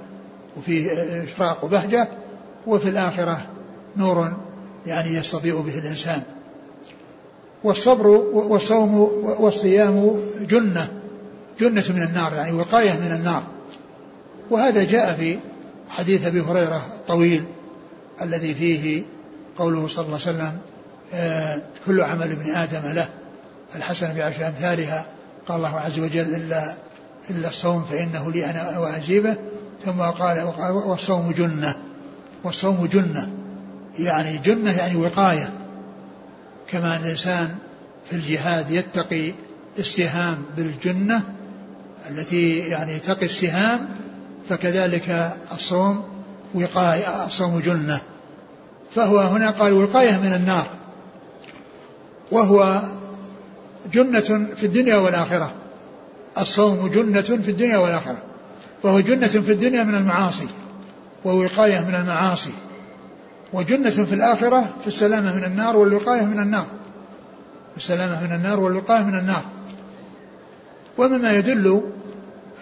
وفي 0.56 0.92
إشراق 1.24 1.64
وبهجة 1.64 2.08
وفي 2.66 2.88
الآخرة 2.88 3.46
نور 3.96 4.32
يعني 4.88 5.14
يستضيء 5.14 5.60
به 5.60 5.78
الإنسان. 5.78 6.22
والصبر 7.64 8.06
والصوم 8.32 8.94
والصيام 9.40 10.20
جنة 10.40 10.88
جنة 11.60 11.84
من 11.88 12.02
النار 12.02 12.34
يعني 12.34 12.52
وقاية 12.52 12.92
من 12.92 13.12
النار. 13.12 13.42
وهذا 14.50 14.84
جاء 14.84 15.14
في 15.14 15.38
حديث 15.88 16.26
أبي 16.26 16.40
هريرة 16.40 16.82
الطويل 16.96 17.44
الذي 18.22 18.54
فيه 18.54 19.02
قوله 19.58 19.88
صلى 19.88 20.04
الله 20.04 20.18
عليه 20.26 20.36
وسلم 20.36 20.58
آه 21.14 21.62
كل 21.86 22.00
عمل 22.00 22.30
ابن 22.30 22.50
آدم 22.50 22.92
له 22.92 23.08
الحسن 23.76 24.14
بعشر 24.14 24.46
أمثالها. 24.46 25.06
قال 25.48 25.56
الله 25.56 25.80
عز 25.80 25.98
وجل 25.98 26.34
إلا 26.34 26.74
إلا 27.30 27.48
الصوم 27.48 27.84
فإنه 27.84 28.30
لي 28.30 28.44
أنا 28.44 28.78
وأجيبه. 28.78 29.36
ثم 29.84 30.00
قال 30.00 30.52
والصوم 30.86 31.30
جنة 31.30 31.76
والصوم 32.44 32.86
جنة. 32.86 33.30
يعني 33.98 34.36
جنة 34.36 34.70
يعني 34.70 34.96
وقاية. 34.96 35.52
كما 36.68 36.96
أن 36.96 37.00
الإنسان 37.00 37.54
في 38.10 38.16
الجهاد 38.16 38.70
يتقي 38.70 39.32
السهام 39.78 40.44
بالجنة 40.56 41.22
التي 42.10 42.58
يعني 42.58 42.98
تقي 42.98 43.26
السهام 43.26 43.88
فكذلك 44.48 45.36
الصوم 45.52 46.04
وقاية 46.54 47.26
الصوم 47.26 47.60
جنة. 47.60 48.00
فهو 48.94 49.18
هنا 49.18 49.50
قال 49.50 49.72
وقاية 49.72 50.18
من 50.18 50.32
النار. 50.32 50.66
وهو 52.32 52.82
جنة 53.92 54.46
في 54.56 54.66
الدنيا 54.66 54.96
والآخرة. 54.96 55.52
الصوم 56.38 56.88
جنة 56.88 57.20
في 57.20 57.50
الدنيا 57.50 57.78
والآخرة. 57.78 58.16
فهو 58.82 59.00
جنة 59.00 59.26
في 59.26 59.52
الدنيا 59.52 59.82
من 59.82 59.94
المعاصي 59.94 60.48
ووقاية 61.24 61.80
من 61.80 61.94
المعاصي. 61.94 62.52
وجنة 63.52 63.90
في 63.90 64.14
الآخرة 64.14 64.74
في 64.80 64.86
السلامة 64.86 65.34
من 65.34 65.44
النار 65.44 65.76
والوقاية 65.76 66.22
من 66.22 66.38
النار. 66.38 66.66
السلامة 67.76 68.26
من 68.26 68.32
النار 68.32 68.60
والوقاية 68.60 69.02
من 69.02 69.18
النار. 69.18 69.42
ومما 70.98 71.32
يدل 71.36 71.82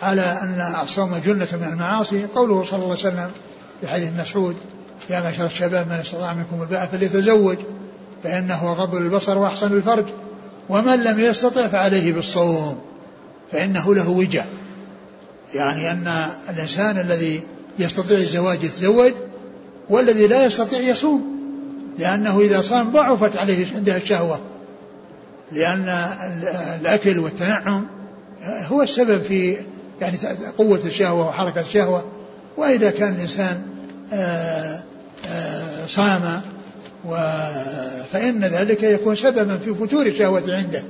على 0.02 0.22
أن 0.22 0.74
الصوم 0.82 1.16
جنة 1.16 1.48
من 1.52 1.68
المعاصي 1.72 2.24
قوله 2.24 2.62
صلى 2.62 2.76
الله 2.76 2.96
عليه 2.98 3.08
وسلم 3.08 3.30
في 3.80 3.88
حديث 3.88 4.10
مسعود 4.20 4.56
يا 5.10 5.20
معشر 5.20 5.46
الشباب 5.46 5.86
من 5.86 5.92
استطاع 5.92 6.34
منكم 6.34 6.62
الباء 6.62 6.86
فليتزوج 6.86 7.56
فإنه 8.24 8.72
غض 8.72 8.94
البصر 8.94 9.38
وأحسن 9.38 9.72
الفرج 9.72 10.04
ومن 10.68 11.02
لم 11.02 11.20
يستطع 11.20 11.66
فعليه 11.66 12.12
بالصوم 12.12 12.80
فإنه 13.52 13.94
له 13.94 14.08
وجاء 14.08 14.48
يعني 15.54 15.92
أن 15.92 16.12
الإنسان 16.50 16.98
الذي 16.98 17.42
يستطيع 17.78 18.18
الزواج 18.18 18.64
يتزوج 18.64 19.12
والذي 19.90 20.26
لا 20.26 20.44
يستطيع 20.44 20.78
يصوم 20.78 21.36
لأنه 21.98 22.40
إذا 22.40 22.60
صام 22.60 22.90
ضعفت 22.90 23.36
عليه 23.36 23.66
عندها 23.74 23.96
الشهوة 23.96 24.40
لأن 25.52 25.88
الأكل 26.80 27.18
والتنعم 27.18 27.86
هو 28.44 28.82
السبب 28.82 29.22
في 29.22 29.56
يعني 30.00 30.18
قوة 30.58 30.80
الشهوة 30.84 31.28
وحركة 31.28 31.60
الشهوة. 31.60 32.04
وإذا 32.56 32.90
كان 32.90 33.14
الإنسان 33.14 33.62
آه، 34.12 34.80
آه، 35.28 35.86
صام 35.86 36.40
فإن 38.12 38.44
ذلك 38.44 38.82
يكون 38.82 39.14
سببا 39.14 39.56
في 39.56 39.74
فتور 39.74 40.06
الشهوة 40.06 40.42
عنده. 40.48 40.82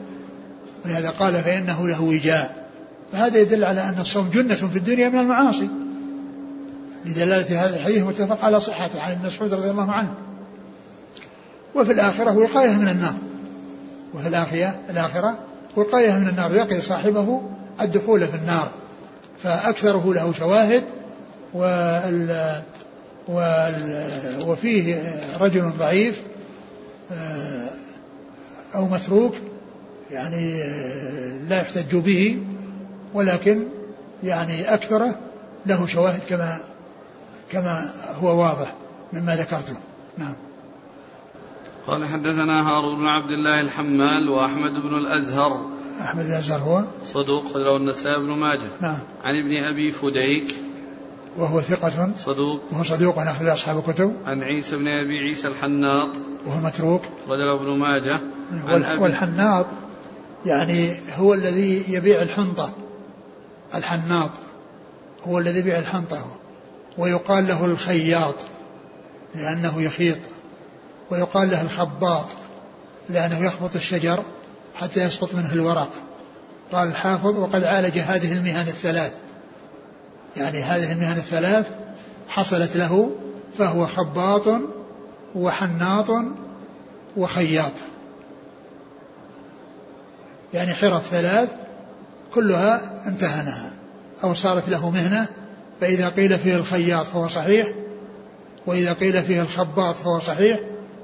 ولهذا 0.84 1.10
قال 1.10 1.34
فإنه 1.34 1.88
له 1.88 2.02
وجاء. 2.02 2.66
فهذا 3.12 3.38
يدل 3.38 3.64
على 3.64 3.80
أن 3.80 3.96
الصوم 4.00 4.30
جنة 4.34 4.54
في 4.54 4.76
الدنيا 4.76 5.08
من 5.08 5.18
المعاصي. 5.18 5.68
لدلالة 7.06 7.64
هذا 7.64 7.76
الحديث 7.76 8.02
متفق 8.02 8.44
على 8.44 8.60
صحته 8.60 9.02
عن 9.02 9.12
ابن 9.12 9.26
مسعود 9.26 9.54
رضي 9.54 9.70
الله 9.70 9.92
عنه. 9.92 10.14
وفي 11.74 11.92
الآخرة 11.92 12.36
وقاية 12.36 12.76
من 12.76 12.88
النار. 12.88 13.14
وفي 14.14 14.28
الآخرة 14.28 14.78
الآخرة 14.90 15.38
وقاية 15.76 16.12
من 16.12 16.28
النار 16.28 16.54
يقي 16.54 16.80
صاحبه 16.80 17.42
الدخول 17.80 18.26
في 18.26 18.36
النار. 18.36 18.70
فأكثره 19.42 20.14
له 20.14 20.32
شواهد 20.32 20.84
وال 21.54 22.62
وفيه 24.46 25.14
رجل 25.40 25.70
ضعيف 25.78 26.22
آه، 27.12 27.70
أو 28.74 28.88
متروك 28.88 29.34
يعني 30.10 30.62
آه، 30.62 31.32
لا 31.48 31.60
يحتج 31.60 31.96
به 31.96 32.42
ولكن 33.14 33.62
يعني 34.24 34.74
أكثره 34.74 35.14
له 35.66 35.86
شواهد 35.86 36.20
كما 36.28 36.60
كما 37.52 37.92
هو 38.20 38.40
واضح 38.40 38.74
مما 39.12 39.36
ذكرته. 39.36 39.76
نعم. 40.18 40.34
قال 41.86 42.04
حدثنا 42.04 42.68
هارون 42.68 42.98
بن 42.98 43.06
عبد 43.06 43.30
الله 43.30 43.60
الحمال 43.60 44.28
وأحمد 44.28 44.72
بن 44.72 44.94
الأزهر. 44.94 45.70
أحمد 46.00 46.24
الأزهر 46.24 46.60
هو؟ 46.60 46.84
صدوق 47.04 47.56
له 47.56 47.76
النسائي 47.76 48.18
بن 48.18 48.30
ماجه. 48.30 48.68
نعم. 48.80 48.98
عن 49.24 49.36
ابن 49.36 49.56
أبي 49.56 49.90
فديك. 49.90 50.54
وهو 51.38 51.60
ثقة. 51.60 52.12
صدوق. 52.16 52.60
وهو 52.72 52.82
صدوق 52.82 53.18
أخرج 53.18 53.48
أصحاب 53.48 53.78
الكتب. 53.78 54.16
عن 54.26 54.42
عيسى 54.42 54.76
بن 54.76 54.88
أبي 54.88 55.18
عيسى 55.18 55.48
الحناط. 55.48 56.10
وهو 56.46 56.60
متروك. 56.60 57.02
رجل 57.28 57.48
ابن 57.48 57.78
ماجه. 57.78 58.20
عن 58.66 58.98
والحناط 58.98 59.66
يعني 60.46 60.96
هو 61.16 61.34
الذي 61.34 61.84
يبيع 61.88 62.22
الحنطة. 62.22 62.72
الحناط. 63.74 64.30
هو 65.28 65.38
الذي 65.38 65.58
يبيع 65.58 65.78
الحنطة 65.78 66.26
ويقال 66.98 67.46
له 67.46 67.64
الخياط 67.64 68.34
لأنه 69.34 69.82
يخيط 69.82 70.18
ويقال 71.10 71.50
له 71.50 71.62
الخباط 71.62 72.26
لأنه 73.08 73.38
يخبط 73.46 73.76
الشجر 73.76 74.22
حتى 74.74 75.02
يسقط 75.02 75.34
منه 75.34 75.52
الورق. 75.52 75.90
قال 76.72 76.88
الحافظ 76.88 77.38
وقد 77.38 77.64
عالج 77.64 77.98
هذه 77.98 78.32
المهن 78.32 78.68
الثلاث. 78.68 79.12
يعني 80.36 80.62
هذه 80.62 80.92
المهن 80.92 81.16
الثلاث 81.16 81.70
حصلت 82.28 82.76
له 82.76 83.10
فهو 83.58 83.86
خباط 83.86 84.60
وحناط 85.34 86.10
وخياط. 87.16 87.72
يعني 90.54 90.74
حرف 90.74 91.06
ثلاث 91.06 91.48
كلها 92.34 92.80
امتهنها 93.06 93.72
أو 94.24 94.34
صارت 94.34 94.68
له 94.68 94.90
مهنة 94.90 95.28
فإذا 95.80 96.08
قيل 96.08 96.38
فيه 96.38 96.56
الخياط 96.56 97.06
فهو 97.06 97.28
صحيح 97.28 97.68
وإذا 98.66 98.92
قيل 98.92 99.22
فيه 99.22 99.42
الخباط 99.42 99.94
فهو 99.94 100.18
صحيح 100.18 100.60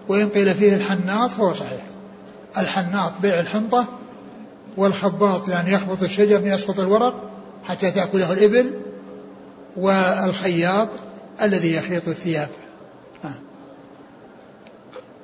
وإن 0.08 0.28
قيل 0.28 0.54
فيه 0.54 0.76
الحناط 0.76 1.30
فهو 1.30 1.52
صحيح. 1.52 1.80
الحناط 2.58 3.12
بيع 3.22 3.40
الحنطة 3.40 3.86
والخباط 4.76 5.48
يعني 5.48 5.72
يخبط 5.72 6.02
الشجر 6.02 6.38
ليسقط 6.38 6.80
الورق 6.80 7.30
حتى 7.64 7.90
تأكله 7.90 8.32
الإبل 8.32 8.72
والخياط 9.76 10.88
الذي 11.42 11.74
يخيط 11.74 12.08
الثياب. 12.08 12.48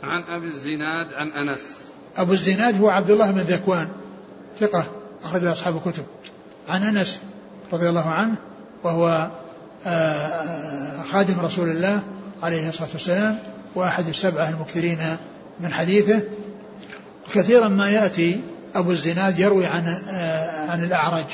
عن 0.03 0.23
أبي 0.23 0.47
الزناد 0.47 1.13
عن 1.15 1.29
أنس. 1.29 1.85
أبو 2.17 2.33
الزناد 2.33 2.81
هو 2.81 2.89
عبد 2.89 3.11
الله 3.11 3.31
بن 3.31 3.41
ذكوان 3.41 3.89
ثقة 4.61 4.87
أخرج 5.25 5.45
أصحاب 5.45 5.77
الكتب. 5.77 6.05
عن 6.69 6.83
أنس 6.83 7.21
رضي 7.73 7.89
الله 7.89 8.09
عنه 8.09 8.37
وهو 8.89 9.31
آه، 9.87 9.89
آه، 9.89 11.03
خادم 11.03 11.41
رسول 11.41 11.69
الله 11.69 12.03
عليه 12.43 12.69
الصلاة 12.69 12.89
والسلام 12.93 13.39
وأحد 13.75 14.09
السبعة 14.09 14.49
المكثرين 14.49 14.99
من 15.61 15.73
حديثه. 15.73 16.23
كثيرا 17.35 17.69
ما 17.69 17.91
يأتي 17.91 18.41
أبو 18.75 18.91
الزناد 18.91 19.39
يروي 19.39 19.67
عن 19.67 19.87
آه، 20.09 20.71
عن 20.71 20.85
الأعرج 20.85 21.25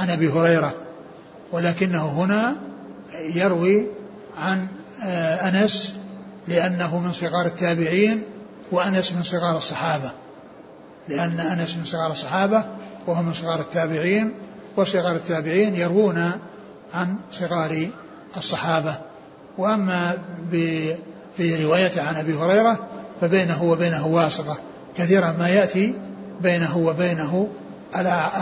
عن 0.00 0.10
أبي 0.10 0.28
هريرة 0.28 0.74
ولكنه 1.52 2.06
هنا 2.06 2.56
يروي 3.34 3.86
عن 4.38 4.66
أنس 5.42 5.94
لأنه 6.48 6.98
من 6.98 7.12
صغار 7.12 7.46
التابعين 7.46 8.22
وأنس 8.72 9.12
من 9.12 9.22
صغار 9.22 9.56
الصحابة 9.56 10.12
لأن 11.08 11.40
أنس 11.40 11.76
من 11.76 11.84
صغار 11.84 12.12
الصحابة 12.12 12.64
وهو 13.06 13.22
من 13.22 13.32
صغار 13.32 13.60
التابعين 13.60 14.34
وصغار 14.76 15.16
التابعين 15.16 15.74
يروون 15.74 16.32
عن 16.94 17.16
صغار 17.32 17.88
الصحابة. 18.36 18.98
وأما 19.58 20.18
في 21.36 21.64
روايته 21.64 22.02
عن 22.02 22.16
أبي 22.16 22.34
هريرة 22.34 22.78
فبينه 23.20 23.62
وبينه 23.62 24.06
واسطة 24.06 24.58
كثيرا 24.98 25.32
ما 25.38 25.48
يأتي 25.48 25.94
بينه 26.40 26.78
وبينه 26.78 27.48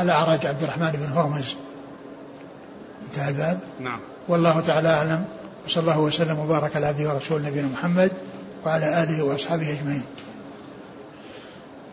الأعرج 0.01 0.47
عبد 0.47 0.63
الرحمن 0.63 0.91
بن 0.91 1.13
هرمز. 1.13 1.57
انتهى 3.07 3.29
الباب. 3.29 3.61
نعم. 3.81 4.01
والله 4.29 4.61
تعالى 4.61 4.89
أعلم. 4.89 5.25
وصلى 5.67 5.83
الله 5.83 5.99
وسلم 5.99 6.39
وبارك 6.39 6.77
على 6.77 6.87
عبده 6.87 7.15
ورسوله 7.15 7.49
نبينا 7.49 7.69
محمد 7.69 8.11
وعلى 8.67 9.03
آله 9.03 9.23
وأصحابه 9.23 9.73
أجمعين. 9.73 10.05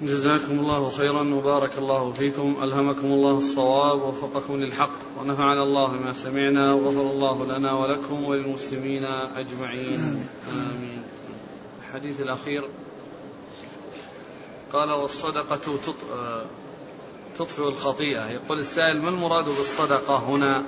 جزاكم 0.02 0.60
الله 0.60 0.90
خيرا 0.90 1.34
وبارك 1.34 1.78
الله 1.78 2.12
فيكم. 2.12 2.56
ألهمكم 2.64 3.08
الله 3.08 3.38
الصواب 3.38 4.02
ووفقكم 4.02 4.56
للحق 4.56 5.00
ونفعنا 5.20 5.64
الله 5.64 5.92
ما 5.94 6.14
سمعنا 6.14 6.74
وغفر 6.74 7.02
الله 7.02 7.46
لنا 7.46 7.74
ولكم 7.74 8.24
وللمسلمين 8.24 9.04
أجمعين. 9.36 10.28
آمين. 10.52 11.04
الحديث 11.82 12.22
الأخير. 12.22 12.70
قال 14.74 14.92
والصدقة 14.92 15.78
تطفئ 17.38 17.68
الخطيئة. 17.68 18.30
يقول 18.30 18.60
السائل 18.60 19.02
ما 19.02 19.10
المراد 19.10 19.46
بالصدقة 19.46 20.18
هنا؟ 20.18 20.64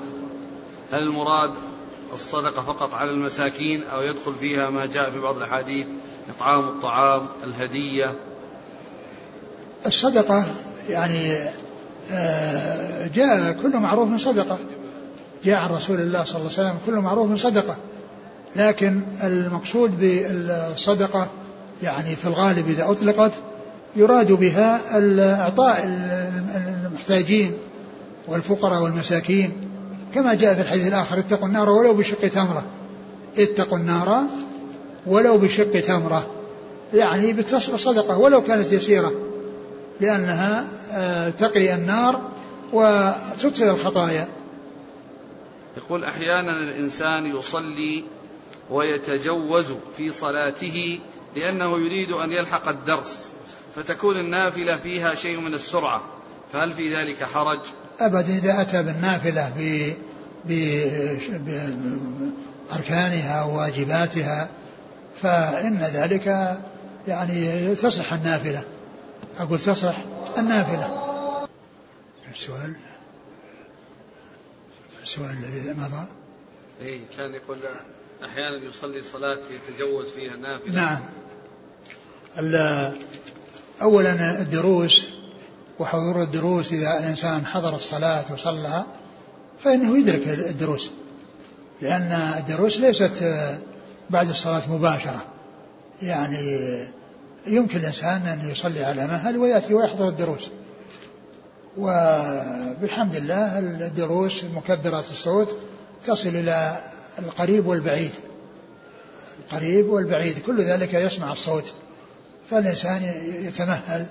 هل 0.91 1.03
المراد 1.03 1.53
الصدقة 2.13 2.61
فقط 2.61 2.93
على 2.93 3.11
المساكين 3.11 3.83
أو 3.83 4.01
يدخل 4.01 4.35
فيها 4.35 4.69
ما 4.69 4.85
جاء 4.85 5.11
في 5.11 5.19
بعض 5.19 5.37
الأحاديث؟ 5.37 5.87
إطعام 6.29 6.67
الطعام 6.67 7.27
الهدية 7.43 8.15
الصدقة 9.85 10.45
يعني 10.89 11.33
آه، 12.11 13.07
جاء 13.07 13.51
كل 13.51 13.77
معروف 13.77 14.21
صدقة. 14.21 14.57
جاء 15.45 15.61
عن 15.61 15.69
رسول 15.69 15.99
الله 15.99 16.23
صلى 16.23 16.41
الله 16.41 16.51
عليه 16.57 16.69
وسلم 16.69 16.77
كل 16.85 16.93
معروف 16.93 17.41
صدقة. 17.41 17.75
لكن 18.55 19.01
المقصود 19.23 19.99
بالصدقة 19.99 21.27
يعني 21.83 22.15
في 22.15 22.25
الغالب 22.25 22.69
إذا 22.69 22.91
أطلقت 22.91 23.31
يراد 23.95 24.31
بها 24.31 24.79
إعطاء 25.41 25.83
المحتاجين 26.85 27.53
والفقراء 28.27 28.83
والمساكين. 28.83 29.51
كما 30.15 30.33
جاء 30.33 30.53
في 30.53 30.61
الحديث 30.61 30.87
الآخر 30.87 31.19
اتقوا 31.19 31.47
النار 31.47 31.69
ولو 31.69 31.93
بشق 31.93 32.27
تمرة. 32.27 32.63
اتقوا 33.37 33.77
النار 33.77 34.23
ولو 35.07 35.37
بشق 35.37 35.79
تمرة. 35.79 36.27
يعني 36.93 37.33
بالصدقة 37.33 38.17
ولو 38.17 38.43
كانت 38.43 38.71
يسيرة. 38.71 39.28
لأنها 40.01 40.67
آه، 40.91 41.29
تقي 41.29 41.73
النار 41.73 42.21
وتطفئ 42.73 43.69
الخطايا. 43.69 44.27
يقول 45.77 46.03
أحيانا 46.03 46.57
الإنسان 46.57 47.25
يصلي 47.25 48.03
ويتجوز 48.69 49.73
في 49.97 50.11
صلاته 50.11 50.99
لأنه 51.35 51.79
يريد 51.79 52.11
أن 52.11 52.31
يلحق 52.31 52.67
الدرس 52.67 53.27
فتكون 53.75 54.19
النافلة 54.19 54.75
فيها 54.75 55.15
شيء 55.15 55.39
من 55.39 55.53
السرعة 55.53 56.01
فهل 56.53 56.73
في 56.73 56.95
ذلك 56.95 57.23
حرج؟ 57.23 57.59
أبدا 57.99 58.37
إذا 58.37 58.61
أتى 58.61 58.83
بالنافلة 58.83 59.53
بأركانها 62.69 63.43
وواجباتها 63.43 64.49
فإن 65.21 65.77
ذلك 65.77 66.57
يعني 67.07 67.75
تصح 67.75 68.13
النافلة. 68.13 68.63
أقول 69.39 69.59
تصح 69.59 69.95
النافلة. 70.37 71.07
السؤال 72.31 72.73
السؤال 75.03 75.31
الذي 75.31 75.73
مضى. 75.73 76.05
إيه 76.81 77.01
كان 77.17 77.33
يقول 77.33 77.57
أحيانا 78.25 78.69
يصلي 78.69 79.01
صلاة 79.01 79.39
يتجوز 79.51 80.11
فيها 80.11 80.33
النافلة 80.33 80.73
نعم. 80.73 80.99
أولا 83.81 84.41
الدروس 84.41 85.07
وحضور 85.79 86.21
الدروس 86.21 86.73
إذا 86.73 86.99
الإنسان 86.99 87.45
حضر 87.45 87.75
الصلاة 87.75 88.33
وصلى 88.33 88.83
فإنه 89.63 89.97
يدرك 89.97 90.27
الدروس. 90.27 90.89
لأن 91.81 92.11
الدروس 92.37 92.77
ليست 92.77 93.23
بعد 94.09 94.29
الصلاة 94.29 94.61
مباشرة. 94.71 95.25
يعني 96.01 96.98
يمكن 97.47 97.79
الإنسان 97.79 98.27
أن 98.27 98.49
يصلي 98.49 98.83
على 98.83 99.07
مهل 99.07 99.37
ويأتي 99.37 99.73
ويحضر 99.73 100.07
الدروس. 100.07 100.49
وبحمد 101.77 103.15
الله 103.15 103.59
الدروس 103.59 104.43
مكبرات 104.43 105.09
الصوت 105.11 105.57
تصل 106.03 106.29
إلى 106.29 106.79
القريب 107.19 107.67
والبعيد. 107.67 108.11
القريب 109.39 109.89
والبعيد 109.89 110.39
كل 110.39 110.61
ذلك 110.61 110.93
يسمع 110.93 111.31
الصوت. 111.31 111.73
فالإنسان 112.49 113.03
يتمهل 113.47 114.05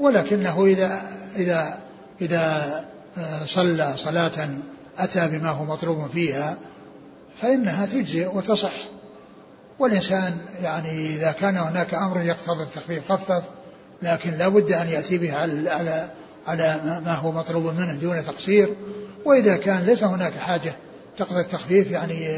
ولكنه 0.00 0.64
إذا 0.64 1.02
إذا 1.36 1.78
إذا 2.20 2.84
آه، 3.18 3.44
صلى 3.44 3.94
صلاة 3.96 4.48
أتى 4.98 5.28
بما 5.28 5.50
هو 5.50 5.64
مطلوب 5.64 6.10
فيها 6.10 6.56
فإنها 7.42 7.86
تجزئ 7.86 8.36
وتصح. 8.36 8.93
والإنسان 9.78 10.36
يعني 10.62 11.06
إذا 11.06 11.32
كان 11.32 11.56
هناك 11.56 11.94
أمر 11.94 12.22
يقتضي 12.22 12.62
التخفيف 12.62 13.12
خفف 13.12 13.42
لكن 14.02 14.30
لا 14.30 14.48
بد 14.48 14.72
أن 14.72 14.88
يأتي 14.88 15.18
به 15.18 15.36
على, 15.36 15.70
على, 15.70 16.10
على 16.46 16.80
ما 17.04 17.14
هو 17.14 17.32
مطلوب 17.32 17.64
منه 17.64 17.92
دون 17.92 18.24
تقصير. 18.24 18.74
وإذا 19.24 19.56
كان 19.56 19.82
ليس 19.82 20.04
هناك 20.04 20.38
حاجة 20.38 20.72
تقضي 21.16 21.40
التخفيف 21.40 21.90
يعني 21.90 22.28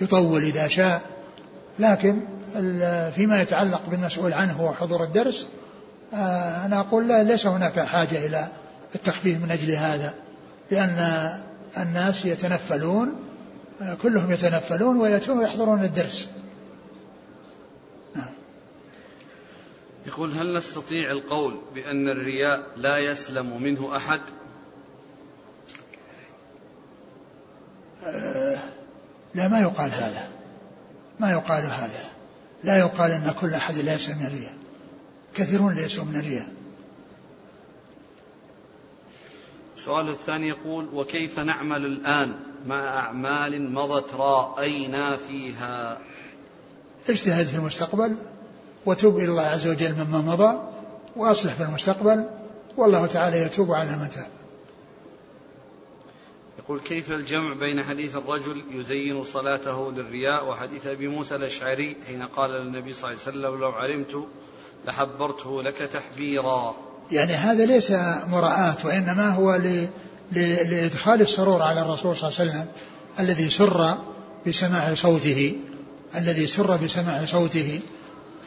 يطول 0.00 0.44
إذا 0.44 0.68
شاء. 0.68 1.00
لكن 1.78 2.20
فيما 3.14 3.42
يتعلق 3.42 3.82
بالمسؤول 3.90 4.32
عنه 4.32 4.64
وحضور 4.64 5.02
الدرس 5.02 5.46
آه، 6.14 6.66
أنا 6.66 6.80
أقول 6.80 7.08
لا 7.08 7.22
ليس 7.22 7.46
هناك 7.46 7.80
حاجة 7.80 8.26
إلى 8.26 8.48
التخفيف 8.94 9.42
من 9.42 9.50
أجل 9.50 9.70
هذا 9.70 10.14
لأن 10.70 11.28
الناس 11.78 12.24
يتنفلون 12.24 13.14
آه، 13.82 13.94
كلهم 13.94 14.32
يتنفلون 14.32 14.96
ويأتون 14.96 15.38
ويحضرون 15.38 15.84
الدرس. 15.84 16.28
يقول 20.06 20.32
هل 20.32 20.56
نستطيع 20.56 21.10
القول 21.10 21.60
بأن 21.74 22.08
الرياء 22.08 22.66
لا 22.76 22.98
يسلم 22.98 23.62
منه 23.62 23.96
أحد؟ 23.96 24.20
آه 28.04 28.58
لا 29.34 29.48
ما 29.48 29.60
يقال 29.60 29.90
هذا. 29.90 30.30
ما 31.20 31.30
يقال 31.30 31.62
هذا. 31.64 32.10
لا 32.64 32.78
يقال 32.78 33.10
أن 33.10 33.34
كل 33.40 33.54
أحد 33.54 33.74
ليس 33.74 34.08
من 34.08 34.26
الرياء. 34.26 34.54
كثيرون 35.34 35.74
ليسوا 35.74 36.04
من 36.04 36.16
الرياء. 36.16 36.48
السؤال 39.76 40.08
الثاني 40.08 40.48
يقول 40.48 40.88
وكيف 40.92 41.38
نعمل 41.38 41.86
الآن 41.86 42.40
مع 42.66 42.98
أعمال 42.98 43.72
مضت 43.72 44.14
رأينا 44.14 45.16
فيها؟ 45.16 45.98
اجتهد 47.08 47.46
في 47.46 47.56
المستقبل. 47.56 48.16
وتوب 48.86 49.16
إلى 49.16 49.24
الله 49.24 49.42
عز 49.42 49.66
وجل 49.66 49.94
مما 49.94 50.20
مضى 50.20 50.58
وأصلح 51.16 51.54
في 51.54 51.62
المستقبل 51.62 52.24
والله 52.76 53.06
تعالى 53.06 53.36
يتوب 53.42 53.72
على 53.72 53.96
من 53.96 54.10
تاب 54.10 54.26
يقول 56.58 56.80
كيف 56.80 57.12
الجمع 57.12 57.54
بين 57.54 57.82
حديث 57.82 58.16
الرجل 58.16 58.62
يزين 58.70 59.24
صلاته 59.24 59.92
للرياء 59.92 60.48
وحديث 60.48 60.86
أبي 60.86 61.08
موسى 61.08 61.34
الأشعري 61.34 61.96
حين 62.06 62.22
قال 62.22 62.50
للنبي 62.50 62.94
صلى 62.94 63.10
الله 63.10 63.20
عليه 63.26 63.38
وسلم 63.38 63.60
لو 63.60 63.70
علمت 63.70 64.26
لحبرته 64.86 65.62
لك 65.62 65.76
تحبيرا. 65.76 66.74
يعني 67.12 67.32
هذا 67.32 67.66
ليس 67.66 67.90
مراءاة 68.26 68.76
وإنما 68.84 69.30
هو 69.30 69.54
ل... 69.54 69.88
ل... 70.32 70.38
لإدخال 70.70 71.20
السرور 71.20 71.62
على 71.62 71.80
الرسول 71.80 72.16
صلى 72.16 72.28
الله 72.28 72.40
عليه 72.40 72.50
وسلم 72.50 72.66
الذي 73.20 73.50
سر 73.50 73.98
بسماع 74.46 74.94
صوته 74.94 75.56
الذي 76.16 76.46
سر 76.46 76.76
بسماع 76.76 77.24
صوته 77.24 77.80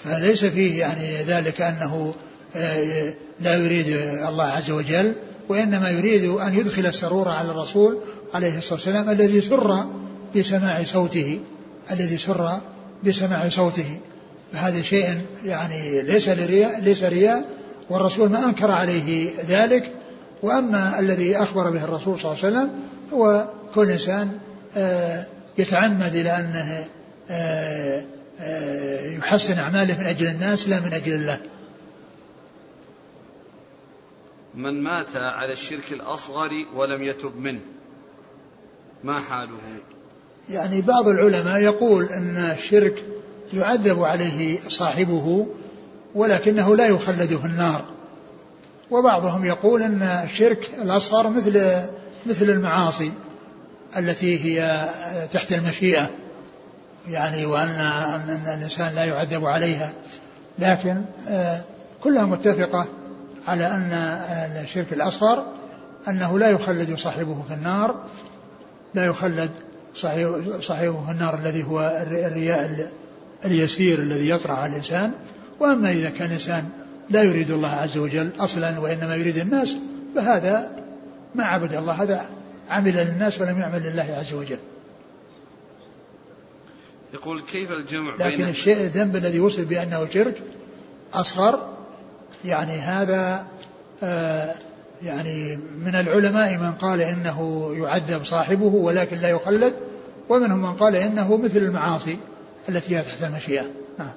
فليس 0.08 0.46
فيه 0.46 0.80
يعني 0.80 1.24
ذلك 1.24 1.62
أنه 1.62 2.14
آه، 2.56 3.14
لا 3.40 3.56
يريد 3.56 3.88
الله 4.28 4.44
عز 4.44 4.72
وجل 4.72 5.16
وإنما 5.50 5.90
يريد 5.90 6.24
أن 6.24 6.56
يدخل 6.56 6.86
السرور 6.86 7.30
على 7.30 7.52
الرسول 7.52 7.98
عليه 8.34 8.58
الصلاة 8.58 8.74
والسلام 8.74 9.10
الذي 9.10 9.42
سر 9.42 9.86
بسماع 10.36 10.84
صوته 10.84 11.40
الذي 11.92 12.18
سر 12.18 12.60
بسماع 13.04 13.50
صوته. 13.50 14.00
فهذا 14.54 14.82
شيء 14.82 15.22
يعني 15.46 16.02
ليس 16.02 16.30
لرياء 16.30 16.80
ليس 16.82 17.04
رياء 17.04 17.46
والرسول 17.90 18.30
ما 18.30 18.46
أنكر 18.46 18.72
عليه 18.72 19.30
ذلك. 19.48 19.92
وأما 20.44 21.00
الذي 21.00 21.38
أخبر 21.38 21.70
به 21.70 21.84
الرسول 21.84 22.20
صلى 22.20 22.32
الله 22.32 22.46
عليه 22.46 22.56
وسلم 22.56 22.70
هو 23.14 23.50
كل 23.76 23.92
إنسان 23.92 24.32
آه، 24.78 25.26
يتعمد 25.58 26.16
إلى 26.16 26.40
أنه 26.40 26.86
آه، 27.30 28.06
يحسن 29.18 29.58
أعماله 29.58 30.00
من 30.00 30.06
أجل 30.06 30.28
الناس 30.28 30.70
لا 30.70 30.80
من 30.80 30.94
أجل 30.94 31.14
الله. 31.14 31.42
من 34.56 34.84
مات 34.84 35.16
على 35.16 35.54
الشرك 35.54 35.92
الأصغر 35.92 36.66
ولم 36.76 37.04
يتب 37.04 37.36
منه 37.36 37.60
ما 39.04 39.20
حاله؟ 39.20 39.80
يعني 40.50 40.82
بعض 40.82 41.08
العلماء 41.08 41.62
يقول 41.62 42.06
أن 42.06 42.38
الشرك 42.38 43.06
يعذب 43.54 44.04
عليه 44.04 44.60
صاحبه 44.70 45.48
ولكنه 46.16 46.76
لا 46.76 46.88
يخلد 46.88 47.36
في 47.38 47.46
النار. 47.46 47.86
وبعضهم 48.92 49.46
يقول 49.46 49.82
أن 49.82 50.02
الشرك 50.02 50.70
الأصغر 50.82 51.30
مثل 51.30 51.82
مثل 52.26 52.50
المعاصي 52.50 53.12
التي 53.98 54.40
هي 54.46 54.90
تحت 55.34 55.54
المشيئة. 55.54 56.10
يعني 57.10 57.46
وأن 57.46 57.70
أن 57.70 58.58
الإنسان 58.58 58.96
لا 58.96 59.06
يعذب 59.06 59.46
عليها. 59.46 59.90
لكن 60.60 61.02
آه، 61.30 61.62
كلها 62.04 62.26
متفقة 62.26 62.88
على 63.48 63.68
أن 63.68 63.92
الشرك 64.64 64.94
الأصغر 64.94 65.46
أنه 66.08 66.40
لا 66.40 66.50
يخلد 66.50 66.98
صاحبه 66.98 67.44
في 67.48 67.54
النار 67.54 67.96
لا 68.94 69.06
يخلد 69.06 69.52
صاحبه 70.62 71.06
في 71.06 71.12
النار 71.12 71.40
الذي 71.40 71.64
هو 71.64 72.06
الرياء 72.08 72.92
اليسير 73.46 74.00
الذي 74.00 74.30
يطرح 74.30 74.60
على 74.60 74.72
الإنسان. 74.72 75.12
وأما 75.60 75.92
إذا 75.92 76.10
كان 76.10 76.28
الإنسان 76.28 76.70
لا 77.10 77.24
يريد 77.24 77.52
الله 77.52 77.70
عز 77.70 77.98
وجل 77.98 78.32
أصلا 78.40 78.80
وإنما 78.80 79.16
يريد 79.16 79.38
الناس 79.38 79.78
فهذا 80.16 80.72
ما 81.36 81.46
عبد 81.46 81.74
الله 81.74 82.04
هذا 82.04 82.26
عمل 82.70 82.96
للناس 82.96 83.42
ولم 83.42 83.60
يعمل 83.60 83.84
لله 83.84 84.04
عز 84.04 84.34
وجل. 84.34 84.58
يقول 87.18 87.42
كيف 87.42 87.72
الجمع 87.72 88.16
بين 88.16 88.28
لكن 88.28 88.44
الشيء 88.44 88.78
الذنب 88.78 89.16
الذي 89.16 89.40
وصف 89.40 89.68
بأنه 89.68 90.10
شرك 90.10 90.42
أصغر 91.14 91.74
يعني 92.46 92.72
هذا 92.72 93.48
آه، 94.04 94.56
يعني 95.04 95.60
من 95.86 95.96
العلماء 95.96 96.58
من 96.58 96.72
قال 96.72 97.02
إنه 97.02 97.70
يعذب 97.78 98.24
صاحبه 98.24 98.66
ولكن 98.66 99.18
لا 99.18 99.30
يخلد 99.30 99.74
ومنهم 100.30 100.62
من 100.62 100.74
قال 100.74 100.96
إنه 100.96 101.38
مثل 101.38 101.58
المعاصي 101.58 102.20
التي 102.70 102.98
هي 102.98 103.02
تحت 103.02 103.24
المشيئه 103.24 103.72
نعم. 104.00 104.14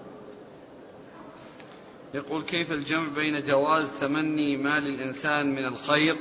يقول 2.15 2.43
كيف 2.43 2.73
الجمع 2.73 3.09
بين 3.09 3.43
جواز 3.43 3.91
تمني 4.01 4.57
مال 4.57 4.87
الإنسان 4.87 5.55
من 5.55 5.65
الخير 5.65 6.17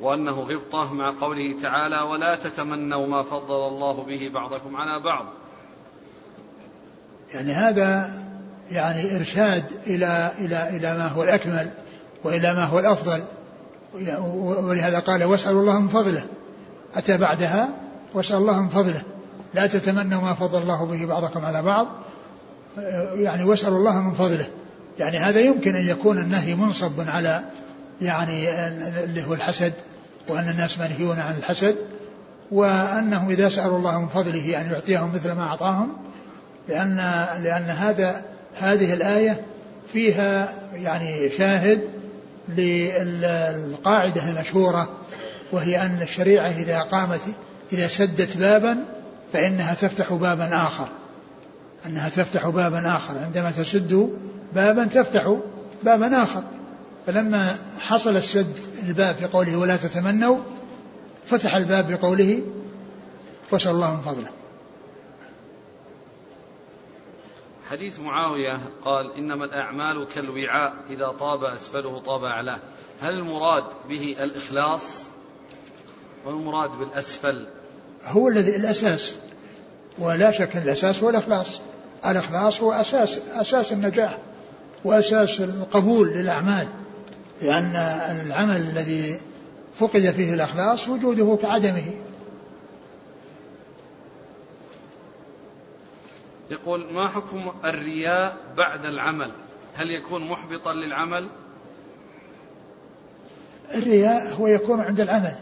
وأنه 0.00 0.40
غبطه 0.40 0.94
مع 0.94 1.14
قوله 1.20 1.56
تعالى 1.62 2.00
ولا 2.00 2.34
تتمنوا 2.36 3.06
ما 3.06 3.22
فضل 3.22 3.68
الله 3.68 4.02
به 4.02 4.30
بعضكم 4.34 4.76
على 4.76 5.00
بعض. 5.00 5.26
يعني 7.34 7.52
هذا 7.52 8.10
يعني 8.70 9.16
إرشاد 9.16 9.64
إلى 9.86 10.32
إلى 10.38 10.68
إلى 10.68 10.94
ما 10.94 11.08
هو 11.08 11.22
الأكمل 11.22 11.70
وإلى 12.24 12.54
ما 12.54 12.64
هو 12.64 12.78
الأفضل. 12.78 13.24
ولهذا 14.62 14.98
قال 14.98 15.24
واسألوا 15.24 15.60
الله 15.60 15.78
من 15.80 15.88
فضله. 15.88 16.24
أتى 16.94 17.16
بعدها 17.16 17.68
واسأل 18.14 18.36
الله 18.36 18.60
من 18.60 18.68
فضله. 18.68 19.02
لا 19.54 19.66
تتمنوا 19.66 20.22
ما 20.22 20.34
فضل 20.34 20.62
الله 20.62 20.86
به 20.86 21.06
بعضكم 21.06 21.44
على 21.44 21.62
بعض. 21.62 21.86
يعني 23.14 23.44
واسألوا 23.44 23.78
الله 23.78 24.00
من 24.00 24.14
فضله. 24.14 24.48
يعني 24.98 25.18
هذا 25.18 25.40
يمكن 25.40 25.76
أن 25.76 25.88
يكون 25.88 26.18
النهي 26.18 26.54
منصب 26.54 27.08
على 27.08 27.44
يعني 28.00 28.50
اللي 29.04 29.26
هو 29.28 29.34
الحسد 29.34 29.72
وأن 30.28 30.48
الناس 30.48 30.78
منهيون 30.78 31.18
عن 31.18 31.36
الحسد 31.36 31.76
وأنهم 32.52 33.30
إذا 33.30 33.48
سألوا 33.48 33.78
الله 33.78 34.00
من 34.00 34.08
فضله 34.08 34.60
أن 34.60 34.70
يعطيهم 34.72 35.14
مثل 35.14 35.32
ما 35.32 35.42
أعطاهم. 35.42 35.92
لأن 36.68 36.96
لأن 37.42 37.70
هذا 37.70 38.22
هذه 38.54 38.92
الآية 38.92 39.40
فيها 39.92 40.52
يعني 40.74 41.30
شاهد 41.38 41.80
للقاعدة 42.48 44.30
المشهورة 44.30 44.88
وهي 45.52 45.82
أن 45.82 46.02
الشريعة 46.02 46.48
إذا 46.48 46.80
قامت 46.80 47.20
إذا 47.72 47.86
سدت 47.86 48.36
بابا 48.36 48.76
فإنها 49.32 49.74
تفتح 49.74 50.12
بابا 50.12 50.56
آخر. 50.56 50.88
أنها 51.86 52.08
تفتح 52.08 52.48
بابا 52.48 52.96
آخر. 52.96 53.18
عندما 53.18 53.50
تسد 53.50 54.10
بابا 54.54 54.84
تفتح 54.84 55.36
بابا 55.82 56.22
آخر. 56.22 56.42
فلما 57.06 57.56
حصل 57.80 58.16
السد 58.16 58.52
الباب 58.88 59.16
في 59.16 59.24
قوله 59.24 59.56
ولا 59.56 59.76
تتمنوا 59.76 60.38
فتح 61.26 61.54
الباب 61.54 61.92
بقوله 61.92 62.42
وسأل 63.52 63.70
الله 63.70 63.94
من 63.94 64.02
فضله. 64.02 64.28
حديث 67.70 68.00
معاوية 68.00 68.58
قال 68.84 69.16
إنما 69.16 69.44
الأعمال 69.44 70.06
كالوعاء 70.14 70.74
إذا 70.90 71.06
طاب 71.06 71.44
أسفله 71.44 71.98
طاب 71.98 72.24
أعلاه. 72.24 72.58
هل 73.02 73.14
المراد 73.14 73.64
به 73.88 74.16
الإخلاص 74.20 75.02
والمراد 76.26 76.70
بالأسفل؟ 76.70 77.46
هو 78.04 78.28
الذي 78.28 78.56
الأساس 78.56 79.14
ولا 79.98 80.32
شك 80.32 80.56
الأساس 80.56 81.02
هو 81.02 81.10
الإخلاص. 81.10 81.60
الإخلاص 82.06 82.60
هو 82.60 82.72
أساس 82.72 83.18
أساس 83.32 83.72
النجاح 83.72 84.18
وأساس 84.84 85.40
القبول 85.40 86.08
للأعمال. 86.08 86.68
لأن 87.42 87.76
العمل 88.26 88.56
الذي 88.56 89.20
فقد 89.74 90.00
فيه 90.00 90.34
الإخلاص 90.34 90.88
وجوده 90.88 91.38
كعدمه. 91.42 91.90
يقول 96.50 96.92
ما 96.92 97.08
حكم 97.08 97.52
الرياء 97.64 98.36
بعد 98.56 98.86
العمل؟ 98.86 99.32
هل 99.74 99.90
يكون 99.90 100.28
محبطا 100.28 100.74
للعمل؟ 100.74 101.26
الرياء 103.74 104.34
هو 104.34 104.46
يكون 104.46 104.80
عند 104.80 105.00
العمل. 105.00 105.34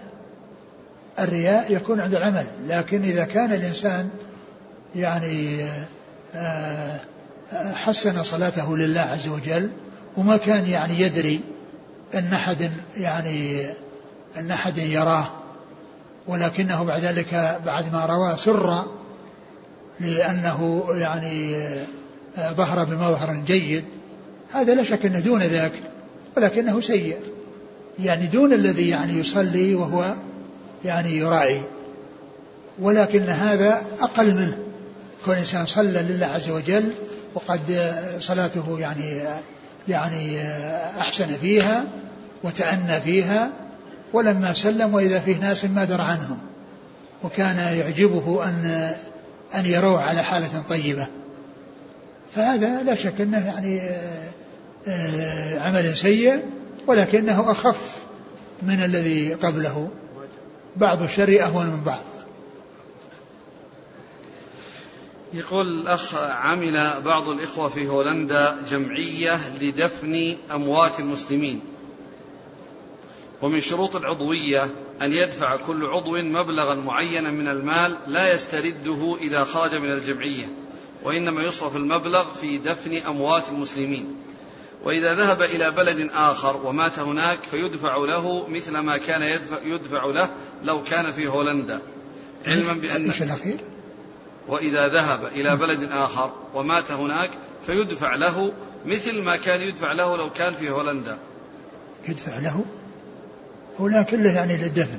الرياء 1.18 1.72
يكون 1.72 2.00
عند 2.00 2.14
العمل 2.14 2.46
لكن 2.68 3.02
إذا 3.02 3.24
كان 3.24 3.52
الإنسان 3.52 4.10
يعني 4.94 5.64
آه، 6.34 7.00
آه، 7.52 7.72
حسن 7.74 8.22
صلاته 8.22 8.76
لله 8.76 9.00
عز 9.00 9.28
وجل 9.28 9.70
وما 10.16 10.36
كان 10.36 10.66
يعني 10.66 11.00
يدري 11.00 11.40
أن 12.14 12.32
أحد 12.32 12.70
يعني 12.96 13.66
أن 14.36 14.50
أحد 14.50 14.78
يراه 14.78 15.30
ولكنه 16.28 16.84
بعد 16.84 17.04
ذلك 17.04 17.60
بعد 17.66 17.92
ما 17.92 18.06
رواه 18.06 18.36
سر 18.36 18.86
لأنه 20.00 20.86
يعني 20.90 21.56
آه، 22.36 22.52
ظهر 22.52 22.84
بمظهر 22.84 23.42
جيد. 23.46 23.84
هذا 24.52 24.74
لا 24.74 24.84
شك 24.84 25.06
أنه 25.06 25.20
دون 25.20 25.42
ذاك 25.42 25.72
ولكنه 26.36 26.80
سيء. 26.80 27.16
يعني 27.98 28.26
دون 28.26 28.52
الذي 28.52 28.88
يعني 28.88 29.12
يصلي 29.12 29.74
وهو 29.74 30.14
يعني 30.84 31.16
يراعي. 31.16 31.62
ولكن 32.78 33.22
هذا 33.22 33.82
أقل 34.00 34.34
منه. 34.34 34.58
كون 35.24 35.34
إنسان 35.34 35.66
صلى 35.66 36.02
لله 36.02 36.26
عز 36.26 36.50
وجل 36.50 36.90
وقد 37.34 37.94
صلاته 38.20 38.80
يعني 38.80 39.22
يعني 39.88 40.40
أحسن 40.98 41.26
فيها 41.26 41.84
وتأنى 42.44 43.00
فيها 43.00 43.50
ولما 44.12 44.52
سلم 44.52 44.94
وإذا 44.94 45.20
فيه 45.20 45.36
ناس 45.36 45.64
ما 45.64 45.84
درى 45.84 46.02
عنهم. 46.02 46.38
وكان 47.24 47.76
يعجبه 47.76 48.44
أن 48.44 48.90
أن 49.54 49.66
يروه 49.66 50.00
على 50.00 50.22
حالة 50.22 50.62
طيبة. 50.68 51.08
فهذا 52.34 52.82
لا 52.82 52.94
شك 52.94 53.20
أنه 53.20 53.46
يعني 53.46 53.80
آه، 54.88 55.60
عمل 55.60 55.96
سيء 55.96 56.42
ولكنه 56.86 57.50
أخف 57.50 58.02
من 58.62 58.84
الذي 58.84 59.34
قبله. 59.34 59.90
بعض 60.76 61.02
الشر 61.02 61.42
أهون 61.42 61.66
من 61.66 61.82
بعض. 61.84 62.04
يقول 65.34 65.68
الأخ 65.68 66.14
عمل 66.14 67.02
بعض 67.04 67.28
الإخوة 67.28 67.68
في 67.68 67.88
هولندا 67.88 68.56
جمعية 68.68 69.38
لدفن 69.60 70.36
أموات 70.54 71.00
المسلمين. 71.00 71.60
ومن 73.42 73.60
شروط 73.60 73.96
العضوية 73.96 74.70
أن 75.02 75.12
يدفع 75.12 75.56
كل 75.56 75.86
عضو 75.86 76.22
مبلغا 76.22 76.74
معينا 76.74 77.30
من 77.30 77.48
المال 77.48 77.96
لا 78.06 78.34
يسترده 78.34 79.16
إذا 79.20 79.44
خرج 79.44 79.74
من 79.74 79.92
الجمعية 79.92 80.46
وإنما 81.02 81.42
يصرف 81.42 81.76
المبلغ 81.76 82.34
في 82.34 82.58
دفن 82.58 82.96
أموات 82.96 83.48
المسلمين. 83.48 84.16
وإذا 84.84 85.14
ذهب 85.14 85.42
إلى 85.42 85.70
بلد 85.70 86.10
آخر 86.14 86.56
ومات 86.66 86.98
هناك 86.98 87.38
فيدفع 87.50 87.96
له 87.96 88.48
مثل 88.48 88.78
ما 88.78 88.96
كان 88.96 89.22
يدفع, 89.22 89.56
يدفع 89.64 90.04
له 90.04 90.30
لو 90.64 90.82
كان 90.82 91.12
في 91.12 91.26
هولندا. 91.26 91.80
علما 92.46 92.72
بأن 92.72 93.10
الأخير؟ 93.10 93.56
وإذا 94.48 94.88
ذهب 94.88 95.24
إلى 95.24 95.56
بلد 95.56 95.92
آخر 95.92 96.32
ومات 96.54 96.90
هناك 96.90 97.30
فيدفع 97.66 98.14
له 98.14 98.52
مثل 98.86 99.22
ما 99.22 99.36
كان 99.36 99.60
يدفع 99.60 99.92
له 99.92 100.16
لو 100.16 100.30
كان 100.30 100.54
في 100.54 100.70
هولندا. 100.70 101.18
يدفع 102.08 102.38
له؟ 102.38 102.64
هو 103.80 104.04
كله 104.04 104.30
يعني 104.30 104.56
للدفن. 104.56 104.98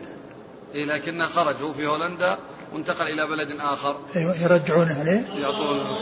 إيه 0.76 0.86
لكنه 0.86 1.26
خرج 1.26 1.56
هو 1.64 1.74
في 1.74 1.88
هولندا 1.88 2.38
وانتقل 2.74 3.08
إلى 3.08 3.28
بلد 3.28 3.52
آخر. 3.60 3.98
أيوة 4.16 4.42
يرجعونه 4.42 5.00
عليه. 5.00 5.28
يعطونه 5.36 5.96